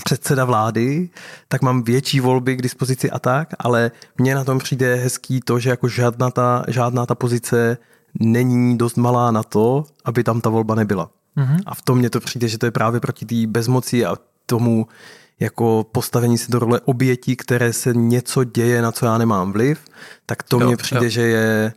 předseda 0.03 0.45
vlády, 0.45 1.09
tak 1.47 1.61
mám 1.61 1.83
větší 1.83 2.19
volby 2.19 2.55
k 2.55 2.61
dispozici 2.61 3.11
a 3.11 3.19
tak, 3.19 3.49
ale 3.59 3.91
mně 4.17 4.35
na 4.35 4.43
tom 4.43 4.59
přijde 4.59 4.95
hezký 4.95 5.41
to, 5.41 5.59
že 5.59 5.69
jako 5.69 5.87
žádná 5.87 6.31
ta, 6.31 6.63
žádná 6.67 7.05
ta 7.05 7.15
pozice 7.15 7.77
není 8.19 8.77
dost 8.77 8.97
malá 8.97 9.31
na 9.31 9.43
to, 9.43 9.85
aby 10.05 10.23
tam 10.23 10.41
ta 10.41 10.49
volba 10.49 10.75
nebyla. 10.75 11.09
Mm-hmm. 11.37 11.63
A 11.65 11.75
v 11.75 11.81
tom 11.81 11.97
mně 11.97 12.09
to 12.09 12.19
přijde, 12.19 12.47
že 12.47 12.57
to 12.57 12.65
je 12.65 12.71
právě 12.71 12.99
proti 12.99 13.25
té 13.25 13.47
bezmoci 13.47 14.05
a 14.05 14.15
tomu 14.45 14.87
jako 15.39 15.85
postavení 15.91 16.37
se 16.37 16.51
do 16.51 16.59
role 16.59 16.81
obětí, 16.85 17.35
které 17.35 17.73
se 17.73 17.93
něco 17.93 18.43
děje, 18.43 18.81
na 18.81 18.91
co 18.91 19.05
já 19.05 19.17
nemám 19.17 19.51
vliv, 19.51 19.79
tak 20.25 20.43
to 20.43 20.59
mně 20.59 20.77
přijde, 20.77 21.05
jo. 21.05 21.09
že 21.09 21.21
je 21.21 21.73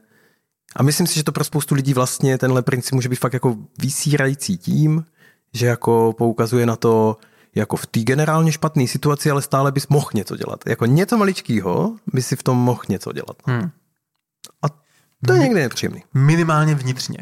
a 0.77 0.83
myslím 0.83 1.07
si, 1.07 1.15
že 1.15 1.25
to 1.25 1.33
pro 1.33 1.45
spoustu 1.45 1.75
lidí 1.75 1.95
vlastně 1.95 2.39
tenhle 2.39 2.63
princip 2.63 2.93
může 2.93 3.09
být 3.09 3.19
fakt 3.19 3.33
jako 3.33 3.57
vysírající 3.79 4.59
tím, 4.59 5.05
že 5.53 5.67
jako 5.67 6.15
poukazuje 6.19 6.67
na 6.67 6.77
to, 6.77 7.17
jako 7.57 7.77
v 7.77 7.87
té 7.87 8.01
generálně 8.01 8.53
špatné 8.53 8.87
situaci, 8.87 9.31
ale 9.31 9.43
stále 9.43 9.73
bys 9.73 9.89
mohl 9.89 10.11
něco 10.15 10.37
dělat. 10.37 10.61
Jako 10.67 10.87
něco 10.87 11.19
maličkého 11.19 11.97
by 12.13 12.23
si 12.23 12.37
v 12.37 12.43
tom 12.43 12.59
mohl 12.59 12.83
něco 12.89 13.13
dělat. 13.13 13.37
Hmm. 13.47 13.71
A 14.63 14.67
to 15.27 15.33
je 15.33 15.39
někdy 15.39 15.61
nepříjemný. 15.61 16.03
Minimálně 16.15 16.75
vnitřně. 16.75 17.19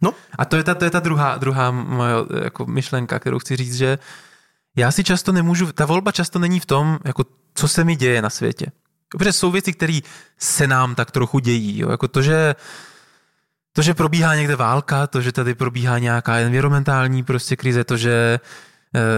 No. 0.00 0.14
A 0.38 0.44
to 0.44 0.56
je 0.56 0.64
ta, 0.64 0.74
to 0.74 0.84
je 0.84 0.90
ta 0.90 1.00
druhá, 1.00 1.36
druhá 1.36 1.70
moje 1.70 2.14
jako 2.42 2.66
myšlenka, 2.66 3.18
kterou 3.18 3.38
chci 3.38 3.56
říct, 3.56 3.74
že 3.74 3.98
já 4.76 4.92
si 4.92 5.04
často 5.04 5.32
nemůžu, 5.32 5.72
ta 5.72 5.86
volba 5.86 6.12
často 6.12 6.38
není 6.38 6.60
v 6.60 6.66
tom, 6.66 6.98
jako 7.04 7.24
co 7.54 7.68
se 7.68 7.84
mi 7.84 7.96
děje 7.96 8.22
na 8.22 8.30
světě. 8.30 8.66
Protože 9.08 9.32
jsou 9.32 9.50
věci, 9.50 9.72
které 9.72 10.00
se 10.38 10.66
nám 10.66 10.94
tak 10.94 11.10
trochu 11.10 11.38
dějí. 11.38 11.78
Jo? 11.78 11.90
Jako 11.90 12.08
to, 12.08 12.22
že 12.22 12.54
to, 13.72 13.82
že 13.82 13.94
probíhá 13.94 14.34
někde 14.34 14.56
válka, 14.56 15.06
to, 15.06 15.20
že 15.20 15.32
tady 15.32 15.54
probíhá 15.54 15.98
nějaká 15.98 16.36
environmentální 16.36 17.22
prostě 17.22 17.56
krize, 17.56 17.84
to, 17.84 17.96
že 17.96 18.40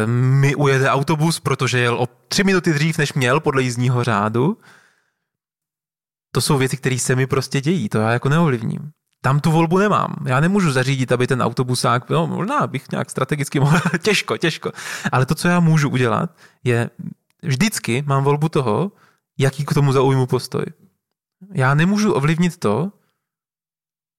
mi 0.07 0.55
ujede 0.55 0.90
autobus, 0.90 1.40
protože 1.40 1.79
jel 1.79 1.99
o 1.99 2.09
tři 2.29 2.45
minuty 2.45 2.73
dřív, 2.73 2.99
než 2.99 3.12
měl 3.12 3.40
podle 3.40 3.62
jízdního 3.62 4.05
řádu, 4.05 4.59
to 6.33 6.40
jsou 6.40 6.59
věci, 6.59 6.77
které 6.77 6.99
se 6.99 7.16
mi 7.16 7.27
prostě 7.27 7.61
dějí, 7.61 7.88
to 7.88 7.99
já 7.99 8.11
jako 8.11 8.29
neovlivním. 8.29 8.90
Tam 9.23 9.40
tu 9.40 9.51
volbu 9.51 9.79
nemám. 9.79 10.16
Já 10.27 10.40
nemůžu 10.40 10.73
zařídit, 10.73 11.12
aby 11.12 11.27
ten 11.27 11.43
autobusák, 11.43 12.11
no 12.11 12.27
možná 12.27 12.66
bych 12.66 12.90
nějak 12.90 13.11
strategicky 13.11 13.61
mohl, 13.61 13.81
těžko, 14.03 14.37
těžko. 14.37 14.73
Ale 15.12 15.27
to, 15.27 15.35
co 15.35 15.49
já 15.49 15.61
můžu 15.61 15.90
udělat, 15.90 16.37
je 16.64 16.90
vždycky 17.43 18.03
mám 18.07 18.25
volbu 18.25 18.49
toho, 18.49 18.93
jaký 19.38 19.64
k 19.64 19.75
tomu 19.75 19.93
zaujmu 19.93 20.27
postoj. 20.27 20.64
Já 21.55 21.75
nemůžu 21.75 22.12
ovlivnit 22.12 22.57
to, 22.57 22.93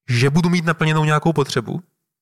že 0.09 0.29
budu 0.29 0.49
mít 0.49 0.65
naplněnou 0.65 1.05
nějakou 1.05 1.33
potřebu, 1.33 1.81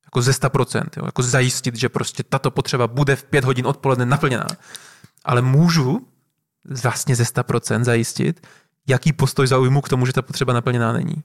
jako 0.10 0.22
ze 0.22 0.32
100%, 0.32 0.84
jo, 0.98 1.06
jako 1.06 1.24
zajistit, 1.24 1.76
že 1.76 1.90
prostě 1.90 2.24
tato 2.24 2.52
potřeba 2.52 2.88
bude 2.88 3.16
v 3.16 3.24
pět 3.24 3.46
hodin 3.46 3.68
odpoledne 3.68 4.06
naplněná. 4.06 4.48
Ale 5.26 5.42
můžu 5.42 6.08
vlastně 6.84 7.16
ze 7.16 7.24
100% 7.24 7.84
zajistit, 7.84 8.48
jaký 8.88 9.14
postoj 9.14 9.48
zaujmu 9.48 9.82
k 9.82 9.90
tomu, 9.90 10.06
že 10.06 10.14
ta 10.14 10.22
potřeba 10.22 10.54
naplněná 10.54 10.94
není. 10.94 11.24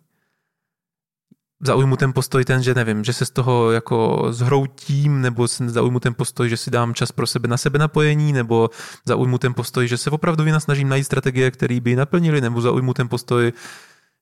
Zaujmu 1.63 1.97
ten 1.97 2.13
postoj 2.13 2.45
ten, 2.45 2.63
že 2.63 2.75
nevím, 2.75 3.05
že 3.05 3.13
se 3.13 3.27
z 3.27 3.31
toho 3.31 3.71
jako 3.73 4.27
zhroutím, 4.31 5.21
nebo 5.21 5.47
zaujmu 5.47 6.01
ten 6.01 6.15
postoj, 6.15 6.49
že 6.49 6.57
si 6.57 6.71
dám 6.71 6.95
čas 6.95 7.13
pro 7.13 7.27
sebe 7.27 7.49
na 7.49 7.57
sebe 7.57 7.79
napojení, 7.79 8.33
nebo 8.33 8.71
zaujmu 9.07 9.39
ten 9.39 9.55
postoj, 9.55 9.89
že 9.89 9.97
se 9.97 10.11
opravdu 10.11 10.45
snažím 10.59 10.89
najít 10.89 11.05
strategie, 11.05 11.51
které 11.51 11.81
by 11.81 11.97
naplnili, 11.97 12.41
nebo 12.41 12.61
zaujmu 12.61 12.95
ten 12.95 13.09
postoj, 13.09 13.53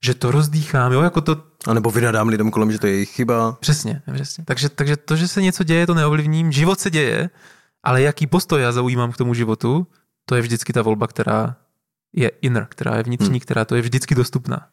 že 0.05 0.15
to 0.15 0.31
rozdýchám, 0.31 0.93
jo, 0.93 1.03
jako 1.03 1.21
to... 1.21 1.37
A 1.67 1.75
nebo 1.75 1.91
vynadám 1.91 2.29
lidem 2.29 2.51
kolem, 2.51 2.73
že 2.73 2.79
to 2.79 2.87
je 2.87 2.93
jejich 2.93 3.11
chyba. 3.11 3.53
Přesně, 3.53 4.03
přesně. 4.15 4.45
Takže, 4.45 4.69
takže 4.69 4.97
to, 4.97 5.17
že 5.17 5.29
se 5.29 5.43
něco 5.43 5.65
děje, 5.65 5.87
to 5.87 5.95
neovlivním. 5.95 6.53
Život 6.53 6.81
se 6.81 6.91
děje, 6.91 7.31
ale 7.83 8.03
jaký 8.03 8.27
postoj 8.27 8.63
já 8.63 8.73
zaujímám 8.73 9.13
k 9.13 9.17
tomu 9.17 9.35
životu, 9.35 9.87
to 10.27 10.35
je 10.35 10.43
vždycky 10.43 10.73
ta 10.73 10.83
volba, 10.83 11.07
která 11.07 11.57
je 12.13 12.29
inner, 12.29 12.67
která 12.71 12.97
je 12.97 13.03
vnitřní, 13.03 13.31
hmm. 13.31 13.41
která 13.41 13.65
to 13.65 13.75
je 13.75 13.83
vždycky 13.83 14.15
dostupná. 14.15 14.67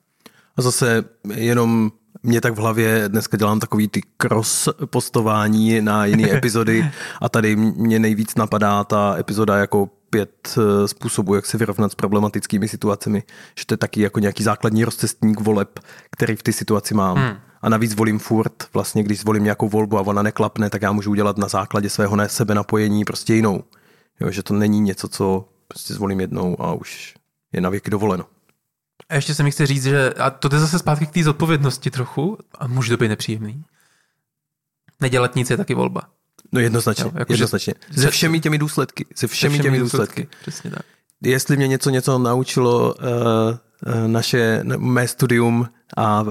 A 0.57 0.61
zase 0.61 1.03
jenom 1.33 1.91
mě 2.23 2.41
tak 2.41 2.53
v 2.53 2.57
hlavě 2.57 3.03
dneska 3.07 3.37
dělám 3.37 3.59
takový 3.59 3.87
ty 3.87 4.01
cross 4.17 4.69
postování 4.85 5.81
na 5.81 6.05
jiné 6.05 6.31
epizody 6.37 6.91
a 7.21 7.29
tady 7.29 7.55
mě 7.55 7.99
nejvíc 7.99 8.35
napadá 8.35 8.83
ta 8.83 9.15
epizoda 9.19 9.57
jako 9.57 9.89
pět 10.09 10.57
eh, 10.57 10.87
způsobů, 10.87 11.35
jak 11.35 11.45
se 11.45 11.57
vyrovnat 11.57 11.91
s 11.91 11.95
problematickými 11.95 12.67
situacemi, 12.67 13.23
že 13.59 13.65
to 13.65 13.73
je 13.73 13.77
taky 13.77 14.01
jako 14.01 14.19
nějaký 14.19 14.43
základní 14.43 14.83
rozcestník 14.83 15.39
voleb, 15.39 15.79
který 16.11 16.35
v 16.35 16.43
té 16.43 16.53
situaci 16.53 16.93
mám. 16.93 17.17
Hmm. 17.17 17.37
A 17.61 17.69
navíc 17.69 17.95
volím 17.95 18.19
furt, 18.19 18.73
vlastně 18.73 19.03
když 19.03 19.19
zvolím 19.19 19.43
nějakou 19.43 19.69
volbu 19.69 19.97
a 19.97 20.01
ona 20.01 20.21
neklapne, 20.21 20.69
tak 20.69 20.81
já 20.81 20.91
můžu 20.91 21.11
udělat 21.11 21.37
na 21.37 21.47
základě 21.47 21.89
svého 21.89 22.15
ne 22.15 22.29
sebe 22.29 22.55
napojení 22.55 23.05
prostě 23.05 23.33
jinou. 23.33 23.63
Jo, 24.19 24.31
že 24.31 24.43
to 24.43 24.53
není 24.53 24.79
něco, 24.79 25.07
co 25.07 25.49
prostě 25.67 25.93
zvolím 25.93 26.19
jednou 26.19 26.61
a 26.61 26.73
už 26.73 27.15
je 27.53 27.61
na 27.61 27.69
věky 27.69 27.91
dovoleno. 27.91 28.25
A 29.09 29.15
ještě 29.15 29.35
se 29.35 29.43
mi 29.43 29.51
chce 29.51 29.65
říct, 29.65 29.83
že 29.83 30.13
a 30.13 30.29
to 30.29 30.47
jde 30.47 30.59
zase 30.59 30.79
zpátky 30.79 31.05
k 31.05 31.11
té 31.11 31.23
zodpovědnosti 31.23 31.91
trochu 31.91 32.37
a 32.57 32.67
může 32.67 32.89
to 32.89 32.97
být 32.97 33.09
nepříjemný. 33.09 33.63
Nedělat 35.01 35.35
nic 35.35 35.49
je 35.49 35.57
taky 35.57 35.73
volba. 35.73 36.01
No 36.51 36.59
jednoznačně, 36.59 37.03
jo, 37.03 37.12
jako 37.15 37.33
jednoznačně. 37.33 37.73
Že, 37.89 38.01
se 38.01 38.09
všemi 38.09 38.39
těmi 38.39 38.57
důsledky. 38.57 39.05
Se 39.15 39.27
všemi, 39.27 39.53
všemi 39.53 39.63
těmi 39.63 39.79
důsledky. 39.79 40.21
důsledky. 40.21 40.38
Přesně 40.41 40.71
tak. 40.71 40.81
Jestli 41.23 41.57
mě 41.57 41.67
něco 41.67 41.89
něco 41.89 42.19
naučilo 42.19 42.95
uh, 42.95 44.08
naše, 44.08 44.62
mé 44.77 45.08
studium 45.08 45.67
a 45.97 46.25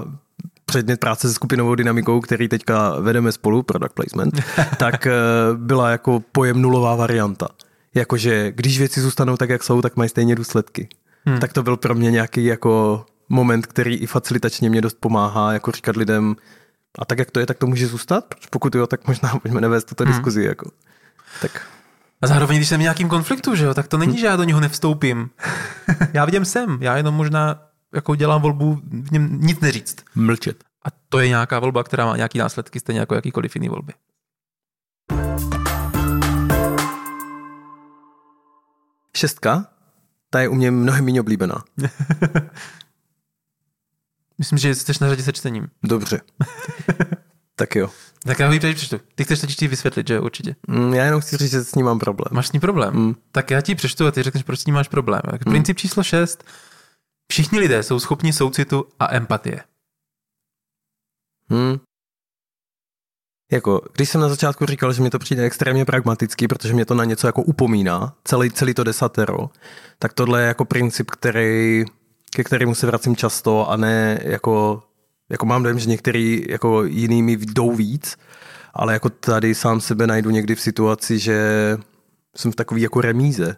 předmět 0.65 0.99
práce 0.99 1.27
se 1.27 1.33
skupinovou 1.33 1.75
dynamikou, 1.75 2.19
který 2.19 2.47
teďka 2.47 2.99
vedeme 2.99 3.31
spolu, 3.31 3.63
product 3.63 3.93
placement, 3.93 4.41
tak 4.77 5.07
uh, 5.07 5.57
byla 5.57 5.89
jako 5.89 6.23
pojem 6.31 6.61
nulová 6.61 6.95
varianta. 6.95 7.47
Jakože 7.95 8.51
když 8.51 8.79
věci 8.79 9.01
zůstanou 9.01 9.37
tak, 9.37 9.49
jak 9.49 9.63
jsou, 9.63 9.81
tak 9.81 9.97
mají 9.97 10.09
stejně 10.09 10.35
důsledky. 10.35 10.89
Hmm. 11.25 11.39
Tak 11.39 11.53
to 11.53 11.63
byl 11.63 11.77
pro 11.77 11.95
mě 11.95 12.11
nějaký 12.11 12.45
jako 12.45 13.05
moment, 13.29 13.65
který 13.65 13.95
i 13.95 14.05
facilitačně 14.05 14.69
mě 14.69 14.81
dost 14.81 14.97
pomáhá, 14.99 15.53
jako 15.53 15.71
říkat 15.71 15.95
lidem, 15.95 16.35
a 16.97 17.05
tak, 17.05 17.19
jak 17.19 17.31
to 17.31 17.39
je, 17.39 17.45
tak 17.45 17.57
to 17.57 17.67
může 17.67 17.87
zůstat? 17.87 18.35
Pokud 18.49 18.75
jo, 18.75 18.87
tak 18.87 19.07
možná 19.07 19.29
pojďme 19.29 19.61
nevést 19.61 19.87
tuto 19.87 20.03
hmm. 20.03 20.13
diskuzi. 20.13 20.43
Jako. 20.43 20.71
Tak. 21.41 21.67
A 22.21 22.27
zároveň, 22.27 22.57
když 22.57 22.69
jsem 22.69 22.79
v 22.79 22.83
nějakým 22.83 23.09
konfliktu, 23.09 23.55
že 23.55 23.65
jo, 23.65 23.73
tak 23.73 23.87
to 23.87 23.97
není, 23.97 24.17
že 24.17 24.25
já 24.25 24.35
do 24.35 24.43
něho 24.43 24.59
nevstoupím. 24.59 25.29
já 26.13 26.25
vidím 26.25 26.45
sem, 26.45 26.77
já 26.81 26.97
jenom 26.97 27.15
možná 27.15 27.61
jako 27.93 28.15
dělám 28.15 28.41
volbu 28.41 28.81
v 28.83 29.11
něm 29.11 29.41
nic 29.41 29.59
neříct. 29.59 30.03
Mlčet. 30.15 30.63
A 30.85 30.87
to 31.09 31.19
je 31.19 31.27
nějaká 31.27 31.59
volba, 31.59 31.83
která 31.83 32.05
má 32.05 32.15
nějaký 32.15 32.37
následky, 32.37 32.79
stejně 32.79 32.99
jako 32.99 33.15
jakýkoliv 33.15 33.55
jiný 33.55 33.69
volby. 33.69 33.93
Šestka, 39.17 39.65
ta 40.29 40.41
je 40.41 40.47
u 40.47 40.55
mě 40.55 40.71
mnohem 40.71 41.05
méně 41.05 41.21
oblíbená. 41.21 41.63
Myslím, 44.39 44.59
že 44.59 44.75
jsi 44.75 44.91
na 45.01 45.09
řadě 45.09 45.23
se 45.23 45.33
čtením. 45.33 45.67
Dobře. 45.83 46.21
tak 47.55 47.75
jo. 47.75 47.89
Tak 48.23 48.39
já 48.39 48.53
ji 48.53 48.59
přečtu. 48.59 48.99
Ty 49.15 49.23
chceš 49.23 49.39
teď 49.39 49.69
vysvětlit, 49.69 50.07
že 50.07 50.19
určitě. 50.19 50.55
Mm, 50.67 50.93
já 50.93 51.05
jenom 51.05 51.21
chci 51.21 51.37
říct, 51.37 51.51
že 51.51 51.63
s 51.63 51.75
ním 51.75 51.85
mám 51.85 51.99
problém. 51.99 52.29
Máš 52.31 52.47
s 52.47 52.51
ním 52.51 52.59
problém? 52.59 52.93
Mm. 52.93 53.15
Tak 53.31 53.51
já 53.51 53.61
ti 53.61 53.75
přečtu 53.75 54.07
a 54.07 54.11
ty 54.11 54.23
řekneš, 54.23 54.43
proč 54.43 54.59
s 54.59 54.65
ním 54.65 54.75
máš 54.75 54.87
problém. 54.87 55.21
Tak 55.31 55.45
mm. 55.45 55.51
Princip 55.51 55.77
číslo 55.77 56.03
6. 56.03 56.43
Všichni 57.31 57.59
lidé 57.59 57.83
jsou 57.83 57.99
schopni 57.99 58.33
soucitu 58.33 58.85
a 58.99 59.15
empatie. 59.15 59.63
Hmm. 61.49 61.79
Jako, 63.51 63.81
když 63.93 64.09
jsem 64.09 64.21
na 64.21 64.29
začátku 64.29 64.65
říkal, 64.65 64.93
že 64.93 65.01
mi 65.01 65.09
to 65.09 65.19
přijde 65.19 65.43
extrémně 65.43 65.85
pragmatický, 65.85 66.47
protože 66.47 66.73
mě 66.73 66.85
to 66.85 66.95
na 66.95 67.03
něco 67.03 67.27
jako 67.27 67.41
upomíná, 67.41 68.15
celý, 68.23 68.51
celý 68.51 68.73
to 68.73 68.83
desatero, 68.83 69.49
tak 69.99 70.13
tohle 70.13 70.41
je 70.41 70.47
jako 70.47 70.65
princip, 70.65 71.11
který, 71.11 71.85
ke 72.29 72.43
kterému 72.43 72.75
se 72.75 72.87
vracím 72.87 73.15
často 73.15 73.69
a 73.69 73.75
ne 73.75 74.19
jako, 74.23 74.83
jako 75.29 75.45
mám 75.45 75.63
dojem, 75.63 75.79
že 75.79 75.89
některý 75.89 76.45
jako 76.49 76.83
jiný 76.83 77.23
mi 77.23 77.37
jdou 77.37 77.75
víc, 77.75 78.17
ale 78.73 78.93
jako 78.93 79.09
tady 79.09 79.55
sám 79.55 79.81
sebe 79.81 80.07
najdu 80.07 80.29
někdy 80.29 80.55
v 80.55 80.61
situaci, 80.61 81.19
že 81.19 81.77
jsem 82.35 82.51
v 82.51 82.55
takový 82.55 82.81
jako 82.81 83.01
remíze. 83.01 83.57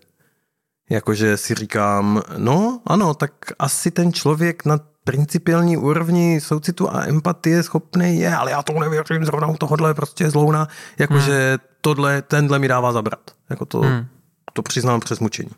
Jakože 0.89 1.37
si 1.37 1.55
říkám, 1.55 2.21
no 2.37 2.81
ano, 2.85 3.13
tak 3.13 3.31
asi 3.59 3.91
ten 3.91 4.13
člověk 4.13 4.65
na 4.65 4.79
principiální 5.03 5.77
úrovni 5.77 6.41
soucitu 6.41 6.89
a 6.89 7.05
empatie 7.05 7.63
schopný 7.63 8.19
je, 8.19 8.35
ale 8.35 8.51
já 8.51 8.63
to 8.63 8.73
nevěřím, 8.73 9.25
zrovna 9.25 9.47
u 9.47 9.57
tohohle 9.57 9.93
prostě 9.93 10.29
zlouna, 10.29 10.67
jakože 10.99 11.49
hmm. 11.49 11.67
tohle, 11.81 12.21
tenhle 12.21 12.59
mi 12.59 12.67
dává 12.67 12.91
zabrat. 12.91 13.31
Jako 13.49 13.65
to, 13.65 13.79
hmm. 13.79 14.05
to 14.53 14.61
přiznám 14.61 14.99
přes 14.99 15.19
mučení. 15.19 15.51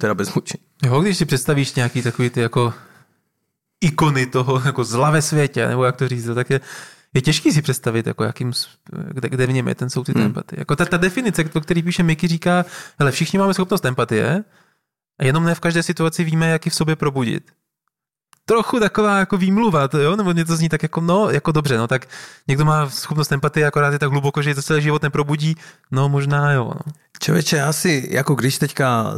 Teda 0.00 0.14
bez 0.14 0.34
mučení. 0.34 0.64
Jo, 0.84 1.00
když 1.00 1.18
si 1.18 1.24
představíš 1.24 1.74
nějaký 1.74 2.02
takový 2.02 2.30
ty 2.30 2.40
jako 2.40 2.74
ikony 3.80 4.26
toho 4.26 4.62
jako 4.64 4.84
zla 4.84 5.10
ve 5.10 5.22
světě, 5.22 5.68
nebo 5.68 5.84
jak 5.84 5.96
to 5.96 6.08
říct, 6.08 6.28
tak 6.34 6.50
je, 6.50 6.60
je 7.14 7.22
těžký 7.22 7.52
si 7.52 7.62
představit, 7.62 8.06
jako 8.06 8.24
jakým, 8.24 8.52
kde, 9.08 9.28
kde 9.28 9.46
v 9.46 9.52
něm 9.52 9.68
je 9.68 9.74
ten 9.74 9.90
soucit 9.90 10.16
hmm. 10.16 10.26
empatie. 10.26 10.60
Jako 10.60 10.76
ta, 10.76 10.84
ta 10.84 10.96
definice, 10.96 11.44
o 11.54 11.60
který 11.60 11.82
píše 11.82 12.02
Miky, 12.02 12.28
říká, 12.28 12.64
hele, 12.98 13.12
všichni 13.12 13.38
máme 13.38 13.54
schopnost 13.54 13.84
empatie, 13.84 14.44
a 15.20 15.24
jenom 15.24 15.44
ne 15.44 15.54
v 15.54 15.60
každé 15.60 15.82
situaci 15.82 16.24
víme, 16.24 16.48
jak 16.48 16.66
ji 16.66 16.70
v 16.70 16.74
sobě 16.74 16.96
probudit 16.96 17.50
trochu 18.50 18.80
taková 18.80 19.18
jako 19.18 19.36
výmluva, 19.36 19.88
to, 19.88 19.98
jo? 19.98 20.16
nebo 20.16 20.32
něco 20.32 20.56
zní 20.56 20.68
tak 20.68 20.82
jako, 20.82 21.00
no, 21.00 21.30
jako 21.30 21.52
dobře, 21.52 21.78
no 21.78 21.86
tak 21.86 22.06
někdo 22.48 22.64
má 22.64 22.90
schopnost 22.90 23.32
empatie, 23.32 23.66
akorát 23.66 23.92
je 23.92 23.98
tak 23.98 24.10
hluboko, 24.10 24.42
že 24.42 24.54
to 24.54 24.62
celý 24.62 24.82
život 24.82 25.02
neprobudí, 25.02 25.56
no 25.90 26.08
možná 26.08 26.52
jo. 26.52 26.64
No. 26.64 26.92
Člověče, 27.22 27.56
já 27.56 27.72
si, 27.72 28.08
jako 28.10 28.34
když 28.34 28.58
teďka, 28.58 29.14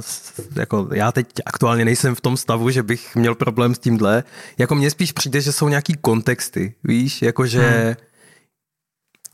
jako 0.56 0.88
já 0.92 1.12
teď 1.12 1.26
aktuálně 1.46 1.84
nejsem 1.84 2.14
v 2.14 2.20
tom 2.20 2.36
stavu, 2.36 2.70
že 2.70 2.82
bych 2.82 3.16
měl 3.16 3.34
problém 3.34 3.74
s 3.74 3.78
tímhle, 3.78 4.24
jako 4.58 4.74
mně 4.74 4.90
spíš 4.90 5.12
přijde, 5.12 5.40
že 5.40 5.52
jsou 5.52 5.68
nějaký 5.68 5.94
kontexty, 6.00 6.74
víš, 6.84 7.22
jakože 7.22 7.68
hmm 7.68 8.11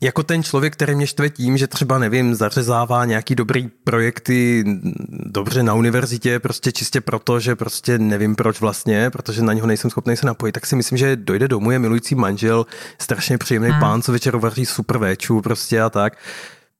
jako 0.01 0.23
ten 0.23 0.43
člověk, 0.43 0.73
který 0.73 0.95
mě 0.95 1.07
štve 1.07 1.29
tím, 1.29 1.57
že 1.57 1.67
třeba, 1.67 1.99
nevím, 1.99 2.35
zařezává 2.35 3.05
nějaký 3.05 3.35
dobrý 3.35 3.67
projekty 3.83 4.63
dobře 5.09 5.63
na 5.63 5.73
univerzitě, 5.73 6.39
prostě 6.39 6.71
čistě 6.71 7.01
proto, 7.01 7.39
že 7.39 7.55
prostě 7.55 7.99
nevím 7.99 8.35
proč 8.35 8.61
vlastně, 8.61 9.09
protože 9.09 9.41
na 9.41 9.53
něho 9.53 9.67
nejsem 9.67 9.91
schopný 9.91 10.17
se 10.17 10.25
napojit, 10.25 10.51
tak 10.51 10.65
si 10.65 10.75
myslím, 10.75 10.97
že 10.97 11.15
dojde 11.15 11.47
domů, 11.47 11.71
je 11.71 11.79
milující 11.79 12.15
manžel, 12.15 12.65
strašně 12.99 13.37
příjemný 13.37 13.69
hmm. 13.69 13.79
pán, 13.79 14.01
co 14.01 14.11
večer 14.11 14.37
vaří 14.37 14.65
super 14.65 14.97
véču 14.97 15.41
prostě 15.41 15.81
a 15.81 15.89
tak. 15.89 16.17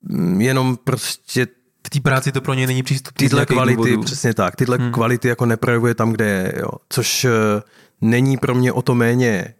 Mm, 0.02 0.40
jenom 0.40 0.76
prostě 0.84 1.46
v 1.86 1.90
té 1.90 2.00
práci 2.00 2.32
to 2.32 2.40
pro 2.40 2.54
ně 2.54 2.66
není 2.66 2.82
přístup. 2.82 3.14
Tyhle 3.16 3.46
kvality, 3.46 3.76
důvodů. 3.76 4.02
přesně 4.02 4.34
tak, 4.34 4.56
tyhle 4.56 4.76
hmm. 4.76 4.92
kvality 4.92 5.28
jako 5.28 5.46
neprojevuje 5.46 5.94
tam, 5.94 6.12
kde 6.12 6.24
je, 6.24 6.54
jo. 6.56 6.70
což 6.88 7.24
eh, 7.24 7.30
není 8.00 8.36
pro 8.36 8.54
mě 8.54 8.72
o 8.72 8.82
to 8.82 8.94
méně 8.94 9.54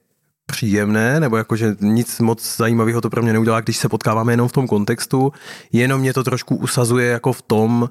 příjemné, 0.50 1.20
nebo 1.20 1.36
jakože 1.36 1.76
nic 1.80 2.20
moc 2.20 2.56
zajímavého 2.56 3.00
to 3.00 3.10
pro 3.10 3.22
mě 3.22 3.32
neudělá, 3.32 3.60
když 3.60 3.76
se 3.76 3.88
potkáváme 3.88 4.32
jenom 4.32 4.48
v 4.48 4.52
tom 4.52 4.66
kontextu, 4.66 5.32
jenom 5.72 6.00
mě 6.00 6.12
to 6.12 6.24
trošku 6.24 6.56
usazuje 6.56 7.06
jako 7.06 7.32
v 7.32 7.42
tom, 7.42 7.88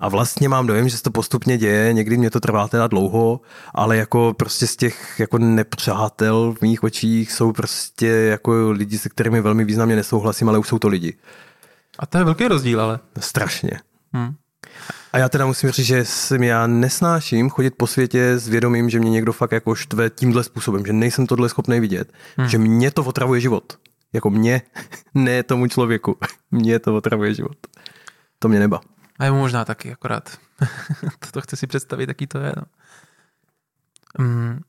a 0.00 0.08
vlastně 0.08 0.48
mám 0.48 0.66
dojem, 0.66 0.88
že 0.88 0.96
se 0.96 1.02
to 1.02 1.10
postupně 1.10 1.58
děje, 1.58 1.92
někdy 1.92 2.16
mě 2.16 2.30
to 2.30 2.40
trvá 2.40 2.68
teda 2.68 2.86
dlouho, 2.86 3.40
ale 3.74 3.96
jako 3.96 4.34
prostě 4.36 4.66
z 4.66 4.76
těch 4.76 5.20
jako 5.20 5.38
nepřátel 5.38 6.54
v 6.58 6.62
mých 6.62 6.82
očích 6.82 7.32
jsou 7.32 7.52
prostě 7.52 8.06
jako 8.06 8.70
lidi, 8.70 8.98
se 8.98 9.08
kterými 9.08 9.40
velmi 9.40 9.64
významně 9.64 9.96
nesouhlasím, 9.96 10.48
ale 10.48 10.58
už 10.58 10.68
jsou 10.68 10.78
to 10.78 10.88
lidi. 10.88 11.16
A 11.98 12.06
to 12.06 12.18
je 12.18 12.24
velký 12.24 12.48
rozdíl, 12.48 12.80
ale. 12.80 12.98
Strašně. 13.18 13.70
Hmm. 14.12 14.34
A 15.12 15.18
já 15.18 15.28
teda 15.28 15.46
musím 15.46 15.70
říct, 15.70 15.86
že 15.86 16.04
jsem 16.04 16.42
já 16.42 16.66
nesnáším 16.66 17.50
chodit 17.50 17.74
po 17.76 17.86
světě 17.86 18.38
s 18.38 18.48
vědomím, 18.48 18.90
že 18.90 19.00
mě 19.00 19.10
někdo 19.10 19.32
fakt 19.32 19.52
jako 19.52 19.74
štve 19.74 20.10
tímhle 20.10 20.44
způsobem, 20.44 20.86
že 20.86 20.92
nejsem 20.92 21.26
tohle 21.26 21.48
schopný 21.48 21.80
vidět, 21.80 22.12
hmm. 22.36 22.48
že 22.48 22.58
mě 22.58 22.90
to 22.90 23.04
otravuje 23.04 23.40
život. 23.40 23.78
Jako 24.12 24.30
mě, 24.30 24.62
ne 25.14 25.42
tomu 25.42 25.66
člověku. 25.66 26.16
mě 26.50 26.78
to 26.78 26.96
otravuje 26.96 27.34
život. 27.34 27.56
To 28.38 28.48
mě 28.48 28.58
neba. 28.58 28.80
A 29.18 29.24
je 29.24 29.30
možná 29.30 29.64
taky, 29.64 29.92
akorát. 29.92 30.38
to, 31.32 31.40
chci 31.40 31.56
si 31.56 31.66
představit, 31.66 32.08
jaký 32.08 32.26
to 32.26 32.38
je. 32.38 32.52
No. 32.56 32.62
Mm, 34.24 34.60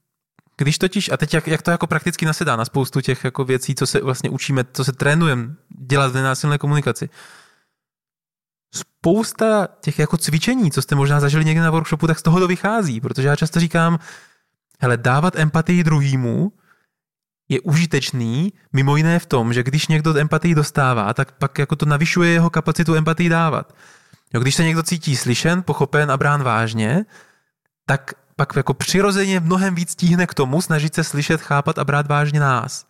když 0.57 0.77
totiž, 0.77 1.09
a 1.11 1.17
teď 1.17 1.33
jak, 1.33 1.47
jak 1.47 1.61
to 1.61 1.71
jako 1.71 1.87
prakticky 1.87 2.25
nasedá 2.25 2.55
na 2.55 2.65
spoustu 2.65 3.01
těch 3.01 3.23
jako 3.23 3.43
věcí, 3.43 3.75
co 3.75 3.87
se 3.87 4.01
vlastně 4.01 4.29
učíme, 4.29 4.65
co 4.73 4.83
se 4.83 4.91
trénujeme 4.91 5.55
dělat 5.79 6.11
v 6.11 6.15
nenásilné 6.15 6.57
komunikaci 6.57 7.09
spousta 8.73 9.67
těch 9.81 9.99
jako 9.99 10.17
cvičení, 10.17 10.71
co 10.71 10.81
jste 10.81 10.95
možná 10.95 11.19
zažili 11.19 11.45
někde 11.45 11.63
na 11.63 11.71
workshopu, 11.71 12.07
tak 12.07 12.19
z 12.19 12.23
toho 12.23 12.39
to 12.39 12.47
vychází, 12.47 13.01
protože 13.01 13.27
já 13.27 13.35
často 13.35 13.59
říkám, 13.59 13.99
hele, 14.79 14.97
dávat 14.97 15.35
empatii 15.35 15.83
druhýmu 15.83 16.51
je 17.49 17.61
užitečný, 17.61 18.53
mimo 18.73 18.95
jiné 18.95 19.19
v 19.19 19.25
tom, 19.25 19.53
že 19.53 19.63
když 19.63 19.87
někdo 19.87 20.17
empatii 20.17 20.55
dostává, 20.55 21.13
tak 21.13 21.31
pak 21.31 21.57
jako 21.59 21.75
to 21.75 21.85
navyšuje 21.85 22.31
jeho 22.31 22.49
kapacitu 22.49 22.95
empatii 22.95 23.29
dávat. 23.29 23.73
Jo, 24.33 24.39
když 24.41 24.55
se 24.55 24.63
někdo 24.63 24.83
cítí 24.83 25.15
slyšen, 25.15 25.63
pochopen 25.63 26.11
a 26.11 26.17
brán 26.17 26.43
vážně, 26.43 27.05
tak 27.85 28.13
pak 28.35 28.55
jako 28.55 28.73
přirozeně 28.73 29.39
mnohem 29.39 29.75
víc 29.75 29.95
tíhne 29.95 30.27
k 30.27 30.33
tomu 30.33 30.61
snažit 30.61 30.95
se 30.95 31.03
slyšet, 31.03 31.41
chápat 31.41 31.79
a 31.79 31.83
brát 31.83 32.07
vážně 32.07 32.39
nás. 32.39 32.85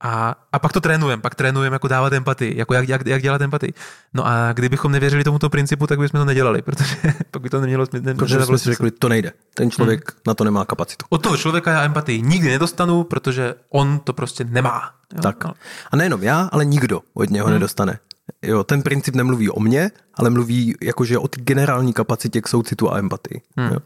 A, 0.00 0.34
a 0.52 0.58
pak 0.58 0.72
to 0.72 0.80
trénujeme, 0.80 1.22
pak 1.22 1.34
trénujeme 1.34 1.74
jako 1.74 1.88
dávat 1.88 2.12
empatii, 2.12 2.58
jako 2.58 2.74
jak, 2.74 2.88
jak, 2.88 3.06
jak 3.06 3.22
dělat 3.22 3.42
empatii. 3.42 3.72
No 4.14 4.26
a 4.26 4.52
kdybychom 4.52 4.92
nevěřili 4.92 5.24
tomuto 5.24 5.50
principu, 5.50 5.86
tak 5.86 5.98
bychom 5.98 6.20
to 6.20 6.24
nedělali, 6.24 6.62
protože 6.62 6.96
pak 7.30 7.42
by 7.42 7.50
to 7.50 7.60
nemělo 7.60 7.86
smysl. 7.86 8.14
Protože 8.14 8.42
jsme 8.42 8.58
si 8.58 8.70
řekli, 8.70 8.90
to 8.90 9.08
nejde, 9.08 9.32
ten 9.54 9.70
člověk 9.70 10.12
hmm. 10.12 10.20
na 10.26 10.34
to 10.34 10.44
nemá 10.44 10.64
kapacitu. 10.64 11.06
Od 11.08 11.22
toho 11.22 11.36
člověka 11.36 11.72
já 11.72 11.82
empatii 11.82 12.22
nikdy 12.22 12.48
nedostanu, 12.48 13.04
protože 13.04 13.54
on 13.68 13.98
to 13.98 14.12
prostě 14.12 14.44
nemá. 14.44 14.90
Jo? 15.14 15.20
Tak. 15.22 15.44
No. 15.44 15.52
A 15.90 15.96
nejenom 15.96 16.22
já, 16.22 16.48
ale 16.52 16.64
nikdo 16.64 17.00
od 17.14 17.30
něho 17.30 17.46
hmm. 17.46 17.54
nedostane. 17.54 17.98
Jo, 18.42 18.64
ten 18.64 18.82
princip 18.82 19.14
nemluví 19.14 19.50
o 19.50 19.60
mně, 19.60 19.90
ale 20.14 20.30
mluví 20.30 20.74
jakože 20.82 21.18
o 21.18 21.28
generální 21.36 21.92
kapacitě 21.92 22.40
k 22.40 22.48
soucitu 22.48 22.92
a 22.92 22.98
empatii. 22.98 23.40
Hmm. 23.56 23.72
Jo. 23.72 23.78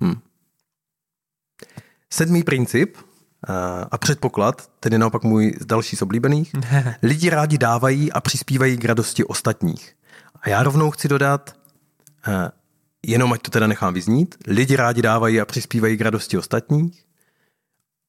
Hmm. 0.00 0.20
Sedmý 2.10 2.42
princip 2.42 2.96
a 3.90 3.98
předpoklad, 3.98 4.70
tedy 4.80 4.98
naopak 4.98 5.22
můj 5.22 5.54
další 5.66 5.96
z 5.96 6.02
oblíbených, 6.02 6.52
lidi 7.02 7.30
rádi 7.30 7.58
dávají 7.58 8.12
a 8.12 8.20
přispívají 8.20 8.76
k 8.76 8.84
radosti 8.84 9.24
ostatních. 9.24 9.94
A 10.42 10.48
já 10.48 10.62
rovnou 10.62 10.90
chci 10.90 11.08
dodat, 11.08 11.56
jenom 13.06 13.32
ať 13.32 13.42
to 13.42 13.50
teda 13.50 13.66
nechám 13.66 13.94
vyznít, 13.94 14.34
lidi 14.46 14.76
rádi 14.76 15.02
dávají 15.02 15.40
a 15.40 15.44
přispívají 15.44 15.96
k 15.96 16.00
radosti 16.00 16.38
ostatních. 16.38 17.04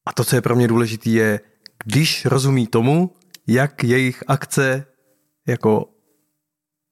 A 0.05 0.13
to, 0.13 0.23
co 0.23 0.35
je 0.35 0.41
pro 0.41 0.55
mě 0.55 0.67
důležité, 0.67 1.09
je, 1.09 1.39
když 1.85 2.25
rozumí 2.25 2.67
tomu, 2.67 3.15
jak 3.47 3.83
jejich 3.83 4.23
akce 4.27 4.85
jako 5.47 5.89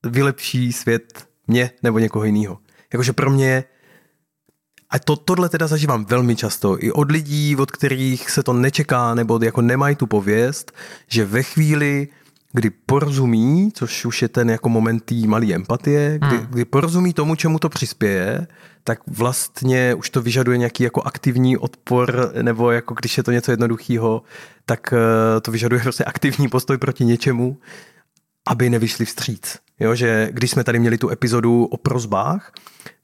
vylepší 0.03 0.73
svět 0.73 1.27
mě 1.47 1.71
nebo 1.83 1.99
někoho 1.99 2.25
jiného. 2.25 2.59
Jakože 2.93 3.13
pro 3.13 3.29
mě 3.31 3.63
a 4.89 4.99
to, 4.99 5.15
tohle 5.15 5.49
teda 5.49 5.67
zažívám 5.67 6.05
velmi 6.05 6.35
často 6.35 6.83
i 6.83 6.91
od 6.91 7.11
lidí, 7.11 7.55
od 7.55 7.71
kterých 7.71 8.29
se 8.29 8.43
to 8.43 8.53
nečeká 8.53 9.13
nebo 9.13 9.39
jako 9.43 9.61
nemají 9.61 9.95
tu 9.95 10.07
pověst, 10.07 10.71
že 11.07 11.25
ve 11.25 11.43
chvíli, 11.43 12.07
kdy 12.53 12.69
porozumí, 12.69 13.71
což 13.73 14.05
už 14.05 14.21
je 14.21 14.27
ten 14.27 14.49
jako 14.49 14.69
moment 14.69 15.03
té 15.03 15.15
malé 15.15 15.53
empatie, 15.53 16.19
kdy, 16.19 16.37
hmm. 16.37 16.47
kdy 16.49 16.65
porozumí 16.65 17.13
tomu, 17.13 17.35
čemu 17.35 17.59
to 17.59 17.69
přispěje, 17.69 18.47
tak 18.83 18.99
vlastně 19.07 19.93
už 19.93 20.09
to 20.09 20.21
vyžaduje 20.21 20.57
nějaký 20.57 20.83
jako 20.83 21.01
aktivní 21.01 21.57
odpor, 21.57 22.31
nebo 22.41 22.71
jako 22.71 22.93
když 22.93 23.17
je 23.17 23.23
to 23.23 23.31
něco 23.31 23.51
jednoduchého, 23.51 24.23
tak 24.65 24.93
eh, 24.93 25.41
to 25.41 25.51
vyžaduje 25.51 25.81
prostě 25.81 26.03
aktivní 26.03 26.49
postoj 26.49 26.77
proti 26.77 27.05
něčemu. 27.05 27.57
Aby 28.47 28.69
nevyšli 28.69 29.05
vstříc. 29.05 29.57
Jo, 29.79 29.95
že 29.95 30.29
když 30.31 30.51
jsme 30.51 30.63
tady 30.63 30.79
měli 30.79 30.97
tu 30.97 31.09
epizodu 31.09 31.65
o 31.65 31.77
prozbách, 31.77 32.51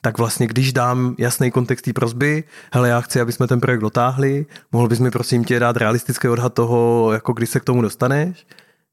tak 0.02 0.18
vlastně 0.18 0.48
když 0.48 0.74
dám 0.74 1.16
jasný 1.18 1.52
kontext 1.52 1.86
té 1.86 1.94
prozby, 1.94 2.44
hele, 2.74 2.90
já 2.90 3.02
chci, 3.02 3.22
aby 3.22 3.32
jsme 3.32 3.48
ten 3.48 3.60
projekt 3.60 3.82
dotáhli, 3.82 4.46
mohl 4.72 4.88
bys 4.88 5.00
mi 5.00 5.12
prosím 5.12 5.44
tě 5.44 5.60
dát 5.60 5.78
realistický 5.78 6.28
odhad 6.28 6.54
toho, 6.54 7.12
jako 7.14 7.34
kdy 7.34 7.48
se 7.48 7.60
k 7.60 7.64
tomu 7.64 7.82
dostaneš, 7.82 8.48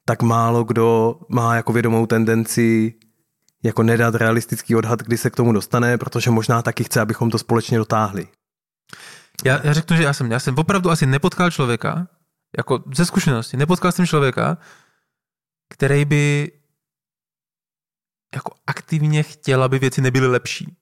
tak 0.05 0.21
málo 0.21 0.63
kdo 0.63 1.19
má 1.29 1.55
jako 1.55 1.73
vědomou 1.73 2.05
tendenci 2.05 2.93
jako 3.63 3.83
nedat 3.83 4.15
realistický 4.15 4.75
odhad, 4.75 5.03
kdy 5.03 5.17
se 5.17 5.29
k 5.29 5.35
tomu 5.35 5.53
dostane, 5.53 5.97
protože 5.97 6.31
možná 6.31 6.61
taky 6.61 6.83
chce, 6.83 7.01
abychom 7.01 7.29
to 7.29 7.37
společně 7.37 7.77
dotáhli. 7.77 8.27
Já, 9.45 9.59
já 9.63 9.73
řeknu, 9.73 9.97
že 9.97 10.03
já 10.03 10.13
jsem, 10.13 10.31
já 10.31 10.39
jsem 10.39 10.55
opravdu 10.57 10.91
asi 10.91 11.05
nepotkal 11.05 11.51
člověka, 11.51 12.07
jako 12.57 12.83
ze 12.95 13.05
zkušenosti, 13.05 13.57
nepotkal 13.57 13.91
jsem 13.91 14.07
člověka, 14.07 14.57
který 15.71 16.05
by 16.05 16.51
jako 18.35 18.53
aktivně 18.67 19.23
chtěl, 19.23 19.63
aby 19.63 19.79
věci 19.79 20.01
nebyly 20.01 20.27
lepší. 20.27 20.77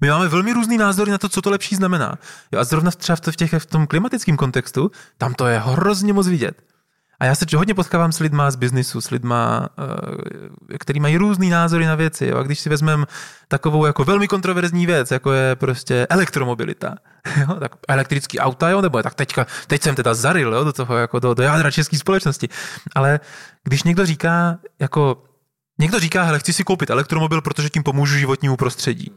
My 0.00 0.08
máme 0.08 0.28
velmi 0.28 0.52
různý 0.52 0.78
názory 0.78 1.10
na 1.10 1.18
to, 1.18 1.28
co 1.28 1.42
to 1.42 1.50
lepší 1.50 1.76
znamená. 1.76 2.18
Jo, 2.52 2.60
a 2.60 2.64
zrovna 2.64 2.90
třeba 2.90 3.16
v, 3.16 3.36
těch, 3.36 3.52
v 3.58 3.66
tom 3.66 3.86
klimatickém 3.86 4.36
kontextu, 4.36 4.90
tam 5.18 5.34
to 5.34 5.46
je 5.46 5.58
hrozně 5.58 6.12
moc 6.12 6.28
vidět. 6.28 6.62
A 7.20 7.24
já 7.24 7.34
se 7.34 7.46
hodně 7.56 7.74
potkávám 7.74 8.12
s 8.12 8.18
lidma 8.18 8.50
z 8.50 8.56
biznisu, 8.56 9.00
s 9.00 9.10
lidma, 9.10 9.68
uh, 9.78 10.76
který 10.78 11.00
mají 11.00 11.16
různý 11.16 11.50
názory 11.50 11.86
na 11.86 11.94
věci. 11.94 12.26
Jo? 12.26 12.38
A 12.38 12.42
když 12.42 12.60
si 12.60 12.68
vezmeme 12.68 13.06
takovou 13.48 13.86
jako 13.86 14.04
velmi 14.04 14.28
kontroverzní 14.28 14.86
věc, 14.86 15.10
jako 15.10 15.32
je 15.32 15.56
prostě 15.56 16.06
elektromobilita, 16.10 16.94
jo? 17.40 17.54
tak 17.60 17.72
elektrický 17.88 18.38
auta, 18.38 18.68
jo? 18.68 18.80
nebo 18.80 19.02
tak 19.02 19.14
teďka, 19.14 19.46
teď 19.66 19.82
jsem 19.82 19.94
teda 19.94 20.14
zaril 20.14 20.54
jo? 20.54 20.64
do 20.64 20.72
toho, 20.72 20.96
jako 20.96 21.20
do, 21.20 21.34
do 21.34 21.42
jádra 21.42 21.70
české 21.70 21.98
společnosti. 21.98 22.48
Ale 22.94 23.20
když 23.64 23.82
někdo 23.82 24.06
říká, 24.06 24.58
jako 24.78 25.22
někdo 25.78 26.00
říká, 26.00 26.22
hele, 26.22 26.38
chci 26.38 26.52
si 26.52 26.64
koupit 26.64 26.90
elektromobil, 26.90 27.40
protože 27.40 27.70
tím 27.70 27.82
pomůžu 27.82 28.18
životnímu 28.18 28.56
prostředí. 28.56 29.12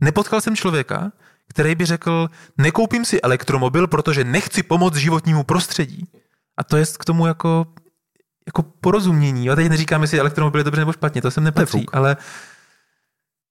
Nepotkal 0.00 0.40
jsem 0.40 0.56
člověka, 0.56 1.12
který 1.48 1.74
by 1.74 1.86
řekl, 1.86 2.30
nekoupím 2.58 3.04
si 3.04 3.20
elektromobil, 3.20 3.86
protože 3.86 4.24
nechci 4.24 4.62
pomoct 4.62 4.96
životnímu 4.96 5.44
prostředí. 5.44 6.08
A 6.60 6.64
to 6.64 6.76
je 6.76 6.84
k 6.98 7.04
tomu 7.04 7.26
jako, 7.26 7.66
jako 8.46 8.62
porozumění. 8.62 9.46
Já 9.46 9.56
teď 9.56 9.68
neříkám, 9.68 10.02
jestli 10.02 10.20
elektromobil 10.20 10.58
je 10.58 10.64
dobře 10.64 10.80
nebo 10.80 10.92
špatně, 10.92 11.22
to 11.22 11.30
jsem 11.30 11.44
nepatří, 11.44 11.86
ale, 11.92 12.16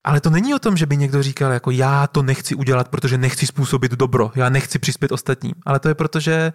ale 0.03 0.22
to 0.22 0.30
není 0.30 0.53
o 0.53 0.60
tom, 0.60 0.78
že 0.78 0.86
by 0.86 0.97
někdo 0.97 1.24
říkal, 1.24 1.51
jako 1.51 1.72
já 1.72 2.07
to 2.07 2.24
nechci 2.24 2.55
udělat, 2.55 2.89
protože 2.89 3.18
nechci 3.18 3.47
způsobit 3.47 3.91
dobro, 3.91 4.32
já 4.36 4.49
nechci 4.49 4.80
přispět 4.80 5.12
ostatním. 5.12 5.53
Ale 5.66 5.80
to 5.80 5.88
je 5.88 5.95
proto, 5.95 6.20
že 6.20 6.53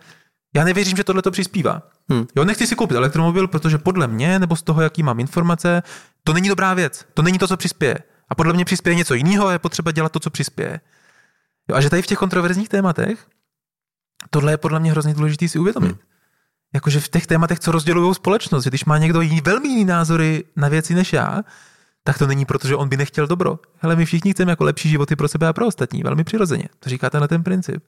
já 0.56 0.64
nevěřím, 0.64 0.96
že 0.96 1.04
tohle 1.04 1.22
to 1.22 1.30
přispívá. 1.30 1.82
Hmm. 2.10 2.26
Jo, 2.36 2.44
nechci 2.44 2.66
si 2.66 2.76
koupit 2.76 2.96
elektromobil, 2.96 3.48
protože 3.48 3.78
podle 3.78 4.06
mě, 4.06 4.38
nebo 4.38 4.56
z 4.56 4.62
toho, 4.62 4.82
jaký 4.82 5.02
mám 5.02 5.20
informace, 5.20 5.82
to 6.24 6.32
není 6.32 6.48
dobrá 6.48 6.74
věc. 6.74 7.06
To 7.14 7.22
není 7.22 7.38
to, 7.38 7.48
co 7.48 7.56
přispěje. 7.56 7.98
A 8.28 8.34
podle 8.34 8.52
mě 8.52 8.64
přispěje 8.64 8.94
něco 8.94 9.14
jiného 9.14 9.46
a 9.46 9.52
je 9.52 9.58
potřeba 9.58 9.92
dělat 9.92 10.12
to, 10.12 10.20
co 10.20 10.30
přispěje. 10.30 10.80
Jo, 11.68 11.76
a 11.76 11.80
že 11.80 11.90
tady 11.90 12.02
v 12.02 12.06
těch 12.06 12.18
kontroverzních 12.18 12.68
tématech 12.68 13.26
tohle 14.30 14.52
je 14.52 14.56
podle 14.56 14.80
mě 14.80 14.90
hrozně 14.90 15.14
důležité 15.14 15.48
si 15.48 15.58
uvědomit. 15.58 15.90
Hmm 15.90 16.13
jakože 16.74 17.00
v 17.00 17.08
těch 17.08 17.26
tématech, 17.26 17.60
co 17.60 17.72
rozdělují 17.72 18.14
společnost, 18.14 18.64
že 18.64 18.70
když 18.70 18.84
má 18.84 18.98
někdo 18.98 19.20
jiný, 19.20 19.40
velmi 19.40 19.68
jiný 19.68 19.84
názory 19.84 20.44
na 20.56 20.68
věci 20.68 20.94
než 20.94 21.12
já, 21.12 21.42
tak 22.04 22.18
to 22.18 22.26
není 22.26 22.44
proto, 22.44 22.68
že 22.68 22.76
on 22.76 22.88
by 22.88 22.96
nechtěl 22.96 23.26
dobro. 23.26 23.58
Ale 23.82 23.96
my 23.96 24.04
všichni 24.04 24.32
chceme 24.32 24.52
jako 24.52 24.64
lepší 24.64 24.88
životy 24.88 25.16
pro 25.16 25.28
sebe 25.28 25.48
a 25.48 25.52
pro 25.52 25.66
ostatní, 25.66 26.02
velmi 26.02 26.24
přirozeně. 26.24 26.68
To 26.78 26.90
říká 26.90 27.10
tenhle 27.10 27.28
ten 27.28 27.42
princip. 27.42 27.84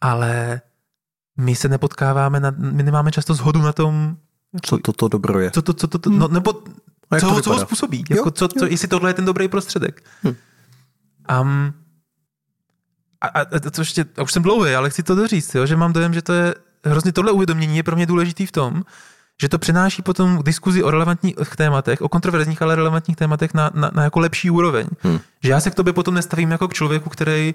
Ale 0.00 0.60
my 1.36 1.56
se 1.56 1.68
nepotkáváme, 1.68 2.40
na, 2.40 2.54
my 2.58 2.82
nemáme 2.82 3.12
často 3.12 3.34
zhodu 3.34 3.62
na 3.62 3.72
tom, 3.72 4.16
co 4.62 4.78
to, 4.78 4.92
to 4.92 5.08
dobro 5.08 5.40
je. 5.40 5.50
Co 5.50 5.62
to, 5.62 5.72
co 5.72 5.86
to, 5.86 5.98
to 5.98 6.10
no, 6.10 6.28
nebo 6.28 6.52
co, 7.20 7.26
ho, 7.26 7.42
co 7.42 7.52
ho 7.52 7.58
způsobí. 7.58 8.04
Jako, 8.10 8.30
co, 8.30 8.48
co, 8.48 8.66
jestli 8.66 8.88
tohle 8.88 9.10
je 9.10 9.14
ten 9.14 9.24
dobrý 9.24 9.48
prostředek. 9.48 10.04
Hm. 10.24 10.34
Um, 11.40 11.74
a, 13.20 13.26
a, 13.26 13.40
a, 13.40 13.70
to 13.70 13.80
ještě, 13.80 14.04
a 14.16 14.22
už 14.22 14.32
jsem 14.32 14.42
dlouhý, 14.42 14.74
ale 14.74 14.90
chci 14.90 15.02
to 15.02 15.14
doříct, 15.14 15.54
jo, 15.54 15.66
že 15.66 15.76
mám 15.76 15.92
dojem, 15.92 16.14
že 16.14 16.22
to 16.22 16.32
je 16.32 16.54
hrozně 16.86 17.12
tohle 17.12 17.32
uvědomění 17.32 17.76
je 17.76 17.82
pro 17.82 17.96
mě 17.96 18.06
důležitý 18.06 18.46
v 18.46 18.52
tom, 18.52 18.82
že 19.40 19.48
to 19.48 19.58
přináší 19.58 20.02
potom 20.02 20.42
diskuzi 20.42 20.82
o 20.82 20.90
relevantních 20.90 21.34
tématech, 21.56 22.02
o 22.02 22.08
kontroverzních, 22.08 22.62
ale 22.62 22.76
relevantních 22.76 23.16
tématech 23.16 23.54
na, 23.54 23.70
na, 23.74 23.90
na 23.94 24.02
jako 24.02 24.20
lepší 24.20 24.50
úroveň. 24.50 24.86
Hmm. 25.00 25.20
Že 25.42 25.50
já 25.50 25.60
se 25.60 25.70
k 25.70 25.74
tobě 25.74 25.92
potom 25.92 26.14
nestavím 26.14 26.50
jako 26.50 26.68
k 26.68 26.74
člověku, 26.74 27.10
který 27.10 27.54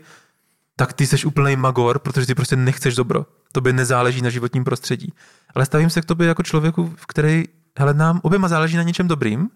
tak 0.75 0.93
ty 0.93 1.07
seš 1.07 1.25
úplný 1.25 1.55
magor, 1.55 1.99
protože 1.99 2.27
ty 2.27 2.35
prostě 2.35 2.55
nechceš 2.55 2.95
dobro. 2.95 3.25
Tobě 3.51 3.73
nezáleží 3.73 4.21
na 4.21 4.29
životním 4.29 4.63
prostředí. 4.63 5.13
Ale 5.55 5.65
stavím 5.65 5.89
se 5.89 6.01
k 6.01 6.05
tobě 6.05 6.27
jako 6.27 6.43
člověku, 6.43 6.93
v 6.95 7.05
který, 7.07 7.43
hele, 7.77 7.93
nám 7.93 8.19
oběma 8.23 8.47
záleží 8.47 8.77
na 8.77 8.83
něčem 8.83 9.07
dobrým, 9.07 9.49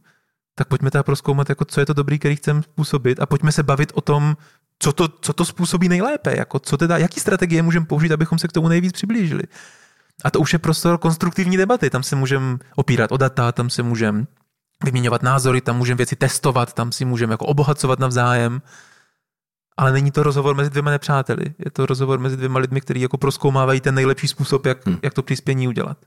tak 0.55 0.67
pojďme 0.67 0.91
teda 0.91 1.03
proskoumat, 1.03 1.49
jako 1.49 1.65
co 1.65 1.79
je 1.79 1.85
to 1.85 1.93
dobrý, 1.93 2.19
který 2.19 2.35
chceme 2.35 2.61
způsobit 2.61 3.19
a 3.19 3.25
pojďme 3.25 3.51
se 3.51 3.63
bavit 3.63 3.91
o 3.95 4.01
tom, 4.01 4.37
co 4.79 4.93
to, 4.93 5.07
co 5.07 5.33
to 5.33 5.45
způsobí 5.45 5.89
nejlépe, 5.89 6.37
jako 6.37 6.59
co 6.59 6.77
teda, 6.77 6.97
jaký 6.97 7.19
strategie 7.19 7.61
můžeme 7.61 7.85
použít, 7.85 8.11
abychom 8.11 8.39
se 8.39 8.47
k 8.47 8.51
tomu 8.51 8.67
nejvíc 8.67 8.91
přiblížili. 8.91 9.43
A 10.23 10.31
to 10.31 10.39
už 10.39 10.53
je 10.53 10.59
prostor 10.59 10.97
konstruktivní 10.97 11.57
debaty, 11.57 11.89
tam 11.89 12.03
se 12.03 12.15
můžeme 12.15 12.57
opírat 12.75 13.11
o 13.11 13.17
data, 13.17 13.51
tam 13.51 13.69
se 13.69 13.83
můžeme 13.83 14.25
vyměňovat 14.83 15.23
názory, 15.23 15.61
tam 15.61 15.77
můžeme 15.77 15.97
věci 15.97 16.15
testovat, 16.15 16.73
tam 16.73 16.91
si 16.91 17.05
můžeme 17.05 17.33
jako 17.33 17.45
obohacovat 17.45 17.99
navzájem. 17.99 18.61
Ale 19.77 19.91
není 19.91 20.11
to 20.11 20.23
rozhovor 20.23 20.55
mezi 20.55 20.69
dvěma 20.69 20.91
nepřáteli. 20.91 21.45
Je 21.65 21.71
to 21.71 21.85
rozhovor 21.85 22.19
mezi 22.19 22.37
dvěma 22.37 22.59
lidmi, 22.59 22.81
kteří 22.81 23.01
jako 23.01 23.17
proskoumávají 23.17 23.81
ten 23.81 23.95
nejlepší 23.95 24.27
způsob, 24.27 24.65
jak, 24.65 24.87
hmm. 24.87 24.99
jak 25.03 25.13
to 25.13 25.23
přispění 25.23 25.67
udělat. 25.67 25.97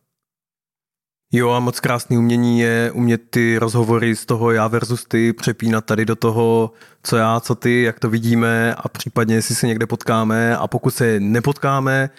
Jo 1.33 1.51
a 1.51 1.61
moc 1.61 1.81
krásný 1.81 2.19
umění 2.19 2.61
je 2.61 2.91
umět 2.95 3.21
ty 3.31 3.59
rozhovory 3.59 4.17
z 4.17 4.27
toho 4.27 4.51
já 4.51 4.69
versus 4.69 5.05
ty 5.05 5.33
přepínat 5.33 5.85
tady 5.85 6.05
do 6.05 6.17
toho, 6.17 6.73
co 7.03 7.17
já, 7.17 7.41
co 7.41 7.55
ty, 7.55 7.83
jak 7.83 8.01
to 8.01 8.11
vidíme 8.11 8.75
a 8.75 8.89
případně 8.89 9.35
jestli 9.35 9.55
se 9.55 9.67
někde 9.67 9.87
potkáme 9.87 10.57
a 10.57 10.67
pokud 10.67 10.91
se 10.91 11.21
nepotkáme, 11.21 12.11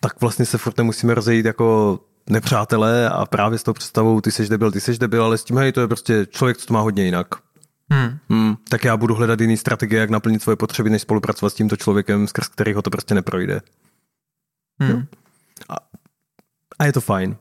tak 0.00 0.20
vlastně 0.20 0.44
se 0.44 0.58
furt 0.58 0.78
nemusíme 0.78 1.14
rozejít 1.14 1.46
jako 1.46 1.98
nepřátelé 2.30 3.10
a 3.10 3.26
právě 3.26 3.58
s 3.58 3.62
tou 3.62 3.72
představou 3.72 4.20
ty 4.20 4.32
seš 4.32 4.48
debil, 4.48 4.72
ty 4.72 4.80
seš 4.80 4.98
debil, 4.98 5.24
ale 5.24 5.38
s 5.38 5.44
tím 5.44 5.56
hej, 5.56 5.72
to 5.72 5.80
je 5.80 5.86
prostě 5.86 6.26
člověk, 6.30 6.56
co 6.56 6.66
to 6.66 6.74
má 6.74 6.80
hodně 6.80 7.04
jinak. 7.04 7.26
Hmm. 7.90 8.18
Hmm, 8.30 8.56
tak 8.68 8.84
já 8.84 8.96
budu 8.96 9.14
hledat 9.14 9.40
jiný 9.40 9.56
strategie, 9.56 10.00
jak 10.00 10.10
naplnit 10.10 10.42
svoje 10.42 10.56
potřeby, 10.56 10.90
než 10.90 11.02
spolupracovat 11.02 11.50
s 11.50 11.54
tímto 11.54 11.76
člověkem, 11.76 12.26
skrz 12.26 12.48
kterého 12.48 12.82
to 12.82 12.90
prostě 12.90 13.14
neprojde. 13.14 13.60
Hmm. 14.80 15.06
A, 15.68 15.74
a 16.78 16.84
je 16.84 16.92
to 16.92 17.00
fajn. 17.00 17.36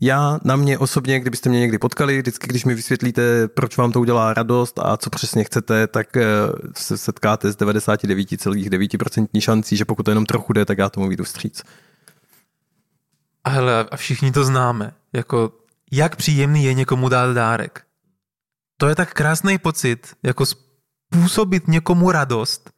Já 0.00 0.38
na 0.44 0.56
mě 0.56 0.78
osobně, 0.78 1.20
kdybyste 1.20 1.48
mě 1.48 1.60
někdy 1.60 1.78
potkali, 1.78 2.18
vždycky, 2.18 2.46
když 2.46 2.64
mi 2.64 2.74
vysvětlíte, 2.74 3.48
proč 3.48 3.76
vám 3.76 3.92
to 3.92 4.00
udělá 4.00 4.34
radost 4.34 4.78
a 4.78 4.96
co 4.96 5.10
přesně 5.10 5.44
chcete, 5.44 5.86
tak 5.86 6.16
eh, 6.16 6.26
se 6.76 6.98
setkáte 6.98 7.52
s 7.52 7.56
99,9% 7.56 9.40
šancí, 9.40 9.76
že 9.76 9.84
pokud 9.84 10.02
to 10.02 10.10
jenom 10.10 10.26
trochu 10.26 10.52
jde, 10.52 10.64
tak 10.64 10.78
já 10.78 10.88
tomu 10.88 11.08
vyjdu 11.08 11.24
vstříc. 11.24 11.62
A 13.44 13.50
hele, 13.50 13.86
a 13.90 13.96
všichni 13.96 14.32
to 14.32 14.44
známe. 14.44 14.92
Jako, 15.12 15.52
jak 15.92 16.16
příjemný 16.16 16.64
je 16.64 16.74
někomu 16.74 17.08
dát 17.08 17.32
dárek. 17.32 17.84
To 18.76 18.88
je 18.88 18.94
tak 18.94 19.14
krásný 19.14 19.58
pocit, 19.58 20.14
jako 20.22 20.46
způsobit 20.46 21.68
někomu 21.68 22.10
radost. 22.10 22.70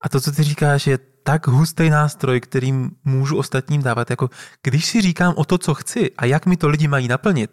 A 0.00 0.08
to, 0.08 0.20
co 0.20 0.32
ty 0.32 0.42
říkáš, 0.42 0.86
je 0.86 0.98
tak 1.22 1.46
hustý 1.46 1.90
nástroj, 1.90 2.40
kterým 2.40 2.90
můžu 3.04 3.36
ostatním 3.36 3.82
dávat. 3.82 4.10
Jako, 4.10 4.30
když 4.62 4.86
si 4.86 5.00
říkám 5.00 5.34
o 5.36 5.44
to, 5.44 5.58
co 5.58 5.74
chci 5.74 6.10
a 6.18 6.24
jak 6.24 6.46
mi 6.46 6.56
to 6.56 6.68
lidi 6.68 6.88
mají 6.88 7.08
naplnit, 7.08 7.50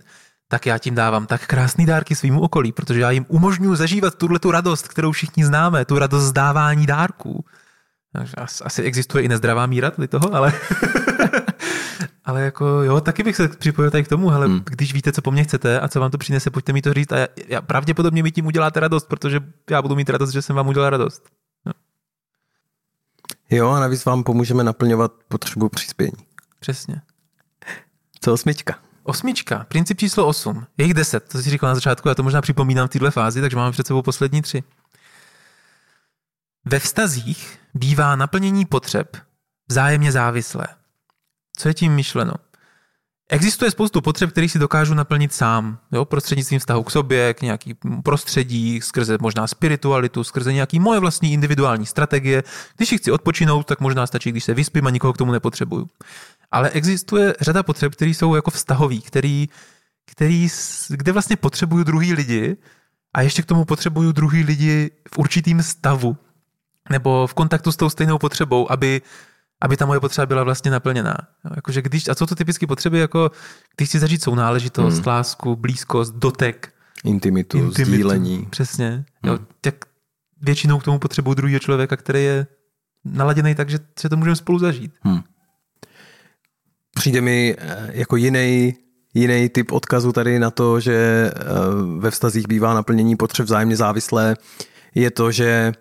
tak 0.47 0.65
já 0.65 0.77
tím 0.77 0.95
dávám 0.95 1.25
tak 1.25 1.47
krásný 1.47 1.85
dárky 1.85 2.15
svýmu 2.15 2.41
okolí, 2.41 2.71
protože 2.71 2.99
já 2.99 3.11
jim 3.11 3.25
umožňuji 3.27 3.75
zažívat 3.75 4.15
tuhle 4.15 4.39
tu 4.39 4.51
radost, 4.51 4.87
kterou 4.87 5.11
všichni 5.11 5.45
známe, 5.45 5.85
tu 5.85 5.99
radost 5.99 6.23
zdávání 6.23 6.85
dárků. 6.85 7.45
Asi 8.63 8.83
existuje 8.83 9.23
i 9.23 9.27
nezdravá 9.27 9.65
míra 9.65 9.91
toho, 10.09 10.35
ale... 10.35 10.53
ale 12.25 12.41
jako 12.41 12.65
jo, 12.65 13.01
taky 13.01 13.23
bych 13.23 13.35
se 13.35 13.47
připojil 13.47 13.91
tady 13.91 14.03
k 14.03 14.07
tomu, 14.07 14.31
ale 14.31 14.45
hmm. 14.45 14.61
když 14.65 14.93
víte, 14.93 15.11
co 15.11 15.21
po 15.21 15.31
mně 15.31 15.43
chcete 15.43 15.79
a 15.79 15.87
co 15.87 15.99
vám 15.99 16.11
to 16.11 16.17
přinese, 16.17 16.49
pojďte 16.49 16.73
mi 16.73 16.81
to 16.81 16.93
říct 16.93 17.11
a 17.11 17.17
já, 17.17 17.27
já 17.47 17.61
pravděpodobně 17.61 18.23
mi 18.23 18.31
tím 18.31 18.45
uděláte 18.45 18.79
radost, 18.79 19.07
protože 19.07 19.39
já 19.69 19.81
budu 19.81 19.95
mít 19.95 20.09
radost, 20.09 20.31
že 20.31 20.41
jsem 20.41 20.55
vám 20.55 20.67
udělal 20.67 20.89
radost. 20.89 21.23
Jo, 23.49 23.69
a 23.69 23.79
navíc 23.79 24.05
vám 24.05 24.23
pomůžeme 24.23 24.63
naplňovat 24.63 25.11
potřebu 25.27 25.69
přispění. 25.69 26.27
Přesně. 26.59 27.01
Co 28.21 28.33
osmička? 28.33 28.79
Osmička, 29.03 29.65
princip 29.67 29.99
číslo 29.99 30.27
8. 30.27 30.65
Je 30.77 30.85
jich 30.85 30.93
10, 30.93 31.19
to 31.19 31.41
si 31.41 31.49
říkal 31.49 31.69
na 31.69 31.75
začátku, 31.75 32.09
já 32.09 32.15
to 32.15 32.23
možná 32.23 32.41
připomínám 32.41 32.87
v 32.87 32.91
této 32.91 33.11
fázi, 33.11 33.41
takže 33.41 33.57
máme 33.57 33.71
před 33.71 33.87
sebou 33.87 34.01
poslední 34.01 34.41
tři. 34.41 34.63
Ve 36.65 36.79
vztazích 36.79 37.59
bývá 37.73 38.15
naplnění 38.15 38.65
potřeb 38.65 39.17
vzájemně 39.69 40.11
závislé. 40.11 40.67
Co 41.57 41.67
je 41.67 41.73
tím 41.73 41.95
myšleno? 41.95 42.33
Existuje 43.29 43.71
spoustu 43.71 44.01
potřeb, 44.01 44.31
které 44.31 44.49
si 44.49 44.59
dokážu 44.59 44.93
naplnit 44.93 45.33
sám, 45.33 45.77
jo, 45.91 46.05
prostřednictvím 46.05 46.59
vztahu 46.59 46.83
k 46.83 46.91
sobě, 46.91 47.33
k 47.33 47.41
nějaký 47.41 47.75
prostředí, 48.03 48.81
skrze 48.81 49.17
možná 49.21 49.47
spiritualitu, 49.47 50.23
skrze 50.23 50.53
nějaký 50.53 50.79
moje 50.79 50.99
vlastní 50.99 51.33
individuální 51.33 51.85
strategie. 51.85 52.43
Když 52.77 52.89
si 52.89 52.97
chci 52.97 53.11
odpočinout, 53.11 53.67
tak 53.67 53.79
možná 53.79 54.07
stačí, 54.07 54.31
když 54.31 54.43
se 54.43 54.53
vyspím 54.53 54.87
a 54.87 54.89
nikoho 54.89 55.13
k 55.13 55.17
tomu 55.17 55.31
nepotřebuju. 55.31 55.87
Ale 56.51 56.69
existuje 56.69 57.35
řada 57.41 57.63
potřeb, 57.63 57.95
které 57.95 58.11
jsou 58.11 58.35
jako 58.35 58.51
vztahový, 58.51 59.01
který, 59.01 59.49
který, 60.05 60.47
kde 60.89 61.11
vlastně 61.11 61.35
potřebuju 61.35 61.83
druhý 61.83 62.13
lidi 62.13 62.57
a 63.13 63.21
ještě 63.21 63.41
k 63.41 63.45
tomu 63.45 63.65
potřebuju 63.65 64.11
druhý 64.11 64.43
lidi 64.43 64.91
v 65.13 65.17
určitým 65.17 65.63
stavu 65.63 66.17
nebo 66.89 67.27
v 67.27 67.33
kontaktu 67.33 67.71
s 67.71 67.77
tou 67.77 67.89
stejnou 67.89 68.17
potřebou, 68.17 68.71
aby, 68.71 69.01
aby 69.61 69.77
ta 69.77 69.85
moje 69.85 69.99
potřeba 69.99 70.25
byla 70.25 70.43
vlastně 70.43 70.71
naplněná. 70.71 71.17
jakože 71.55 71.81
když, 71.81 72.07
a 72.07 72.15
co 72.15 72.25
to 72.27 72.35
typicky 72.35 72.67
potřeby, 72.67 72.99
jako 72.99 73.31
když 73.77 73.89
chci 73.89 73.99
zažít 73.99 74.23
sounáležitost, 74.23 74.95
hmm. 74.95 75.03
lásku, 75.07 75.55
blízkost, 75.55 76.13
dotek, 76.13 76.73
intimitu, 77.03 77.57
intimitu 77.57 77.91
sdílení. 77.91 78.47
Přesně. 78.49 78.89
Hmm. 78.89 79.33
Jo, 79.33 79.39
tak 79.61 79.75
většinou 80.41 80.79
k 80.79 80.83
tomu 80.83 80.99
potřebuju 80.99 81.33
druhého 81.33 81.59
člověka, 81.59 81.97
který 81.97 82.23
je 82.23 82.47
naladěný 83.05 83.55
tak, 83.55 83.69
že, 83.69 83.79
že 84.01 84.09
to 84.09 84.17
můžeme 84.17 84.35
spolu 84.35 84.59
zažít. 84.59 84.93
Hmm. 85.01 85.21
Přijde 86.95 87.21
mi 87.21 87.55
eh, 87.57 87.89
jako 87.93 88.15
jiný 88.15 88.73
jiný 89.13 89.49
typ 89.49 89.71
odkazu 89.71 90.11
tady 90.11 90.39
na 90.39 90.51
to, 90.51 90.79
že 90.79 90.95
eh, 90.95 91.43
ve 91.97 92.11
vztazích 92.11 92.47
bývá 92.47 92.73
naplnění 92.73 93.15
potřeb 93.15 93.45
vzájemně 93.45 93.75
závislé, 93.75 94.35
je 94.95 95.11
to, 95.11 95.31
že 95.31 95.71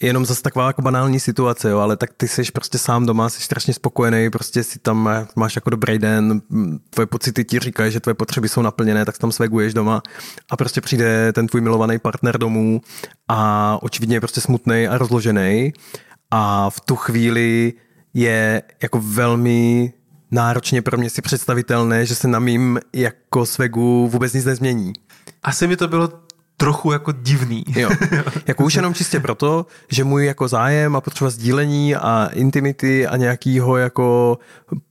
jenom 0.00 0.26
zase 0.26 0.42
taková 0.42 0.66
jako 0.66 0.82
banální 0.82 1.20
situace, 1.20 1.70
jo, 1.70 1.78
ale 1.78 1.96
tak 1.96 2.10
ty 2.16 2.28
jsi 2.28 2.42
prostě 2.52 2.78
sám 2.78 3.06
doma, 3.06 3.28
jsi 3.28 3.42
strašně 3.42 3.74
spokojený, 3.74 4.30
prostě 4.30 4.62
si 4.62 4.78
tam 4.78 5.26
máš 5.36 5.56
jako 5.56 5.70
dobrý 5.70 5.98
den, 5.98 6.42
tvoje 6.90 7.06
pocity 7.06 7.44
ti 7.44 7.58
říkají, 7.58 7.92
že 7.92 8.00
tvoje 8.00 8.14
potřeby 8.14 8.48
jsou 8.48 8.62
naplněné, 8.62 9.04
tak 9.04 9.18
tam 9.18 9.32
sveguješ 9.32 9.74
doma 9.74 10.02
a 10.50 10.56
prostě 10.56 10.80
přijde 10.80 11.32
ten 11.32 11.46
tvůj 11.46 11.60
milovaný 11.60 11.98
partner 11.98 12.38
domů 12.38 12.80
a 13.28 13.78
očividně 13.82 14.16
je 14.16 14.20
prostě 14.20 14.40
smutný 14.40 14.88
a 14.88 14.98
rozložený 14.98 15.72
a 16.30 16.70
v 16.70 16.80
tu 16.80 16.96
chvíli 16.96 17.72
je 18.14 18.62
jako 18.82 19.00
velmi 19.00 19.92
náročně 20.30 20.82
pro 20.82 20.98
mě 20.98 21.10
si 21.10 21.22
představitelné, 21.22 22.06
že 22.06 22.14
se 22.14 22.28
na 22.28 22.38
mým 22.38 22.80
jako 22.92 23.46
svegu 23.46 24.08
vůbec 24.08 24.32
nic 24.32 24.44
nezmění. 24.44 24.92
Asi 25.42 25.66
by 25.66 25.76
to 25.76 25.88
bylo 25.88 26.25
trochu 26.56 26.92
jako 26.92 27.12
divný. 27.12 27.64
Jo. 27.68 27.90
Jako 28.46 28.64
už 28.64 28.74
jenom 28.74 28.94
čistě 28.94 29.20
proto, 29.20 29.66
že 29.88 30.04
můj 30.04 30.26
jako 30.26 30.48
zájem 30.48 30.96
a 30.96 31.00
potřeba 31.00 31.30
sdílení 31.30 31.96
a 31.96 32.30
intimity 32.32 33.06
a 33.06 33.16
nějakýho 33.16 33.76
jako 33.76 34.38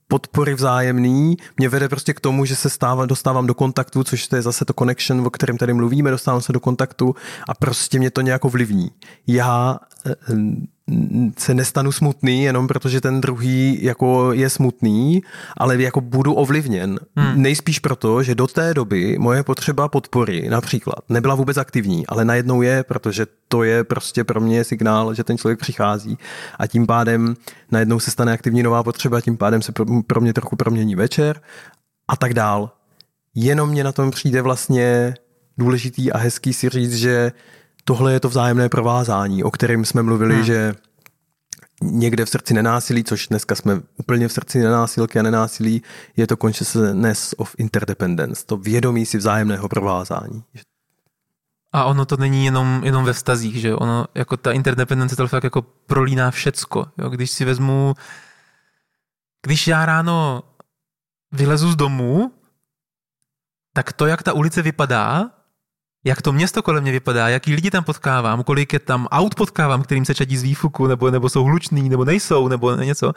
podpory 0.08 0.54
vzájemný 0.54 1.36
mě 1.56 1.68
vede 1.68 1.88
prostě 1.88 2.14
k 2.14 2.20
tomu, 2.20 2.44
že 2.44 2.56
se 2.56 2.70
stává, 2.70 3.06
dostávám 3.06 3.46
do 3.46 3.54
kontaktu, 3.54 4.04
což 4.04 4.28
to 4.28 4.36
je 4.36 4.42
zase 4.42 4.64
to 4.64 4.72
connection, 4.72 5.26
o 5.26 5.30
kterém 5.30 5.58
tady 5.58 5.72
mluvíme, 5.72 6.10
dostávám 6.10 6.40
se 6.40 6.52
do 6.52 6.60
kontaktu 6.60 7.14
a 7.48 7.54
prostě 7.54 7.98
mě 7.98 8.10
to 8.10 8.20
nějak 8.20 8.44
ovlivní. 8.44 8.90
Já 9.26 9.78
eh, 10.06 10.14
se 11.38 11.54
nestanu 11.54 11.92
smutný 11.92 12.42
jenom 12.42 12.68
protože 12.68 13.00
ten 13.00 13.20
druhý 13.20 13.78
jako 13.82 14.32
je 14.32 14.50
smutný, 14.50 15.22
ale 15.56 15.82
jako 15.82 16.00
budu 16.00 16.34
ovlivněn. 16.34 16.98
Hmm. 17.16 17.42
Nejspíš 17.42 17.78
proto, 17.78 18.22
že 18.22 18.34
do 18.34 18.46
té 18.46 18.74
doby 18.74 19.18
moje 19.18 19.42
potřeba 19.42 19.88
podpory 19.88 20.48
například 20.48 20.98
nebyla 21.08 21.34
vůbec 21.34 21.56
aktivní, 21.56 22.06
ale 22.06 22.24
najednou 22.24 22.62
je, 22.62 22.84
protože 22.84 23.26
to 23.48 23.62
je 23.62 23.84
prostě 23.84 24.24
pro 24.24 24.40
mě 24.40 24.64
signál, 24.64 25.14
že 25.14 25.24
ten 25.24 25.38
člověk 25.38 25.58
přichází 25.58 26.18
a 26.58 26.66
tím 26.66 26.86
pádem 26.86 27.34
najednou 27.70 28.00
se 28.00 28.10
stane 28.10 28.32
aktivní 28.32 28.62
nová 28.62 28.82
potřeba, 28.82 29.20
tím 29.20 29.36
pádem 29.36 29.62
se 29.62 29.72
pro 30.06 30.20
mě 30.20 30.32
trochu 30.32 30.56
promění 30.56 30.94
večer 30.94 31.40
a 32.08 32.16
tak 32.16 32.34
dál. 32.34 32.70
Jenom 33.34 33.70
mě 33.70 33.84
na 33.84 33.92
tom 33.92 34.10
přijde 34.10 34.42
vlastně 34.42 35.14
důležitý 35.58 36.12
a 36.12 36.18
hezký 36.18 36.52
si 36.52 36.68
říct, 36.68 36.94
že 36.94 37.32
tohle 37.86 38.12
je 38.12 38.20
to 38.20 38.28
vzájemné 38.28 38.68
provázání, 38.68 39.44
o 39.44 39.50
kterém 39.50 39.84
jsme 39.84 40.02
mluvili, 40.02 40.34
hmm. 40.34 40.44
že 40.44 40.74
někde 41.82 42.24
v 42.24 42.28
srdci 42.28 42.54
nenásilí, 42.54 43.04
což 43.04 43.28
dneska 43.28 43.54
jsme 43.54 43.80
úplně 43.96 44.28
v 44.28 44.32
srdci 44.32 44.58
nenásilky 44.58 45.18
a 45.18 45.22
nenásilí, 45.22 45.82
je 46.16 46.26
to 46.26 46.36
consciousness 46.36 47.34
of 47.36 47.54
interdependence, 47.58 48.46
to 48.46 48.56
vědomí 48.56 49.06
si 49.06 49.18
vzájemného 49.18 49.68
provázání. 49.68 50.42
A 51.72 51.84
ono 51.84 52.06
to 52.06 52.16
není 52.16 52.44
jenom, 52.44 52.80
jenom 52.84 53.04
ve 53.04 53.12
vztazích, 53.12 53.60
že 53.60 53.74
ono, 53.74 54.06
jako 54.14 54.36
ta 54.36 54.52
interdependence 54.52 55.16
to 55.16 55.28
fakt 55.28 55.44
jako 55.44 55.62
prolíná 55.62 56.30
všecko. 56.30 56.86
Jo? 56.98 57.08
Když 57.08 57.30
si 57.30 57.44
vezmu, 57.44 57.94
když 59.42 59.66
já 59.66 59.86
ráno 59.86 60.42
vylezu 61.32 61.72
z 61.72 61.76
domu, 61.76 62.32
tak 63.72 63.92
to, 63.92 64.06
jak 64.06 64.22
ta 64.22 64.32
ulice 64.32 64.62
vypadá, 64.62 65.30
jak 66.06 66.22
to 66.22 66.32
město 66.32 66.62
kolem 66.62 66.82
mě 66.82 66.92
vypadá, 66.92 67.28
jaký 67.28 67.54
lidi 67.54 67.70
tam 67.70 67.84
potkávám, 67.84 68.42
kolik 68.42 68.72
je 68.72 68.78
tam 68.78 69.06
aut 69.10 69.34
potkávám, 69.34 69.82
kterým 69.82 70.04
se 70.04 70.14
čadí 70.14 70.36
z 70.36 70.42
výfuku, 70.42 70.86
nebo, 70.86 71.10
nebo 71.10 71.28
jsou 71.28 71.44
hluční, 71.44 71.88
nebo 71.88 72.04
nejsou, 72.04 72.48
nebo 72.48 72.74
něco, 72.74 73.12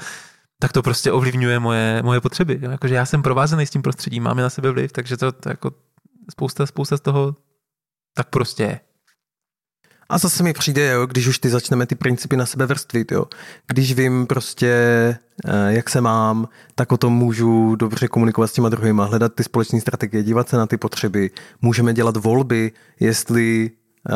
tak 0.59 0.73
to 0.73 0.81
prostě 0.83 1.11
ovlivňuje 1.11 1.59
moje, 1.59 2.03
moje 2.03 2.21
potřeby. 2.21 2.59
Jo? 2.61 2.71
Jakože 2.71 2.95
já 2.95 3.05
jsem 3.05 3.23
provázený 3.23 3.65
s 3.65 3.69
tím 3.69 3.81
prostředím, 3.81 4.23
máme 4.23 4.41
na 4.41 4.49
sebe 4.49 4.71
vliv, 4.71 4.91
takže 4.91 5.17
to, 5.17 5.31
to 5.31 5.49
jako 5.49 5.71
spousta, 6.31 6.65
spousta 6.65 6.97
z 6.97 7.01
toho 7.01 7.35
tak 8.13 8.29
prostě 8.29 8.63
je. 8.63 8.79
A 10.09 10.17
zase 10.17 10.43
mi 10.43 10.53
přijde, 10.53 10.91
jo, 10.91 11.05
když 11.05 11.27
už 11.27 11.39
ty 11.39 11.49
začneme 11.49 11.85
ty 11.85 11.95
principy 11.95 12.37
na 12.37 12.45
sebe 12.45 12.65
vrstvit, 12.65 13.11
jo. 13.11 13.25
Když 13.67 13.93
vím 13.93 14.27
prostě, 14.27 14.67
eh, 15.45 15.73
jak 15.73 15.89
se 15.89 16.01
mám, 16.01 16.49
tak 16.75 16.91
o 16.91 16.97
tom 16.97 17.13
můžu 17.13 17.75
dobře 17.75 18.07
komunikovat 18.07 18.47
s 18.47 18.53
těma 18.53 18.69
druhýma, 18.69 19.05
hledat 19.05 19.33
ty 19.33 19.43
společné 19.43 19.81
strategie, 19.81 20.23
dívat 20.23 20.49
se 20.49 20.57
na 20.57 20.67
ty 20.67 20.77
potřeby. 20.77 21.31
Můžeme 21.61 21.93
dělat 21.93 22.17
volby, 22.17 22.71
jestli 22.99 23.71
uh, 24.09 24.15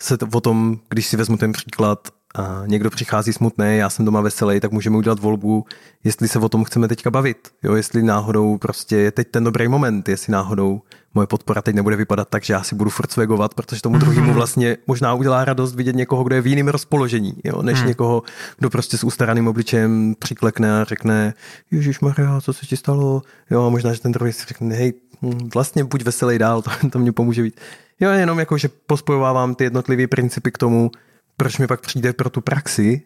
se 0.00 0.16
o 0.32 0.40
tom, 0.40 0.78
když 0.88 1.06
si 1.06 1.16
vezmu 1.16 1.36
ten 1.36 1.52
příklad, 1.52 2.08
a 2.36 2.62
někdo 2.66 2.90
přichází 2.90 3.32
smutný, 3.32 3.76
já 3.76 3.90
jsem 3.90 4.04
doma 4.04 4.20
veselý, 4.20 4.60
tak 4.60 4.72
můžeme 4.72 4.96
udělat 4.96 5.18
volbu, 5.18 5.64
jestli 6.04 6.28
se 6.28 6.38
o 6.38 6.48
tom 6.48 6.64
chceme 6.64 6.88
teďka 6.88 7.10
bavit. 7.10 7.48
Jo, 7.62 7.74
jestli 7.74 8.02
náhodou 8.02 8.58
prostě 8.58 8.96
je 8.96 9.10
teď 9.10 9.28
ten 9.30 9.44
dobrý 9.44 9.68
moment, 9.68 10.08
jestli 10.08 10.32
náhodou 10.32 10.82
moje 11.14 11.26
podpora 11.26 11.62
teď 11.62 11.74
nebude 11.74 11.96
vypadat 11.96 12.28
tak, 12.28 12.44
že 12.44 12.52
já 12.52 12.62
si 12.62 12.74
budu 12.74 12.90
furt 12.90 13.12
svegovat, 13.12 13.54
protože 13.54 13.82
tomu 13.82 13.98
druhému 13.98 14.32
vlastně 14.40 14.76
možná 14.86 15.14
udělá 15.14 15.44
radost 15.44 15.74
vidět 15.74 15.96
někoho, 15.96 16.24
kdo 16.24 16.34
je 16.34 16.40
v 16.40 16.46
jiném 16.46 16.68
rozpoložení, 16.68 17.32
jo, 17.44 17.62
než 17.62 17.78
hmm. 17.78 17.88
někoho, 17.88 18.22
kdo 18.58 18.70
prostě 18.70 18.98
s 18.98 19.04
ustaraným 19.04 19.48
obličem 19.48 20.14
přiklekne 20.18 20.80
a 20.80 20.84
řekne, 20.84 21.34
Ježíš 21.70 22.00
Maria, 22.00 22.40
co 22.40 22.52
se 22.52 22.66
ti 22.66 22.76
stalo? 22.76 23.22
Jo, 23.50 23.66
a 23.66 23.68
možná, 23.68 23.92
že 23.92 24.00
ten 24.00 24.12
druhý 24.12 24.32
si 24.32 24.46
řekne, 24.48 24.74
hej, 24.74 24.92
hm, 25.22 25.50
vlastně 25.54 25.84
buď 25.84 26.02
veselý 26.02 26.38
dál, 26.38 26.62
to, 26.62 26.70
to 26.90 26.98
mě 26.98 27.12
pomůže 27.12 27.42
víc. 27.42 27.54
Jo, 28.00 28.10
jenom 28.10 28.38
jako, 28.38 28.58
že 28.58 28.68
pospojovávám 28.86 29.54
ty 29.54 29.64
jednotlivé 29.64 30.06
principy 30.06 30.50
k 30.50 30.58
tomu, 30.58 30.90
proč 31.36 31.58
mi 31.58 31.66
pak 31.66 31.80
přijde 31.80 32.12
pro 32.12 32.30
tu 32.30 32.40
praxi 32.40 33.02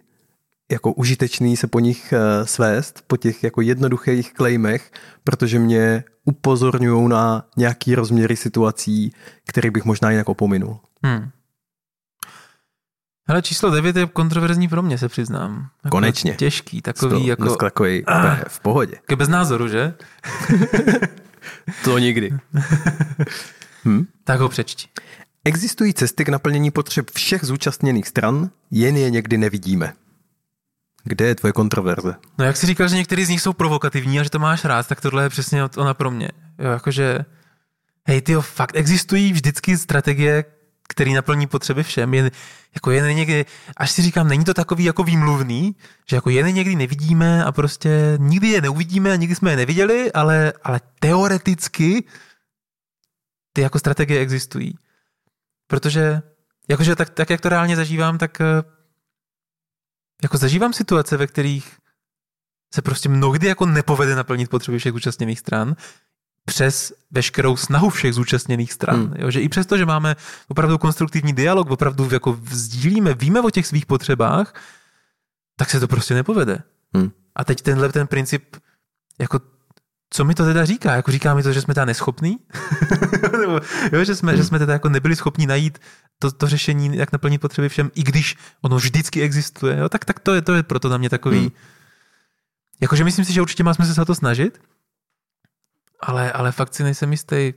jako 0.70 0.92
užitečný 0.92 1.56
se 1.56 1.66
po 1.66 1.80
nich 1.80 2.12
eh, 2.12 2.46
svést, 2.46 3.04
po 3.06 3.16
těch 3.16 3.44
jako 3.44 3.60
jednoduchých 3.60 4.34
klejmech, 4.34 4.92
protože 5.24 5.58
mě 5.58 6.04
upozorňují 6.24 7.08
na 7.08 7.46
nějaký 7.56 7.94
rozměry 7.94 8.36
situací, 8.36 9.12
které 9.46 9.70
bych 9.70 9.84
možná 9.84 10.10
jinak 10.10 10.28
opominul. 10.28 10.78
Hmm. 11.02 11.30
Ale 13.28 13.42
číslo 13.42 13.70
9 13.70 13.96
je 13.96 14.06
kontroverzní 14.06 14.68
pro 14.68 14.82
mě, 14.82 14.98
se 14.98 15.08
přiznám. 15.08 15.68
Jako 15.84 15.96
Konečně. 15.96 16.34
Těžký, 16.34 16.82
takový 16.82 17.22
to, 17.22 17.28
jako... 17.28 17.56
takový 17.56 18.04
ah, 18.06 18.36
v 18.48 18.60
pohodě. 18.60 18.94
Jako 18.96 19.16
bez 19.16 19.28
názoru, 19.28 19.68
že? 19.68 19.94
to 21.84 21.98
nikdy. 21.98 22.30
hm? 23.84 24.06
Tak 24.24 24.40
ho 24.40 24.48
přečti. 24.48 24.88
Existují 25.45 25.95
cesty 25.95 26.24
k 26.24 26.28
naplnění 26.28 26.70
potřeb 26.70 27.11
všech 27.11 27.45
zúčastněných 27.45 28.09
stran, 28.09 28.51
jen 28.70 28.97
je 28.97 29.11
někdy 29.11 29.38
nevidíme. 29.38 29.93
Kde 31.05 31.26
je 31.26 31.34
tvoje 31.34 31.53
kontroverze? 31.53 32.14
No 32.38 32.45
jak 32.45 32.57
jsi 32.57 32.66
říkal, 32.66 32.88
že 32.88 32.97
některý 32.97 33.24
z 33.24 33.28
nich 33.28 33.43
jsou 33.43 33.53
provokativní 33.53 34.20
a 34.20 34.22
že 34.22 34.30
to 34.30 34.38
máš 34.38 34.64
rád, 34.64 34.88
tak 34.88 35.01
tohle 35.01 35.22
je 35.22 35.28
přesně 35.28 35.64
ona 35.64 35.95
pro 35.95 36.11
mě. 36.11 36.28
Jo, 36.59 36.70
jakože, 36.70 37.18
hej 38.07 38.22
ty 38.22 38.34
fakt 38.41 38.76
existují 38.76 39.32
vždycky 39.32 39.78
strategie, 39.78 40.45
který 40.88 41.14
naplní 41.14 41.47
potřeby 41.47 41.82
všem. 41.82 42.14
Jen, 42.14 42.30
jako 42.74 42.91
jen 42.91 43.16
někdy, 43.16 43.47
až 43.76 43.91
si 43.91 44.03
říkám, 44.03 44.28
není 44.28 44.45
to 44.45 44.55
takový 44.55 44.84
jako 44.84 45.05
výmluvný, 45.05 45.76
že 46.09 46.16
jako 46.16 46.30
jen 46.30 46.55
někdy 46.55 46.76
nevidíme 46.76 47.45
a 47.45 47.53
prostě 47.53 48.14
nikdy 48.18 48.49
je 48.49 48.61
neuvidíme 48.61 49.12
a 49.12 49.16
nikdy 49.16 49.34
jsme 49.34 49.51
je 49.51 49.57
neviděli, 49.57 50.12
ale, 50.12 50.53
ale 50.64 50.80
teoreticky 51.01 52.05
ty 53.53 53.61
jako 53.61 53.78
strategie 53.78 54.20
existují. 54.20 54.74
Protože, 55.70 56.22
jakože 56.68 56.96
tak, 56.96 57.10
tak, 57.10 57.30
jak 57.30 57.40
to 57.40 57.48
reálně 57.48 57.76
zažívám, 57.76 58.18
tak 58.18 58.40
eh, 58.40 58.62
jako 60.22 60.38
zažívám 60.38 60.72
situace, 60.72 61.16
ve 61.16 61.26
kterých 61.26 61.78
se 62.74 62.82
prostě 62.82 63.08
mnohdy 63.08 63.46
jako 63.46 63.66
nepovede 63.66 64.14
naplnit 64.14 64.50
potřeby 64.50 64.78
všech 64.78 64.92
zúčastněných 64.92 65.38
stran, 65.38 65.76
přes 66.44 66.92
veškerou 67.10 67.56
snahu 67.56 67.90
všech 67.90 68.14
zúčastněných 68.14 68.72
stran. 68.72 69.00
Hmm. 69.00 69.14
Jo, 69.18 69.30
že 69.30 69.40
i 69.40 69.48
přesto, 69.48 69.78
že 69.78 69.86
máme 69.86 70.16
opravdu 70.48 70.78
konstruktivní 70.78 71.32
dialog, 71.32 71.70
opravdu 71.70 72.08
jako 72.12 72.40
sdílíme, 72.50 73.14
víme 73.14 73.40
o 73.40 73.50
těch 73.50 73.66
svých 73.66 73.86
potřebách, 73.86 74.54
tak 75.56 75.70
se 75.70 75.80
to 75.80 75.88
prostě 75.88 76.14
nepovede. 76.14 76.62
Hmm. 76.94 77.10
A 77.34 77.44
teď 77.44 77.62
tenhle 77.62 77.92
ten 77.92 78.06
princip 78.06 78.56
jako 79.18 79.40
co 80.11 80.24
mi 80.24 80.34
to 80.34 80.44
teda 80.44 80.64
říká? 80.64 80.94
Jako 80.94 81.12
říká 81.12 81.34
mi 81.34 81.42
to, 81.42 81.52
že 81.52 81.61
jsme 81.61 81.74
teda 81.74 81.84
neschopní? 81.84 82.38
Nebo, 83.40 83.61
jo, 83.92 84.04
že, 84.04 84.16
jsme, 84.16 84.32
hmm. 84.32 84.36
že 84.40 84.44
jsme 84.44 84.58
teda 84.58 84.72
jako 84.72 84.88
nebyli 84.88 85.16
schopni 85.16 85.46
najít 85.46 85.78
to, 86.18 86.30
to 86.30 86.48
řešení, 86.48 86.96
jak 86.96 87.12
naplnit 87.12 87.40
potřeby 87.40 87.68
všem, 87.68 87.90
i 87.94 88.02
když 88.02 88.36
ono 88.62 88.76
vždycky 88.76 89.22
existuje. 89.22 89.78
Jo? 89.78 89.88
Tak, 89.88 90.04
tak 90.04 90.20
to, 90.20 90.34
je, 90.34 90.42
to 90.42 90.54
je 90.54 90.62
proto 90.62 90.88
na 90.88 90.96
mě 90.96 91.11
takový... 91.11 91.38
Hmm. 91.38 91.50
Jakože 92.80 93.04
myslím 93.04 93.24
si, 93.24 93.32
že 93.32 93.42
určitě 93.42 93.64
má 93.64 93.74
smysl 93.74 93.94
se 93.94 94.02
o 94.02 94.04
to 94.04 94.14
snažit, 94.14 94.61
ale, 96.00 96.32
ale 96.32 96.52
fakt 96.52 96.74
si 96.74 96.82
nejsem 96.82 97.11
jistý, 97.12 97.52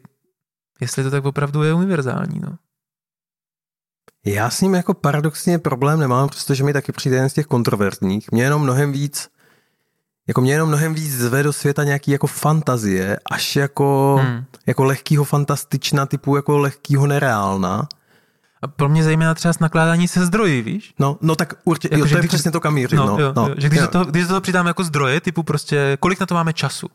jestli 0.82 1.04
to 1.04 1.12
tak 1.12 1.26
opravdu 1.26 1.64
je 1.64 1.74
univerzální. 1.74 2.40
No. 2.40 2.58
Já 4.26 4.50
s 4.50 4.62
ním 4.62 4.74
jako 4.74 4.94
paradoxně 4.94 5.60
problém 5.60 6.00
nemám, 6.00 6.30
protože 6.30 6.64
mi 6.64 6.74
taky 6.74 6.92
přijde 6.92 7.16
jen 7.16 7.30
z 7.30 7.34
těch 7.34 7.46
kontroverzních. 7.46 8.32
Mě 8.32 8.44
jenom 8.44 8.62
mnohem 8.62 8.92
víc 8.92 9.30
jako 10.28 10.42
mě 10.42 10.54
jenom 10.54 10.70
mnohem 10.70 10.94
víc 10.94 11.14
zve 11.14 11.44
do 11.44 11.54
světa 11.54 11.84
nějaký 11.84 12.12
jako 12.12 12.28
fantazie, 12.28 13.20
až 13.32 13.56
jako, 13.56 14.20
hmm. 14.22 14.44
jako 14.66 14.84
lehkýho 14.84 15.24
fantastična, 15.24 16.06
typu 16.06 16.36
jako 16.36 16.58
lehkýho 16.58 17.08
nereálna. 17.08 17.88
A 18.62 18.68
pro 18.68 18.90
mě 18.90 19.04
zejména 19.04 19.34
třeba 19.34 19.54
s 19.54 19.60
nakládání 19.60 20.08
se 20.08 20.26
zdroji, 20.26 20.62
víš? 20.62 20.94
No, 21.00 21.18
no 21.22 21.36
tak 21.36 21.54
určitě, 21.64 21.96
jako, 21.96 22.06
jo, 22.06 22.10
to 22.10 22.16
je 22.16 22.22
když, 22.22 22.30
přesně 22.30 22.52
to, 22.52 22.60
kam 22.60 22.74
mířím. 22.74 22.98
No, 22.98 23.06
no, 23.06 23.20
jo, 23.20 23.34
no, 23.36 23.48
jo, 23.48 23.56
že 23.58 23.68
když, 23.70 23.80
jo. 23.80 23.88
To, 23.88 24.06
když 24.06 24.28
to 24.28 24.42
přidáme 24.42 24.70
jako 24.70 24.84
zdroje, 24.84 25.22
typu 25.22 25.44
prostě, 25.44 25.98
kolik 26.00 26.20
na 26.20 26.26
to 26.26 26.36
máme 26.36 26.54
času, 26.54 26.88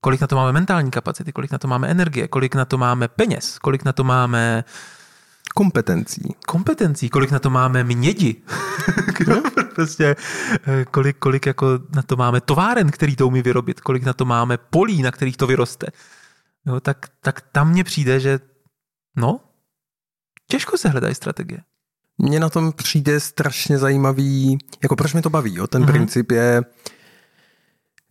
kolik 0.00 0.20
na 0.20 0.26
to 0.26 0.36
máme 0.36 0.52
mentální 0.52 0.90
kapacity, 0.90 1.32
kolik 1.32 1.52
na 1.52 1.58
to 1.58 1.68
máme 1.68 1.88
energie, 1.88 2.28
kolik 2.28 2.54
na 2.54 2.64
to 2.64 2.78
máme 2.78 3.08
peněz, 3.08 3.58
kolik 3.58 3.84
na 3.84 3.92
to 3.92 4.04
máme 4.04 4.64
kompetencí. 5.54 6.22
Kompetencí, 6.46 7.08
kolik 7.08 7.30
na 7.30 7.38
to 7.38 7.50
máme 7.50 7.84
mědi. 7.84 8.42
prostě, 9.74 10.16
eh, 10.66 10.84
kolik, 10.84 11.16
kolik 11.18 11.46
jako 11.46 11.78
na 11.94 12.02
to 12.02 12.16
máme 12.16 12.40
továren, 12.40 12.90
který 12.90 13.16
to 13.16 13.26
umí 13.26 13.42
vyrobit, 13.42 13.80
kolik 13.80 14.02
na 14.04 14.12
to 14.12 14.24
máme 14.24 14.58
polí, 14.58 15.02
na 15.02 15.10
kterých 15.10 15.36
to 15.36 15.46
vyroste. 15.46 15.86
Jo, 16.66 16.80
tak, 16.80 17.06
tak 17.20 17.40
tam 17.40 17.70
mně 17.70 17.84
přijde, 17.84 18.20
že 18.20 18.40
no, 19.16 19.40
těžko 20.46 20.78
se 20.78 20.88
hledají 20.88 21.14
strategie. 21.14 21.60
Mně 22.18 22.40
na 22.40 22.48
tom 22.48 22.72
přijde 22.72 23.20
strašně 23.20 23.78
zajímavý, 23.78 24.58
jako 24.82 24.96
proč 24.96 25.14
mi 25.14 25.22
to 25.22 25.30
baví, 25.30 25.54
jo? 25.54 25.66
ten 25.66 25.82
mm-hmm. 25.82 25.86
princip 25.86 26.30
je, 26.30 26.62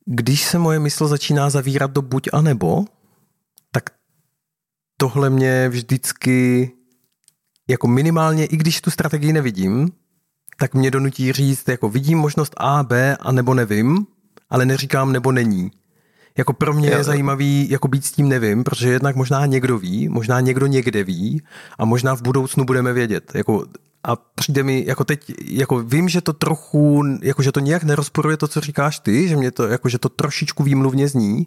když 0.06 0.44
se 0.44 0.60
moje 0.60 0.80
mysl 0.80 1.08
začíná 1.08 1.50
zavírat 1.50 1.92
do 1.92 2.02
buď 2.02 2.30
a 2.34 2.42
nebo, 2.42 2.86
tak 3.72 3.90
tohle 4.98 5.30
mě 5.30 5.70
vždycky 5.70 6.72
jako 7.70 7.88
minimálně, 7.88 8.46
i 8.46 8.58
když 8.58 8.82
tu 8.82 8.92
strategii 8.92 9.34
nevidím, 9.34 9.92
tak 10.58 10.74
mě 10.74 10.92
donutí 10.92 11.32
říct, 11.32 11.68
jako 11.70 11.90
vidím 11.90 12.18
možnost 12.18 12.54
A, 12.58 12.84
B 12.84 13.18
a 13.20 13.32
nebo 13.32 13.54
nevím, 13.54 14.06
ale 14.50 14.66
neříkám 14.66 15.12
nebo 15.12 15.32
není. 15.32 15.72
Jako 16.38 16.54
pro 16.54 16.74
mě 16.74 16.90
je 16.90 17.04
zajímavý 17.04 17.70
jako 17.70 17.88
být 17.88 18.06
s 18.06 18.12
tím 18.12 18.30
nevím, 18.30 18.64
protože 18.64 18.90
jednak 18.90 19.16
možná 19.16 19.46
někdo 19.46 19.78
ví, 19.78 20.10
možná 20.10 20.40
někdo 20.40 20.66
někde 20.66 21.04
ví 21.04 21.42
a 21.78 21.86
možná 21.86 22.16
v 22.16 22.22
budoucnu 22.22 22.66
budeme 22.66 22.94
vědět. 22.94 23.32
Jako 23.36 23.66
a 24.04 24.16
přijde 24.16 24.64
mi, 24.64 24.84
jako 24.88 25.04
teď, 25.04 25.34
jako 25.46 25.80
vím, 25.80 26.10
že 26.10 26.22
to 26.22 26.34
trochu, 26.34 27.04
jako 27.22 27.42
že 27.42 27.52
to 27.52 27.60
nějak 27.60 27.84
nerozporuje 27.84 28.38
to, 28.38 28.48
co 28.48 28.62
říkáš 28.62 29.00
ty, 29.00 29.28
že 29.28 29.36
mě 29.36 29.52
to, 29.52 29.68
jako 29.68 29.90
že 29.90 29.98
to 29.98 30.10
trošičku 30.10 30.64
výmluvně 30.64 31.08
zní, 31.08 31.46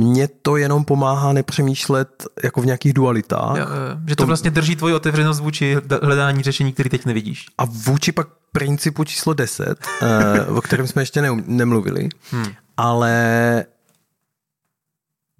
mně 0.00 0.28
to 0.42 0.56
jenom 0.56 0.84
pomáhá 0.84 1.32
nepřemýšlet 1.32 2.24
jako 2.44 2.60
v 2.60 2.66
nějakých 2.66 2.92
dualitách. 2.92 3.56
Jo, 3.56 3.66
že 4.08 4.16
to, 4.16 4.22
to 4.22 4.26
vlastně 4.26 4.50
drží 4.50 4.76
tvoji 4.76 4.94
otevřenost 4.94 5.40
vůči 5.40 5.76
hledání 6.02 6.42
řešení, 6.42 6.72
který 6.72 6.90
teď 6.90 7.06
nevidíš. 7.06 7.46
A 7.58 7.64
vůči 7.64 8.12
pak 8.12 8.28
principu 8.52 9.04
číslo 9.04 9.34
10, 9.34 9.86
eh, 10.02 10.44
o 10.46 10.60
kterém 10.60 10.86
jsme 10.86 11.02
ještě 11.02 11.22
ne, 11.22 11.28
nemluvili, 11.46 12.08
hmm. 12.30 12.46
ale 12.76 13.64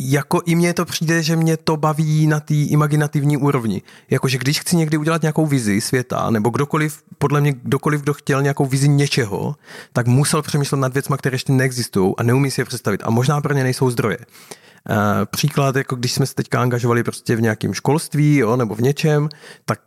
jako 0.02 0.40
i 0.46 0.54
mně 0.54 0.74
to 0.74 0.84
přijde, 0.84 1.22
že 1.22 1.36
mě 1.36 1.56
to 1.56 1.76
baví 1.76 2.26
na 2.26 2.40
té 2.40 2.54
imaginativní 2.54 3.36
úrovni. 3.36 3.82
Jakože 4.10 4.38
když 4.38 4.60
chci 4.60 4.76
někdy 4.76 4.96
udělat 4.96 5.22
nějakou 5.22 5.46
vizi 5.46 5.80
světa, 5.80 6.30
nebo 6.30 6.50
kdokoliv, 6.50 7.02
podle 7.18 7.40
mě 7.40 7.52
kdokoliv, 7.52 8.00
kdo 8.00 8.14
chtěl 8.14 8.42
nějakou 8.42 8.66
vizi 8.66 8.88
něčeho, 8.88 9.56
tak 9.92 10.06
musel 10.06 10.42
přemýšlet 10.42 10.78
nad 10.78 10.92
věcmi, 10.92 11.16
které 11.18 11.34
ještě 11.34 11.52
neexistují 11.52 12.14
a 12.18 12.22
neumí 12.22 12.50
si 12.50 12.60
je 12.60 12.64
představit. 12.64 13.00
A 13.04 13.10
možná 13.10 13.40
pro 13.40 13.54
ně 13.54 13.62
nejsou 13.62 13.90
zdroje. 13.90 14.18
Uh, 14.18 14.96
příklad, 15.30 15.76
jako 15.76 15.96
když 15.96 16.12
jsme 16.12 16.26
se 16.26 16.34
teďka 16.34 16.60
angažovali 16.60 17.02
prostě 17.02 17.36
v 17.36 17.40
nějakém 17.40 17.74
školství, 17.74 18.36
jo, 18.36 18.56
nebo 18.56 18.74
v 18.74 18.80
něčem, 18.80 19.28
tak 19.64 19.80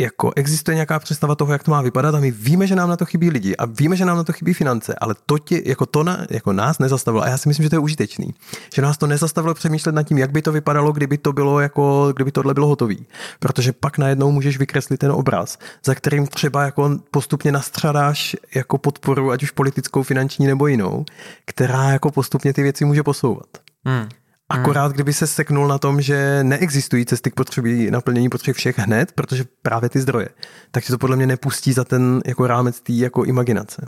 jako 0.00 0.32
existuje 0.36 0.74
nějaká 0.74 0.98
představa 0.98 1.34
toho, 1.34 1.52
jak 1.52 1.62
to 1.62 1.70
má 1.70 1.82
vypadat 1.82 2.14
a 2.14 2.20
my 2.20 2.30
víme, 2.30 2.66
že 2.66 2.76
nám 2.76 2.88
na 2.88 2.96
to 2.96 3.04
chybí 3.04 3.30
lidi 3.30 3.56
a 3.56 3.64
víme, 3.66 3.96
že 3.96 4.04
nám 4.04 4.16
na 4.16 4.24
to 4.24 4.32
chybí 4.32 4.54
finance, 4.54 4.94
ale 4.94 5.14
to 5.26 5.38
tě, 5.38 5.62
jako 5.64 5.86
to 5.86 6.02
na, 6.02 6.26
jako 6.30 6.52
nás 6.52 6.78
nezastavilo 6.78 7.24
a 7.24 7.28
já 7.28 7.38
si 7.38 7.48
myslím, 7.48 7.64
že 7.64 7.70
to 7.70 7.76
je 7.76 7.80
užitečný, 7.80 8.34
že 8.74 8.82
nás 8.82 8.98
to 8.98 9.06
nezastavilo 9.06 9.54
přemýšlet 9.54 9.94
nad 9.94 10.02
tím, 10.02 10.18
jak 10.18 10.30
by 10.30 10.42
to 10.42 10.52
vypadalo, 10.52 10.92
kdyby 10.92 11.18
to 11.18 11.32
bylo 11.32 11.60
jako, 11.60 12.12
kdyby 12.16 12.32
tohle 12.32 12.54
bylo 12.54 12.66
hotový, 12.66 13.06
protože 13.38 13.72
pak 13.72 13.98
najednou 13.98 14.32
můžeš 14.32 14.58
vykreslit 14.58 15.00
ten 15.00 15.12
obraz, 15.12 15.58
za 15.84 15.94
kterým 15.94 16.26
třeba 16.26 16.64
jako 16.64 16.98
postupně 17.10 17.52
nastřadáš 17.52 18.36
jako 18.54 18.78
podporu, 18.78 19.30
ať 19.30 19.42
už 19.42 19.50
politickou, 19.50 20.02
finanční 20.02 20.46
nebo 20.46 20.66
jinou, 20.66 21.04
která 21.44 21.90
jako 21.90 22.10
postupně 22.10 22.52
ty 22.52 22.62
věci 22.62 22.84
může 22.84 23.02
posouvat. 23.02 23.48
Hmm. 23.84 24.08
Akorát 24.50 24.92
kdyby 24.92 25.12
se 25.12 25.26
seknul 25.26 25.68
na 25.68 25.78
tom, 25.78 26.00
že 26.00 26.44
neexistují 26.44 27.06
cesty 27.06 27.30
k 27.30 27.34
potřebí 27.34 27.90
naplnění 27.90 28.28
potřeb 28.28 28.56
všech 28.56 28.78
hned, 28.78 29.12
protože 29.12 29.44
právě 29.62 29.88
ty 29.88 30.00
zdroje, 30.00 30.28
tak 30.70 30.86
to 30.86 30.98
podle 30.98 31.16
mě 31.16 31.26
nepustí 31.26 31.72
za 31.72 31.84
ten 31.84 32.20
jako 32.26 32.46
rámec 32.46 32.80
té 32.80 32.92
jako 32.92 33.24
imaginace. 33.24 33.86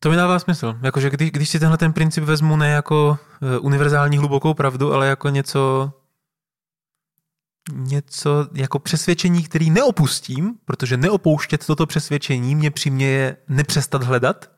To 0.00 0.10
mi 0.10 0.16
dává 0.16 0.38
smysl. 0.38 0.78
Jakože 0.82 1.10
když, 1.10 1.30
když 1.30 1.48
si 1.48 1.58
tenhle 1.58 1.78
ten 1.78 1.92
princip 1.92 2.24
vezmu 2.24 2.56
ne 2.56 2.68
jako 2.68 3.18
uh, 3.58 3.66
univerzální 3.66 4.18
hlubokou 4.18 4.54
pravdu, 4.54 4.92
ale 4.92 5.06
jako 5.06 5.28
něco, 5.28 5.92
něco 7.72 8.48
jako 8.54 8.78
přesvědčení, 8.78 9.42
který 9.42 9.70
neopustím, 9.70 10.54
protože 10.64 10.96
neopouštět 10.96 11.66
toto 11.66 11.86
přesvědčení 11.86 12.54
mě 12.54 12.70
přiměje 12.70 13.36
nepřestat 13.48 14.02
hledat, 14.02 14.50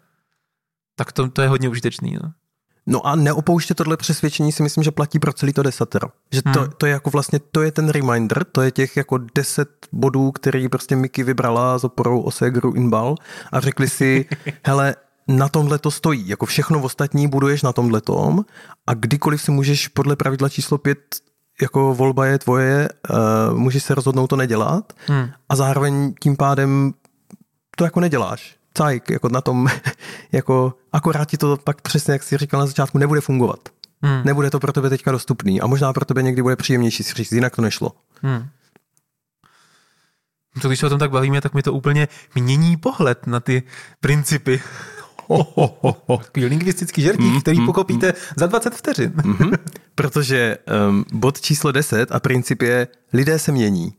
tak 0.97 1.13
to, 1.13 1.31
to 1.31 1.43
je 1.43 1.49
hodně 1.49 1.69
užitečný. 1.69 2.19
No. 2.23 2.33
No 2.91 3.07
a 3.07 3.17
neopouštět 3.17 3.77
tohle 3.77 3.97
přesvědčení 3.97 4.53
si 4.53 4.63
myslím, 4.63 4.85
že 4.85 4.91
platí 4.91 5.19
pro 5.19 5.33
celý 5.33 5.53
to 5.53 5.63
desatero. 5.63 6.09
Že 6.33 6.43
to, 6.43 6.61
hmm. 6.61 6.71
to 6.77 6.87
je 6.87 6.93
jako 6.93 7.11
vlastně, 7.11 7.39
to 7.53 7.63
je 7.63 7.73
ten 7.73 7.89
reminder, 7.89 8.45
to 8.45 8.63
je 8.63 8.71
těch 8.71 8.97
jako 8.97 9.19
deset 9.35 9.69
bodů, 9.93 10.33
který 10.33 10.69
prostě 10.69 10.97
Mickey 10.97 11.25
vybrala 11.25 11.79
s 11.79 11.85
oporou 11.85 12.21
o 12.21 12.31
Segru 12.31 12.73
Inbal 12.73 13.15
a 13.53 13.61
řekli 13.61 13.89
si, 13.89 14.27
hele, 14.65 14.97
na 15.29 15.49
tomhle 15.49 15.79
to 15.79 15.91
stojí, 15.91 16.29
jako 16.29 16.47
všechno 16.47 16.83
ostatní 16.83 17.29
buduješ 17.29 17.63
na 17.63 17.73
tomhle 17.73 18.01
tom 18.01 18.45
a 18.87 18.95
kdykoliv 18.95 19.43
si 19.43 19.51
můžeš 19.51 19.89
podle 19.89 20.17
pravidla 20.17 20.49
číslo 20.49 20.79
pět 20.79 20.99
jako 21.63 21.95
volba 21.95 22.27
je 22.27 22.39
tvoje, 22.39 22.89
uh, 23.51 23.59
můžeš 23.59 23.83
se 23.83 23.95
rozhodnout 23.95 24.27
to 24.27 24.37
nedělat 24.37 24.93
hmm. 25.07 25.31
a 25.49 25.57
zároveň 25.57 26.15
tím 26.21 26.37
pádem 26.37 26.93
to 27.77 27.85
jako 27.85 28.01
neděláš 28.01 28.60
cajk, 28.75 29.11
jako 29.11 29.29
na 29.29 29.41
tom, 29.41 29.69
jako 30.33 30.75
akorát 30.93 31.25
ti 31.25 31.37
to 31.37 31.57
pak 31.57 31.81
přesně, 31.81 32.13
jak 32.13 32.23
jsi 32.23 32.39
říkal 32.39 32.61
na 32.61 32.67
začátku, 32.67 32.99
nebude 32.99 33.21
fungovat. 33.21 33.69
Hmm. 34.03 34.23
Nebude 34.25 34.51
to 34.51 34.61
pro 34.61 34.73
tebe 34.73 34.91
teďka 34.91 35.13
dostupný 35.13 35.61
a 35.61 35.67
možná 35.67 35.93
pro 35.93 36.05
tebe 36.05 36.23
někdy 36.23 36.43
bude 36.43 36.57
příjemnější 36.57 37.03
si 37.03 37.15
říct, 37.15 37.33
jinak 37.33 37.57
to 37.57 37.63
nešlo. 37.63 37.93
Hmm. 38.23 38.49
To, 40.63 40.69
když 40.69 40.81
se 40.81 40.87
o 40.87 40.89
tom 40.89 40.99
tak 40.99 41.11
bavíme, 41.11 41.41
tak 41.41 41.55
mi 41.55 41.63
to 41.63 41.73
úplně 41.73 42.09
mění 42.35 42.77
pohled 42.77 43.27
na 43.27 43.41
ty 43.41 43.63
principy. 44.01 44.63
Ho, 45.27 45.47
ho, 45.55 45.79
ho, 45.81 45.97
ho. 46.07 46.19
Takový 46.19 46.47
lingvistický 46.47 47.03
žertík, 47.03 47.33
mm, 47.33 47.41
který 47.41 47.61
mm, 47.61 47.67
pokopíte 47.67 48.07
mm. 48.07 48.15
za 48.37 48.47
20 48.47 48.75
vteřin. 48.75 49.11
Mm-hmm. 49.11 49.59
Protože 49.95 50.59
um, 50.89 51.05
bod 51.13 51.41
číslo 51.41 51.73
10 51.73 52.13
a 52.13 52.21
princip 52.21 52.63
je 52.63 52.89
lidé 53.13 53.39
se 53.39 53.53
mění. 53.53 53.95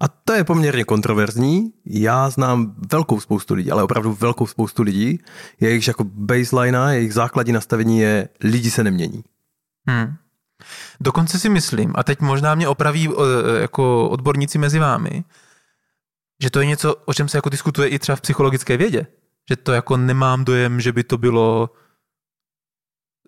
A 0.00 0.08
to 0.08 0.32
je 0.32 0.44
poměrně 0.44 0.84
kontroverzní. 0.84 1.72
Já 1.86 2.30
znám 2.30 2.74
velkou 2.92 3.20
spoustu 3.20 3.54
lidí, 3.54 3.70
ale 3.70 3.82
opravdu 3.82 4.12
velkou 4.12 4.46
spoustu 4.46 4.82
lidí. 4.82 5.18
Jejich 5.60 5.88
jako 5.88 6.04
baseline, 6.04 6.94
jejich 6.96 7.14
základní 7.14 7.52
nastavení 7.52 8.00
je 8.00 8.28
lidi 8.40 8.70
se 8.70 8.84
nemění. 8.84 9.24
Hmm. 9.86 10.14
Dokonce 11.00 11.38
si 11.38 11.48
myslím, 11.48 11.92
a 11.94 12.02
teď 12.02 12.20
možná 12.20 12.54
mě 12.54 12.68
opraví 12.68 13.08
eh, 13.08 13.60
jako 13.60 14.08
odborníci 14.08 14.58
mezi 14.58 14.78
vámi, 14.78 15.24
že 16.42 16.50
to 16.50 16.60
je 16.60 16.66
něco, 16.66 16.94
o 16.94 17.14
čem 17.14 17.28
se 17.28 17.38
jako 17.38 17.48
diskutuje 17.48 17.88
i 17.88 17.98
třeba 17.98 18.16
v 18.16 18.20
psychologické 18.20 18.76
vědě. 18.76 19.06
Že 19.50 19.56
to 19.56 19.72
jako 19.72 19.96
nemám 19.96 20.44
dojem, 20.44 20.80
že 20.80 20.92
by 20.92 21.04
to 21.04 21.18
bylo 21.18 21.70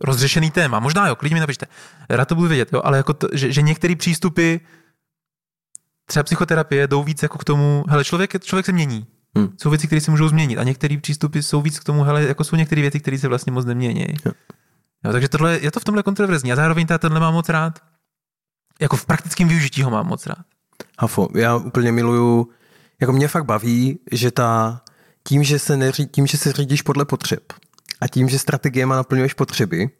rozřešený 0.00 0.50
téma. 0.50 0.80
Možná 0.80 1.08
jo, 1.08 1.16
klidně 1.16 1.34
mi 1.34 1.40
napište. 1.40 1.66
Rád 2.10 2.28
to 2.28 2.34
budu 2.34 2.48
vědět, 2.48 2.72
jo, 2.72 2.80
ale 2.84 2.96
jako 2.96 3.14
to, 3.14 3.28
že, 3.32 3.52
že 3.52 3.62
některé 3.62 3.96
přístupy 3.96 4.56
třeba 6.06 6.22
psychoterapie 6.22 6.86
jdou 6.86 7.02
víc 7.02 7.22
jako 7.22 7.38
k 7.38 7.44
tomu, 7.44 7.84
hele, 7.88 8.04
člověk, 8.04 8.44
člověk 8.44 8.66
se 8.66 8.72
mění. 8.72 9.06
Hmm. 9.36 9.48
Jsou 9.60 9.70
věci, 9.70 9.86
které 9.86 10.00
se 10.00 10.10
můžou 10.10 10.28
změnit 10.28 10.58
a 10.58 10.62
některé 10.62 10.98
přístupy 10.98 11.38
jsou 11.38 11.62
víc 11.62 11.78
k 11.78 11.84
tomu, 11.84 12.02
hele, 12.02 12.22
jako 12.22 12.44
jsou 12.44 12.56
některé 12.56 12.80
věci, 12.80 13.00
které 13.00 13.18
se 13.18 13.28
vlastně 13.28 13.52
moc 13.52 13.64
nemění. 13.64 14.06
Jo. 14.26 14.32
Jo, 15.04 15.12
takže 15.12 15.28
tohle, 15.28 15.58
je 15.62 15.70
to 15.70 15.80
v 15.80 15.84
tomhle 15.84 16.02
kontroverzní 16.02 16.52
a 16.52 16.56
zároveň 16.56 16.86
já 16.90 16.98
tenhle 16.98 17.20
mám 17.20 17.34
moc 17.34 17.48
rád. 17.48 17.78
Jako 18.80 18.96
v 18.96 19.06
praktickém 19.06 19.48
využití 19.48 19.82
ho 19.82 19.90
mám 19.90 20.06
moc 20.06 20.26
rád. 20.26 20.44
Hafo, 20.98 21.28
já 21.34 21.56
úplně 21.56 21.92
miluju, 21.92 22.48
jako 23.00 23.12
mě 23.12 23.28
fakt 23.28 23.44
baví, 23.44 23.98
že 24.12 24.30
ta, 24.30 24.80
tím, 25.28 25.44
že 25.44 25.58
se, 25.58 25.76
neří, 25.76 26.06
tím, 26.06 26.26
že 26.26 26.38
se 26.38 26.52
řídíš 26.52 26.82
podle 26.82 27.04
potřeb 27.04 27.52
a 28.00 28.08
tím, 28.08 28.28
že 28.28 28.38
strategiemi 28.38 28.92
naplňuješ 28.92 29.34
potřeby, 29.34 29.90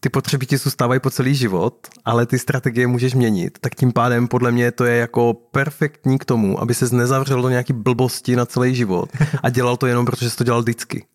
ty 0.00 0.08
potřeby 0.08 0.46
ti 0.46 0.56
zůstávají 0.56 1.00
po 1.00 1.10
celý 1.10 1.34
život, 1.34 1.88
ale 2.04 2.26
ty 2.26 2.38
strategie 2.38 2.86
můžeš 2.86 3.14
měnit, 3.14 3.58
tak 3.60 3.74
tím 3.74 3.92
pádem 3.92 4.28
podle 4.28 4.52
mě 4.52 4.72
to 4.72 4.84
je 4.84 4.96
jako 4.96 5.34
perfektní 5.34 6.18
k 6.18 6.24
tomu, 6.24 6.60
aby 6.60 6.74
se 6.74 6.96
nezavřel 6.96 7.42
do 7.42 7.48
nějaký 7.48 7.72
blbosti 7.72 8.36
na 8.36 8.46
celý 8.46 8.74
život 8.74 9.10
a 9.42 9.50
dělal 9.50 9.76
to 9.76 9.86
jenom, 9.86 10.06
protože 10.06 10.30
jsi 10.30 10.36
to 10.36 10.44
dělal 10.44 10.62
vždycky. 10.62 11.06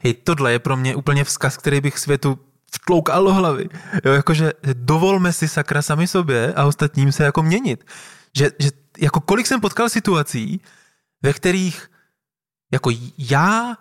Hej, 0.00 0.14
tohle 0.14 0.52
je 0.52 0.58
pro 0.58 0.76
mě 0.76 0.96
úplně 0.96 1.24
vzkaz, 1.24 1.56
který 1.56 1.80
bych 1.80 1.98
světu 1.98 2.38
vtloukal 2.72 3.24
do 3.24 3.34
hlavy. 3.34 3.68
Jo, 4.04 4.12
jakože 4.12 4.52
dovolme 4.72 5.32
si 5.32 5.48
sakra 5.48 5.82
sami 5.82 6.06
sobě 6.06 6.52
a 6.56 6.64
ostatním 6.64 7.12
se 7.12 7.24
jako 7.24 7.42
měnit. 7.42 7.84
Že, 8.36 8.50
že 8.58 8.70
jako 8.98 9.20
kolik 9.20 9.46
jsem 9.46 9.60
potkal 9.60 9.88
situací, 9.88 10.60
ve 11.22 11.32
kterých 11.32 11.90
jako 12.72 12.90
já 13.18 13.76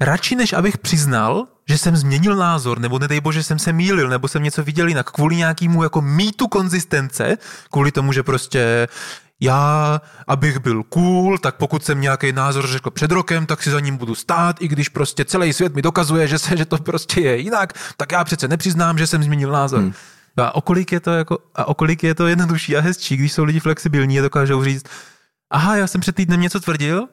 radši 0.00 0.36
než 0.36 0.52
abych 0.52 0.78
přiznal, 0.78 1.48
že 1.72 1.78
jsem 1.78 1.96
změnil 1.96 2.36
názor, 2.36 2.78
nebo 2.78 2.98
nedej 2.98 3.20
bože 3.20 3.42
jsem 3.42 3.58
se 3.58 3.72
mýlil, 3.72 4.08
nebo 4.08 4.28
jsem 4.28 4.42
něco 4.42 4.64
viděl 4.64 4.88
jinak, 4.88 5.10
kvůli 5.10 5.36
nějakému 5.36 5.82
jako 5.82 6.00
mýtu 6.00 6.48
konzistence, 6.48 7.38
kvůli 7.70 7.92
tomu, 7.92 8.12
že 8.12 8.22
prostě 8.22 8.88
já, 9.40 10.00
abych 10.26 10.58
byl 10.58 10.82
cool, 10.82 11.38
tak 11.38 11.56
pokud 11.56 11.84
jsem 11.84 12.00
nějaký 12.00 12.32
názor 12.32 12.66
řekl 12.66 12.90
před 12.90 13.12
rokem, 13.12 13.46
tak 13.46 13.62
si 13.62 13.70
za 13.70 13.80
ním 13.80 13.96
budu 13.96 14.14
stát, 14.14 14.62
i 14.62 14.68
když 14.68 14.88
prostě 14.88 15.24
celý 15.24 15.52
svět 15.52 15.74
mi 15.74 15.82
dokazuje, 15.82 16.28
že, 16.28 16.38
se, 16.38 16.56
že 16.56 16.64
to 16.64 16.78
prostě 16.78 17.20
je 17.20 17.36
jinak, 17.36 17.72
tak 17.96 18.12
já 18.12 18.24
přece 18.24 18.48
nepřiznám, 18.48 18.98
že 18.98 19.06
jsem 19.06 19.22
změnil 19.22 19.52
názor. 19.52 19.80
Hmm. 19.80 19.92
A 20.36 20.54
okolik 20.54 20.92
je 20.92 21.00
to 21.00 21.10
jako, 21.10 21.38
a 21.54 21.64
okolik 21.68 22.04
je 22.04 22.14
to 22.14 22.26
jednodušší 22.26 22.76
a 22.76 22.80
hezčí, 22.80 23.16
když 23.16 23.32
jsou 23.32 23.44
lidi 23.44 23.60
flexibilní 23.60 24.18
a 24.18 24.22
dokážou 24.22 24.64
říct, 24.64 24.84
aha, 25.50 25.76
já 25.76 25.86
jsem 25.86 26.00
před 26.00 26.14
týdnem 26.14 26.40
něco 26.40 26.60
tvrdil, 26.60 27.08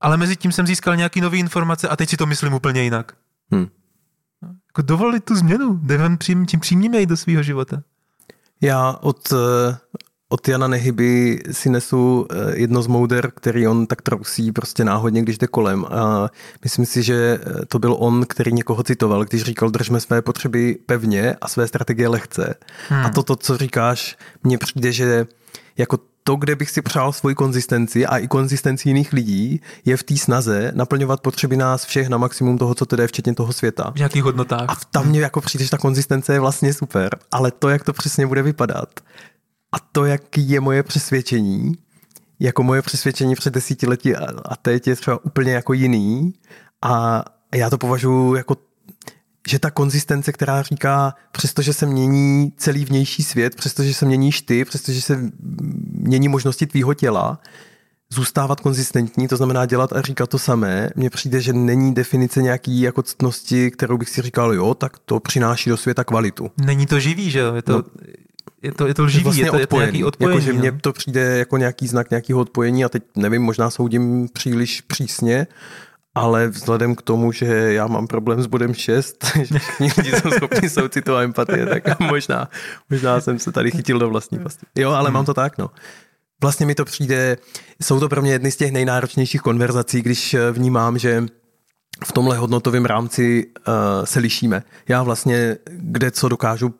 ale 0.00 0.16
mezi 0.16 0.36
tím 0.36 0.52
jsem 0.52 0.66
získal 0.66 0.96
nějaký 0.96 1.20
nové 1.20 1.36
informace 1.36 1.88
a 1.88 1.96
teď 1.96 2.10
si 2.10 2.16
to 2.16 2.26
myslím 2.26 2.54
úplně 2.54 2.82
jinak. 2.82 3.12
Hmm. 3.52 3.68
Jako 4.72 4.82
dovolit 4.82 5.24
tu 5.24 5.34
změnu, 5.34 5.80
jdem 5.82 6.18
tím, 6.18 6.46
tím 6.46 6.60
přímně 6.60 7.06
do 7.06 7.16
svého 7.16 7.42
života. 7.42 7.82
Já 8.60 8.96
od, 9.00 9.32
eh, 9.32 9.76
od 10.28 10.48
Jana 10.48 10.68
Nehyby 10.68 11.42
si 11.50 11.70
nesu 11.70 12.26
eh, 12.30 12.58
jedno 12.60 12.82
z 12.82 12.86
mouder, 12.86 13.30
který 13.30 13.68
on 13.68 13.86
tak 13.86 14.02
trousí 14.02 14.52
prostě 14.52 14.84
náhodně, 14.84 15.22
když 15.22 15.38
jde 15.38 15.46
kolem. 15.46 15.84
A 15.84 16.28
myslím 16.62 16.86
si, 16.86 17.02
že 17.02 17.40
eh, 17.42 17.66
to 17.66 17.78
byl 17.78 17.96
on, 17.98 18.24
který 18.28 18.52
někoho 18.52 18.82
citoval, 18.82 19.24
když 19.24 19.42
říkal, 19.42 19.70
držme 19.70 20.00
své 20.00 20.22
potřeby 20.22 20.78
pevně 20.86 21.36
a 21.40 21.48
své 21.48 21.68
strategie 21.68 22.08
lehce. 22.08 22.54
Hmm. 22.88 23.06
A 23.06 23.10
to, 23.10 23.22
to, 23.22 23.36
co 23.36 23.56
říkáš, 23.56 24.16
mně 24.42 24.58
přijde, 24.58 24.92
že 24.92 25.26
jako 25.76 25.98
to, 26.24 26.36
kde 26.36 26.56
bych 26.56 26.70
si 26.70 26.82
přál 26.82 27.12
svoji 27.12 27.34
konzistenci 27.34 28.06
a 28.06 28.18
i 28.18 28.28
konzistenci 28.28 28.88
jiných 28.88 29.12
lidí, 29.12 29.60
je 29.84 29.96
v 29.96 30.02
té 30.02 30.16
snaze 30.16 30.72
naplňovat 30.74 31.20
potřeby 31.20 31.56
nás 31.56 31.84
všech 31.84 32.08
na 32.08 32.18
maximum 32.18 32.58
toho, 32.58 32.74
co 32.74 32.86
tedy 32.86 33.02
je, 33.02 33.06
včetně 33.06 33.34
toho 33.34 33.52
světa. 33.52 33.92
V 33.94 33.98
nějakých 33.98 34.22
hodnotách. 34.22 34.66
A 34.68 34.76
tam 34.90 35.06
mě 35.06 35.20
jako 35.20 35.40
přijde, 35.40 35.64
že 35.64 35.70
ta 35.70 35.78
konzistence 35.78 36.32
je 36.32 36.40
vlastně 36.40 36.72
super, 36.72 37.18
ale 37.32 37.50
to, 37.50 37.68
jak 37.68 37.84
to 37.84 37.92
přesně 37.92 38.26
bude 38.26 38.42
vypadat 38.42 39.00
a 39.72 39.76
to, 39.92 40.04
jak 40.04 40.38
je 40.38 40.60
moje 40.60 40.82
přesvědčení, 40.82 41.72
jako 42.40 42.62
moje 42.62 42.82
přesvědčení 42.82 43.34
před 43.34 43.54
desítiletí 43.54 44.16
a 44.16 44.56
teď 44.62 44.86
je 44.86 44.96
třeba 44.96 45.24
úplně 45.24 45.52
jako 45.52 45.72
jiný 45.72 46.34
a 46.82 47.24
já 47.54 47.70
to 47.70 47.78
považuji 47.78 48.34
jako 48.34 48.56
že 49.48 49.58
ta 49.58 49.70
konzistence, 49.70 50.32
která 50.32 50.62
říká, 50.62 51.14
přestože 51.32 51.72
se 51.72 51.86
mění 51.86 52.52
celý 52.56 52.84
vnější 52.84 53.22
svět, 53.22 53.54
přestože 53.54 53.94
se 53.94 54.06
měníš 54.06 54.42
ty, 54.42 54.64
přestože 54.64 55.02
se 55.02 55.30
mění 55.92 56.28
možnosti 56.28 56.66
tvýho 56.66 56.94
těla, 56.94 57.40
zůstávat 58.12 58.60
konzistentní, 58.60 59.28
to 59.28 59.36
znamená 59.36 59.66
dělat 59.66 59.92
a 59.92 60.00
říkat 60.00 60.30
to 60.30 60.38
samé, 60.38 60.90
mně 60.96 61.10
přijde, 61.10 61.40
že 61.40 61.52
není 61.52 61.94
definice 61.94 62.42
nějaký 62.42 62.80
jako 62.80 63.02
ctnosti, 63.02 63.70
kterou 63.70 63.98
bych 63.98 64.08
si 64.08 64.22
říkal, 64.22 64.54
jo, 64.54 64.74
tak 64.74 64.98
to 64.98 65.20
přináší 65.20 65.70
do 65.70 65.76
světa 65.76 66.04
kvalitu. 66.04 66.50
Není 66.64 66.86
to 66.86 67.00
živý, 67.00 67.30
že 67.30 67.38
jo? 67.38 67.54
Je 67.54 67.62
to, 67.62 67.72
no, 67.72 67.84
je 68.62 68.72
to, 68.72 68.86
je 68.86 68.94
to 68.94 69.04
lživý, 69.04 69.24
vlastně 69.24 69.44
je 69.44 69.50
to, 69.50 69.58
je 69.58 69.66
to 69.66 69.76
nějaký 69.80 70.04
odpojení. 70.04 70.34
Jako, 70.34 70.46
že 70.46 70.52
mně 70.52 70.70
no. 70.70 70.78
to 70.80 70.92
přijde 70.92 71.38
jako 71.38 71.56
nějaký 71.56 71.86
znak 71.86 72.10
nějakého 72.10 72.40
odpojení 72.40 72.84
a 72.84 72.88
teď 72.88 73.02
nevím, 73.16 73.42
možná 73.42 73.70
soudím 73.70 74.28
příliš 74.32 74.80
přísně, 74.80 75.46
ale 76.14 76.48
vzhledem 76.48 76.94
k 76.94 77.02
tomu, 77.02 77.32
že 77.32 77.46
já 77.72 77.86
mám 77.86 78.06
problém 78.06 78.42
s 78.42 78.46
bodem 78.46 78.74
6, 78.74 79.26
že 79.42 79.58
všichni 79.58 79.90
lidi 79.96 80.12
jsou 80.12 80.30
schopni 80.30 80.70
soucitu 80.70 81.14
a 81.14 81.22
empatie, 81.22 81.66
tak 81.66 82.00
možná, 82.00 82.48
možná 82.90 83.20
jsem 83.20 83.38
se 83.38 83.52
tady 83.52 83.70
chytil 83.70 83.98
do 83.98 84.08
vlastní 84.08 84.38
pasti. 84.38 84.66
Jo, 84.76 84.90
ale 84.90 85.10
mám 85.10 85.24
to 85.24 85.34
tak, 85.34 85.58
no. 85.58 85.70
Vlastně 86.42 86.66
mi 86.66 86.74
to 86.74 86.84
přijde, 86.84 87.36
jsou 87.82 88.00
to 88.00 88.08
pro 88.08 88.22
mě 88.22 88.32
jedny 88.32 88.50
z 88.50 88.56
těch 88.56 88.72
nejnáročnějších 88.72 89.40
konverzací, 89.40 90.02
když 90.02 90.36
vnímám, 90.52 90.98
že 90.98 91.26
v 92.04 92.12
tomhle 92.12 92.36
hodnotovém 92.36 92.84
rámci 92.84 93.46
uh, 93.46 93.74
se 94.04 94.20
lišíme. 94.20 94.62
Já 94.88 95.02
vlastně 95.02 95.56
kde 95.70 96.10
co 96.10 96.28
dokážu 96.28 96.74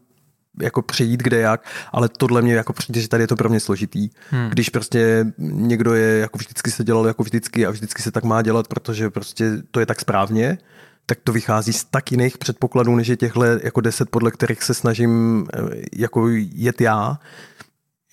jako 0.60 0.82
přejít 0.82 1.22
kde 1.22 1.40
jak, 1.40 1.66
ale 1.92 2.08
tohle 2.08 2.42
mě 2.42 2.54
jako 2.54 2.72
přijde, 2.72 3.00
že 3.00 3.08
tady 3.08 3.22
je 3.22 3.26
to 3.26 3.36
pro 3.36 3.48
mě 3.48 3.60
složitý. 3.60 4.08
Hmm. 4.30 4.48
Když 4.48 4.68
prostě 4.68 5.26
někdo 5.38 5.94
je, 5.94 6.18
jako 6.18 6.38
vždycky 6.38 6.70
se 6.70 6.84
dělal 6.84 7.06
jako 7.06 7.22
vždycky 7.22 7.66
a 7.66 7.70
vždycky 7.70 8.02
se 8.02 8.10
tak 8.10 8.24
má 8.24 8.42
dělat, 8.42 8.68
protože 8.68 9.10
prostě 9.10 9.50
to 9.70 9.80
je 9.80 9.86
tak 9.86 10.00
správně, 10.00 10.58
tak 11.06 11.18
to 11.24 11.32
vychází 11.32 11.72
z 11.72 11.84
tak 11.84 12.12
jiných 12.12 12.38
předpokladů, 12.38 12.96
než 12.96 13.08
je 13.08 13.16
těchhle 13.16 13.60
jako 13.64 13.80
deset, 13.80 14.10
podle 14.10 14.30
kterých 14.30 14.62
se 14.62 14.74
snažím 14.74 15.46
eh, 15.54 15.60
jako 15.96 16.28
jet 16.54 16.80
já, 16.80 17.18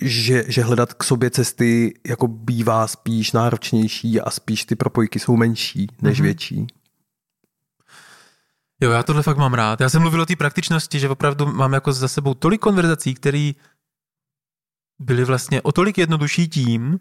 že, 0.02 0.44
že 0.48 0.64
hledat 0.64 0.94
k 0.94 1.04
sobě 1.04 1.30
cesty 1.30 1.94
jako 2.08 2.28
bývá 2.28 2.88
spíš 2.88 3.32
náročnější 3.32 4.22
a 4.22 4.30
spíš 4.30 4.66
ty 4.66 4.76
propojky 4.76 5.20
jsou 5.20 5.36
menší 5.36 5.88
než 6.02 6.20
mm-hmm. 6.20 6.24
větší. 6.24 6.68
Jo, 8.82 8.92
já 8.92 9.04
tohle 9.04 9.24
fakt 9.24 9.38
mám 9.38 9.54
rád. 9.54 9.82
Já 9.82 9.90
jsem 9.90 10.02
mluvil 10.02 10.22
o 10.22 10.26
té 10.26 10.36
praktičnosti, 10.36 11.00
že 11.00 11.10
opravdu 11.10 11.46
mám 11.46 11.74
jako 11.74 11.94
za 11.94 12.08
sebou 12.08 12.34
tolik 12.34 12.62
konverzací, 12.62 13.14
které 13.14 13.52
byly 15.00 15.24
vlastně 15.24 15.62
o 15.62 15.72
tolik 15.72 15.98
jednodušší 15.98 16.48
tím, 16.48 17.00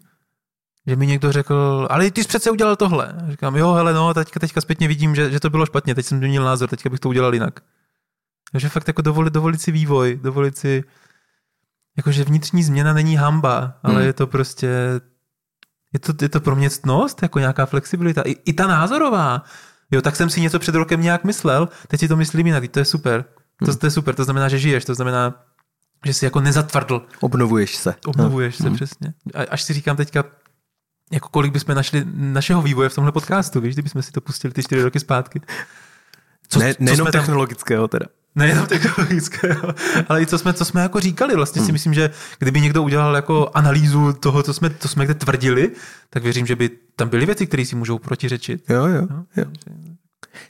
že 0.87 0.95
mi 0.95 1.07
někdo 1.07 1.31
řekl, 1.31 1.87
ale 1.89 2.11
ty 2.11 2.23
jsi 2.23 2.27
přece 2.27 2.51
udělal 2.51 2.75
tohle. 2.75 3.07
A 3.07 3.31
říkám, 3.31 3.55
jo, 3.55 3.73
hele, 3.73 3.93
no, 3.93 4.13
teďka, 4.13 4.39
teďka 4.39 4.61
zpětně 4.61 4.87
vidím, 4.87 5.15
že, 5.15 5.31
že 5.31 5.39
to 5.39 5.49
bylo 5.49 5.65
špatně, 5.65 5.95
teď 5.95 6.05
jsem 6.05 6.17
změnil 6.17 6.43
názor, 6.43 6.69
teďka 6.69 6.89
bych 6.89 6.99
to 6.99 7.09
udělal 7.09 7.33
jinak. 7.33 7.59
Takže 8.51 8.69
fakt 8.69 8.87
jako 8.87 9.01
dovolit, 9.01 9.33
dovolit 9.33 9.61
si 9.61 9.71
vývoj, 9.71 10.19
dovolit 10.23 10.57
si, 10.57 10.83
jakože 11.97 12.23
vnitřní 12.23 12.63
změna 12.63 12.93
není 12.93 13.15
hamba, 13.15 13.79
ale 13.83 13.95
hmm. 13.95 14.05
je 14.05 14.13
to 14.13 14.27
prostě, 14.27 14.67
je 15.93 15.99
to, 15.99 16.13
je 16.21 16.29
to 16.29 16.41
pro 16.41 16.55
mě 16.55 16.69
ctnost, 16.69 17.21
jako 17.21 17.39
nějaká 17.39 17.65
flexibilita. 17.65 18.21
I, 18.21 18.31
I 18.31 18.53
ta 18.53 18.67
názorová, 18.67 19.43
jo, 19.91 20.01
tak 20.01 20.15
jsem 20.15 20.29
si 20.29 20.41
něco 20.41 20.59
před 20.59 20.75
rokem 20.75 21.01
nějak 21.01 21.23
myslel, 21.23 21.69
teď 21.87 21.99
si 21.99 22.07
to 22.07 22.17
myslím 22.17 22.47
jinak, 22.47 22.67
to 22.67 22.79
je 22.79 22.85
super. 22.85 23.25
To, 23.65 23.71
hmm. 23.71 23.77
to 23.77 23.85
je 23.87 23.91
super, 23.91 24.15
to 24.15 24.23
znamená, 24.23 24.49
že 24.49 24.59
žiješ, 24.59 24.85
to 24.85 24.95
znamená, 24.95 25.43
že 26.05 26.13
jsi 26.13 26.25
jako 26.25 26.41
nezatvrdl. 26.41 27.05
Obnovuješ 27.19 27.75
se. 27.75 27.95
Obnovuješ 28.05 28.59
no. 28.59 28.63
se, 28.63 28.67
hmm. 28.67 28.75
přesně. 28.75 29.13
A, 29.33 29.41
až 29.49 29.63
si 29.63 29.73
říkám 29.73 29.97
teďka, 29.97 30.23
jako 31.11 31.29
kolik 31.29 31.53
bychom 31.53 31.75
našli 31.75 32.05
našeho 32.13 32.61
vývoje 32.61 32.89
v 32.89 32.95
tomhle 32.95 33.11
podcastu, 33.11 33.61
víš, 33.61 33.75
kdybychom 33.75 34.01
si 34.01 34.11
to 34.11 34.21
pustili 34.21 34.53
ty 34.53 34.63
čtyři 34.63 34.83
roky 34.83 34.99
zpátky. 34.99 35.41
Co, 36.49 36.59
ne, 36.59 36.73
nejenom 36.79 37.05
co 37.05 37.11
technologického 37.11 37.87
teda. 37.87 38.05
Nejenom 38.35 38.65
technologického, 38.65 39.73
ale 40.09 40.21
i 40.21 40.25
co 40.25 40.37
jsme, 40.37 40.53
co 40.53 40.65
jsme 40.65 40.81
jako 40.81 40.99
říkali. 40.99 41.35
Vlastně 41.35 41.59
hmm. 41.59 41.65
si 41.65 41.71
myslím, 41.71 41.93
že 41.93 42.09
kdyby 42.39 42.61
někdo 42.61 42.83
udělal 42.83 43.15
jako 43.15 43.51
analýzu 43.53 44.13
toho, 44.13 44.43
co 44.43 44.53
jsme, 44.53 44.69
co 44.79 44.87
jsme 44.87 45.05
kde 45.05 45.13
tvrdili, 45.13 45.71
tak 46.09 46.23
věřím, 46.23 46.45
že 46.45 46.55
by 46.55 46.69
tam 46.99 47.09
byly 47.09 47.25
věci, 47.25 47.47
které 47.47 47.65
si 47.65 47.75
můžou 47.75 47.99
protiřečit. 47.99 48.69
Jo, 48.69 48.85
jo. 48.85 49.07
No? 49.09 49.25
jo. 49.37 49.45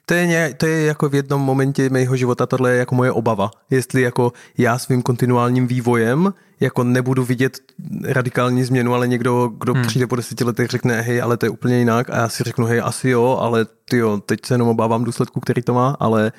To 0.06 0.14
je, 0.14 0.28
ně, 0.28 0.54
to 0.58 0.66
je 0.66 0.86
jako 0.86 1.10
v 1.10 1.16
jednom 1.16 1.42
momentě 1.42 1.90
mého 1.90 2.16
života, 2.16 2.46
tohle 2.46 2.72
je 2.72 2.78
jako 2.78 2.96
moje 2.96 3.12
obava. 3.12 3.52
Jestli 3.70 4.02
jako 4.02 4.34
já 4.58 4.78
svým 4.78 5.02
kontinuálním 5.02 5.68
vývojem 5.68 6.34
jako 6.60 6.84
nebudu 6.84 7.24
vidět 7.24 7.60
radikální 8.04 8.64
změnu, 8.64 8.94
ale 8.94 9.08
někdo, 9.08 9.52
kdo 9.60 9.74
hmm. 9.74 9.88
přijde 9.88 10.08
po 10.08 10.16
deseti 10.16 10.44
letech, 10.44 10.70
řekne, 10.70 11.02
hej, 11.02 11.22
ale 11.22 11.38
to 11.38 11.46
je 11.46 11.50
úplně 11.50 11.78
jinak 11.78 12.10
a 12.10 12.16
já 12.16 12.30
si 12.30 12.44
řeknu, 12.44 12.66
hej, 12.66 12.82
asi 12.84 13.10
jo, 13.10 13.38
ale 13.42 13.66
ty 13.66 13.98
jo, 13.98 14.18
teď 14.26 14.40
se 14.46 14.54
jenom 14.54 14.68
obávám 14.68 15.04
důsledku, 15.04 15.40
který 15.40 15.62
to 15.62 15.74
má, 15.74 15.98
ale 16.00 16.32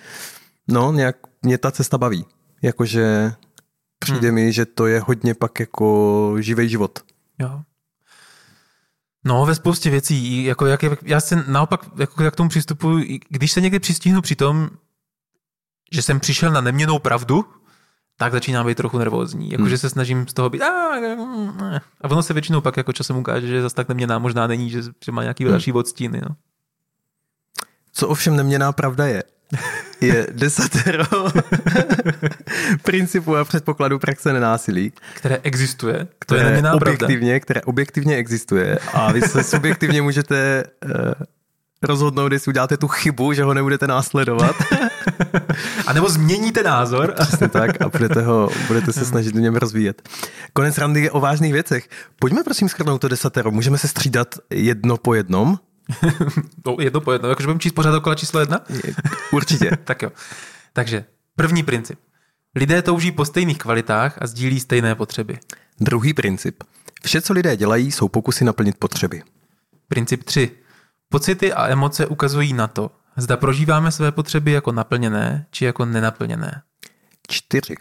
no, 0.69 0.93
nějak 0.93 1.17
mě 1.43 1.59
ta 1.59 1.71
cesta 1.71 1.99
baví. 1.99 2.27
Jakože 2.63 3.33
přijde 3.99 4.29
hmm. 4.29 4.35
mi, 4.35 4.53
že 4.53 4.65
to 4.65 4.87
je 4.87 5.01
hodně 5.01 5.35
pak 5.35 5.61
jako 5.61 6.37
živý 6.39 6.69
život. 6.69 6.99
Jo. 7.39 7.63
No, 9.25 9.47
ve 9.47 9.55
spoustě 9.55 9.91
věcí. 9.91 10.45
Jako 10.45 10.67
jak, 10.67 10.81
já 11.03 11.21
se 11.21 11.45
naopak 11.47 11.81
jako 11.99 12.23
jak 12.23 12.35
k 12.35 12.37
tomu 12.37 12.49
přistupuji, 12.49 13.21
když 13.29 13.53
se 13.53 13.61
někdy 13.61 13.79
přistihnu 13.79 14.23
při 14.23 14.37
tom, 14.37 14.71
že 15.93 16.03
jsem 16.03 16.21
přišel 16.21 16.53
na 16.53 16.61
neměnou 16.61 16.99
pravdu, 16.99 17.45
tak 18.17 18.33
začínám 18.33 18.67
být 18.67 18.77
trochu 18.77 18.99
nervózní. 18.99 19.51
Jakože 19.51 19.71
hmm. 19.71 19.79
se 19.79 19.91
snažím 19.91 20.29
z 20.29 20.33
toho 20.33 20.51
být 20.51 20.63
a 20.63 22.11
ono 22.11 22.23
se 22.23 22.33
většinou 22.33 22.61
pak 22.61 22.77
jako 22.77 22.93
časem 22.93 23.17
ukáže, 23.17 23.47
že 23.47 23.63
zase 23.63 23.75
tak 23.75 23.89
neměná 23.89 24.19
možná 24.19 24.47
není, 24.47 24.71
že, 24.71 24.83
že 25.05 25.13
má 25.13 25.23
nějaký 25.23 25.45
hmm. 25.45 25.51
další 25.51 25.73
odstíny. 25.73 26.21
No. 26.29 26.37
Co 27.93 28.09
ovšem 28.09 28.37
neměná 28.37 28.73
pravda 28.73 29.07
je, 29.07 29.23
je 30.01 30.27
desatero 30.33 31.05
principů 32.83 33.37
a 33.37 33.45
předpokladů 33.45 33.99
praxe 33.99 34.33
nenásilí. 34.33 34.93
Které 35.15 35.39
existuje, 35.43 36.09
které, 36.19 36.61
to 36.61 36.67
je 36.67 36.73
objektivně, 36.73 37.41
které 37.41 37.63
objektivně 37.63 38.17
existuje 38.17 38.79
a 38.93 39.13
vy 39.13 39.23
se 39.23 39.45
subjektivně 39.45 40.03
můžete 40.03 40.65
uh, 40.85 40.91
rozhodnout, 41.83 42.33
jestli 42.33 42.51
uděláte 42.51 42.77
tu 42.77 42.89
chybu, 42.89 43.33
že 43.33 43.45
ho 43.45 43.55
nebudete 43.55 43.87
následovat. 43.87 44.57
a 45.87 45.93
nebo 45.93 46.09
změníte 46.09 46.63
názor. 46.63 47.15
Přesně 47.21 47.49
tak 47.49 47.83
a 47.83 47.89
budete, 47.89 48.23
ho, 48.23 48.51
budete 48.67 48.93
se 48.93 49.05
snažit 49.05 49.37
v 49.37 49.41
něm 49.41 49.57
rozvíjet. 49.57 50.09
Konec 50.53 50.79
randy 50.79 51.01
je 51.01 51.11
o 51.11 51.21
vážných 51.21 51.53
věcech. 51.53 51.89
Pojďme 52.19 52.45
prosím 52.45 52.69
schrnout 52.69 53.01
to 53.01 53.09
desatero. 53.09 53.51
Můžeme 53.51 53.79
se 53.79 53.89
střídat 53.89 54.35
jedno 54.51 54.97
po 54.97 55.15
jednom? 55.15 55.59
no, 56.67 56.77
jedno 56.81 57.01
po 57.01 57.13
jedno, 57.13 57.29
jakože 57.29 57.47
budeme 57.47 57.61
číst 57.61 57.73
pořád 57.73 57.95
okolo 57.95 58.15
číslo 58.15 58.41
jedna? 58.41 58.61
Určitě. 59.33 59.71
tak 59.85 60.03
jo. 60.03 60.11
Takže 60.73 61.05
První 61.41 61.63
princip. 61.63 61.99
Lidé 62.55 62.83
touží 62.83 63.13
po 63.13 63.25
stejných 63.25 63.59
kvalitách 63.59 64.23
a 64.23 64.27
sdílí 64.27 64.61
stejné 64.61 64.95
potřeby. 64.95 65.39
Druhý 65.81 66.15
princip. 66.15 66.63
Vše, 67.05 67.21
co 67.21 67.33
lidé 67.33 67.57
dělají, 67.57 67.93
jsou 67.93 68.09
pokusy 68.09 68.45
naplnit 68.45 68.77
potřeby. 68.79 69.23
Princip 69.89 70.25
3. 70.25 70.51
Pocity 71.09 71.53
a 71.53 71.69
emoce 71.69 72.07
ukazují 72.07 72.53
na 72.53 72.67
to, 72.67 72.91
zda 73.17 73.37
prožíváme 73.37 73.93
své 73.93 74.13
potřeby 74.13 74.53
jako 74.53 74.73
naplněné 74.73 75.47
či 75.51 75.65
jako 75.65 75.85
nenaplněné. 75.85 76.63
4. 77.29 77.75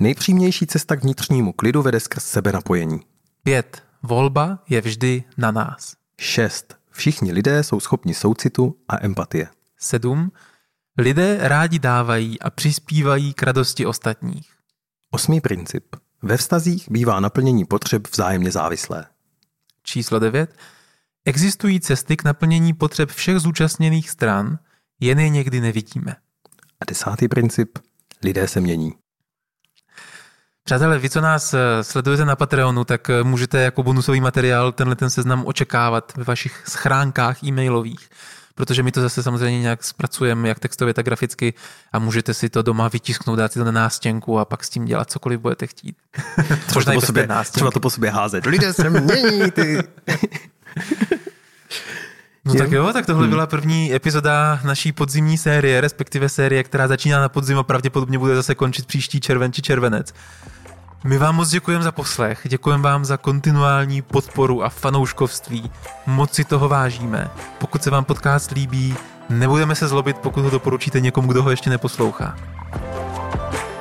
Nejpřímější 0.00 0.66
cesta 0.66 0.96
k 0.96 1.02
vnitřnímu 1.02 1.52
klidu 1.52 1.82
vede 1.82 2.00
skrz 2.00 2.24
sebe 2.24 2.52
napojení. 2.52 3.00
5. 3.42 3.82
Volba 4.02 4.58
je 4.68 4.80
vždy 4.80 5.24
na 5.36 5.50
nás. 5.50 5.94
6. 6.20 6.75
Všichni 6.96 7.32
lidé 7.32 7.62
jsou 7.62 7.80
schopni 7.80 8.14
soucitu 8.14 8.76
a 8.88 9.04
empatie. 9.04 9.48
7. 9.78 10.32
Lidé 10.98 11.38
rádi 11.40 11.78
dávají 11.78 12.40
a 12.40 12.50
přispívají 12.50 13.34
k 13.34 13.42
radosti 13.42 13.86
ostatních. 13.86 14.50
Osmý 15.10 15.40
princip. 15.40 15.96
Ve 16.22 16.36
vztazích 16.36 16.90
bývá 16.90 17.20
naplnění 17.20 17.64
potřeb 17.64 18.08
vzájemně 18.12 18.50
závislé. 18.50 19.06
Číslo 19.82 20.18
9. 20.18 20.56
Existují 21.24 21.80
cesty 21.80 22.16
k 22.16 22.24
naplnění 22.24 22.72
potřeb 22.72 23.10
všech 23.10 23.38
zúčastněných 23.38 24.10
stran, 24.10 24.58
jen 25.00 25.20
je 25.20 25.28
někdy 25.28 25.60
nevidíme. 25.60 26.16
A 26.80 26.84
desátý 26.88 27.28
princip. 27.28 27.78
Lidé 28.22 28.48
se 28.48 28.60
mění. 28.60 28.92
Přátelé, 30.66 30.98
vy, 30.98 31.10
co 31.10 31.20
nás 31.20 31.54
eh, 31.54 31.84
sledujete 31.84 32.24
na 32.24 32.36
Patreonu, 32.36 32.84
tak 32.84 33.10
eh, 33.10 33.22
můžete 33.22 33.60
jako 33.60 33.82
bonusový 33.82 34.20
materiál 34.20 34.72
tenhle 34.72 34.96
ten 34.96 35.10
seznam 35.10 35.46
očekávat 35.46 36.12
ve 36.16 36.24
vašich 36.24 36.62
schránkách 36.68 37.44
e-mailových 37.44 38.08
protože 38.54 38.82
my 38.82 38.92
to 38.92 39.00
zase 39.00 39.22
samozřejmě 39.22 39.60
nějak 39.60 39.84
zpracujeme, 39.84 40.48
jak 40.48 40.58
textově, 40.58 40.94
tak 40.94 41.04
graficky 41.04 41.54
a 41.92 41.98
můžete 41.98 42.34
si 42.34 42.48
to 42.48 42.62
doma 42.62 42.88
vytisknout, 42.88 43.38
dát 43.38 43.52
si 43.52 43.58
to 43.58 43.64
na 43.64 43.70
nástěnku 43.70 44.38
a 44.38 44.44
pak 44.44 44.64
s 44.64 44.70
tím 44.70 44.84
dělat 44.84 45.10
cokoliv 45.10 45.40
budete 45.40 45.66
chtít. 45.66 45.96
Třeba 46.66 46.84
to, 46.84 46.92
po 46.92 47.00
sobě, 47.00 47.28
třeba 47.52 47.70
to 47.70 47.80
po 47.80 47.90
sobě 47.90 48.10
házet. 48.10 48.46
Lidé 48.46 48.72
se 48.72 48.90
mění, 48.90 49.50
ty. 49.50 49.78
No 52.46 52.54
tak 52.54 52.70
jo, 52.70 52.92
tak 52.92 53.06
tohle 53.06 53.22
hmm. 53.22 53.30
byla 53.30 53.46
první 53.46 53.94
epizoda 53.94 54.60
naší 54.64 54.92
podzimní 54.92 55.38
série, 55.38 55.80
respektive 55.80 56.28
série, 56.28 56.62
která 56.62 56.88
začíná 56.88 57.20
na 57.20 57.28
podzim 57.28 57.58
a 57.58 57.62
pravděpodobně 57.62 58.18
bude 58.18 58.36
zase 58.36 58.54
končit 58.54 58.86
příští 58.86 59.20
červen 59.20 59.52
či 59.52 59.62
červenec. 59.62 60.14
My 61.04 61.18
vám 61.18 61.36
moc 61.36 61.48
děkujeme 61.48 61.84
za 61.84 61.92
poslech, 61.92 62.40
děkujeme 62.44 62.82
vám 62.82 63.04
za 63.04 63.16
kontinuální 63.16 64.02
podporu 64.02 64.64
a 64.64 64.68
fanouškovství. 64.68 65.70
Moc 66.06 66.34
si 66.34 66.44
toho 66.44 66.68
vážíme. 66.68 67.30
Pokud 67.58 67.82
se 67.82 67.90
vám 67.90 68.04
podcast 68.04 68.50
líbí, 68.50 68.94
nebudeme 69.28 69.74
se 69.74 69.88
zlobit, 69.88 70.18
pokud 70.18 70.44
ho 70.44 70.50
doporučíte 70.50 71.00
někomu, 71.00 71.28
kdo 71.28 71.42
ho 71.42 71.50
ještě 71.50 71.70
neposlouchá. 71.70 72.36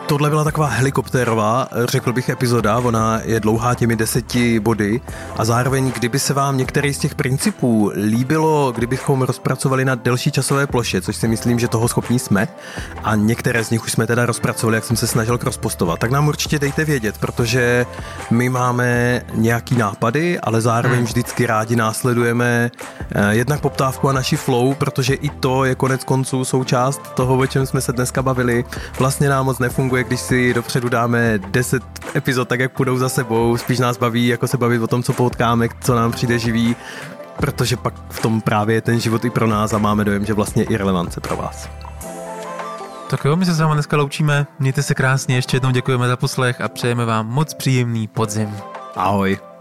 Tohle 0.07 0.29
byla 0.29 0.43
taková 0.43 0.67
helikoptérová, 0.67 1.67
řekl 1.83 2.13
bych, 2.13 2.29
epizoda. 2.29 2.77
Ona 2.77 3.21
je 3.23 3.39
dlouhá 3.39 3.75
těmi 3.75 3.95
deseti 3.95 4.59
body 4.59 5.01
a 5.37 5.45
zároveň, 5.45 5.91
kdyby 5.91 6.19
se 6.19 6.33
vám 6.33 6.57
některý 6.57 6.93
z 6.93 6.99
těch 6.99 7.15
principů 7.15 7.91
líbilo, 7.95 8.71
kdybychom 8.75 9.21
rozpracovali 9.21 9.85
na 9.85 9.95
delší 9.95 10.31
časové 10.31 10.67
ploše, 10.67 11.01
což 11.01 11.15
si 11.15 11.27
myslím, 11.27 11.59
že 11.59 11.67
toho 11.67 11.87
schopní 11.87 12.19
jsme, 12.19 12.47
a 13.03 13.15
některé 13.15 13.63
z 13.63 13.69
nich 13.69 13.83
už 13.83 13.91
jsme 13.91 14.07
teda 14.07 14.25
rozpracovali, 14.25 14.77
jak 14.77 14.83
jsem 14.83 14.97
se 14.97 15.07
snažil 15.07 15.39
rozpostovat, 15.41 15.99
tak 15.99 16.11
nám 16.11 16.27
určitě 16.27 16.59
dejte 16.59 16.85
vědět, 16.85 17.17
protože 17.17 17.85
my 18.31 18.49
máme 18.49 19.21
nějaký 19.33 19.75
nápady, 19.75 20.39
ale 20.39 20.61
zároveň 20.61 20.97
hmm. 20.97 21.07
vždycky 21.07 21.45
rádi 21.45 21.75
následujeme 21.75 22.71
eh, 23.11 23.35
jednak 23.35 23.61
poptávku 23.61 24.09
a 24.09 24.13
naši 24.13 24.37
flow, 24.37 24.73
protože 24.73 25.13
i 25.13 25.29
to 25.29 25.65
je 25.65 25.75
konec 25.75 26.03
konců 26.03 26.45
součást 26.45 27.01
toho, 27.13 27.37
o 27.37 27.47
čem 27.47 27.65
jsme 27.65 27.81
se 27.81 27.93
dneska 27.93 28.21
bavili. 28.21 28.65
Vlastně 28.99 29.29
nám 29.29 29.45
moc 29.45 29.59
nefunguje 29.59 29.94
funguje, 29.95 30.03
když 30.03 30.19
si 30.19 30.53
dopředu 30.53 30.89
dáme 30.89 31.37
10 31.37 31.83
epizod 32.15 32.47
tak, 32.47 32.59
jak 32.59 32.71
půjdou 32.71 32.97
za 32.97 33.09
sebou. 33.09 33.57
Spíš 33.57 33.79
nás 33.79 33.97
baví, 33.97 34.27
jako 34.27 34.47
se 34.47 34.57
bavit 34.57 34.81
o 34.81 34.87
tom, 34.87 35.03
co 35.03 35.13
potkáme, 35.13 35.67
co 35.81 35.95
nám 35.95 36.11
přijde 36.11 36.39
živý, 36.39 36.75
protože 37.37 37.77
pak 37.77 37.93
v 38.09 38.19
tom 38.19 38.41
právě 38.41 38.75
je 38.75 38.81
ten 38.81 38.99
život 38.99 39.25
i 39.25 39.29
pro 39.29 39.47
nás 39.47 39.73
a 39.73 39.77
máme 39.77 40.03
dojem, 40.03 40.25
že 40.25 40.33
vlastně 40.33 40.63
i 40.63 40.77
relevance 40.77 41.21
pro 41.21 41.35
vás. 41.35 41.69
Tak 43.09 43.25
jo, 43.25 43.35
my 43.35 43.45
se 43.45 43.53
s 43.53 43.59
vámi 43.59 43.73
dneska 43.73 43.97
loučíme. 43.97 44.47
Mějte 44.59 44.83
se 44.83 44.95
krásně, 44.95 45.35
ještě 45.35 45.55
jednou 45.55 45.71
děkujeme 45.71 46.07
za 46.07 46.17
poslech 46.17 46.61
a 46.61 46.67
přejeme 46.67 47.05
vám 47.05 47.27
moc 47.27 47.53
příjemný 47.53 48.07
podzim. 48.07 48.49
Ahoj. 48.95 49.54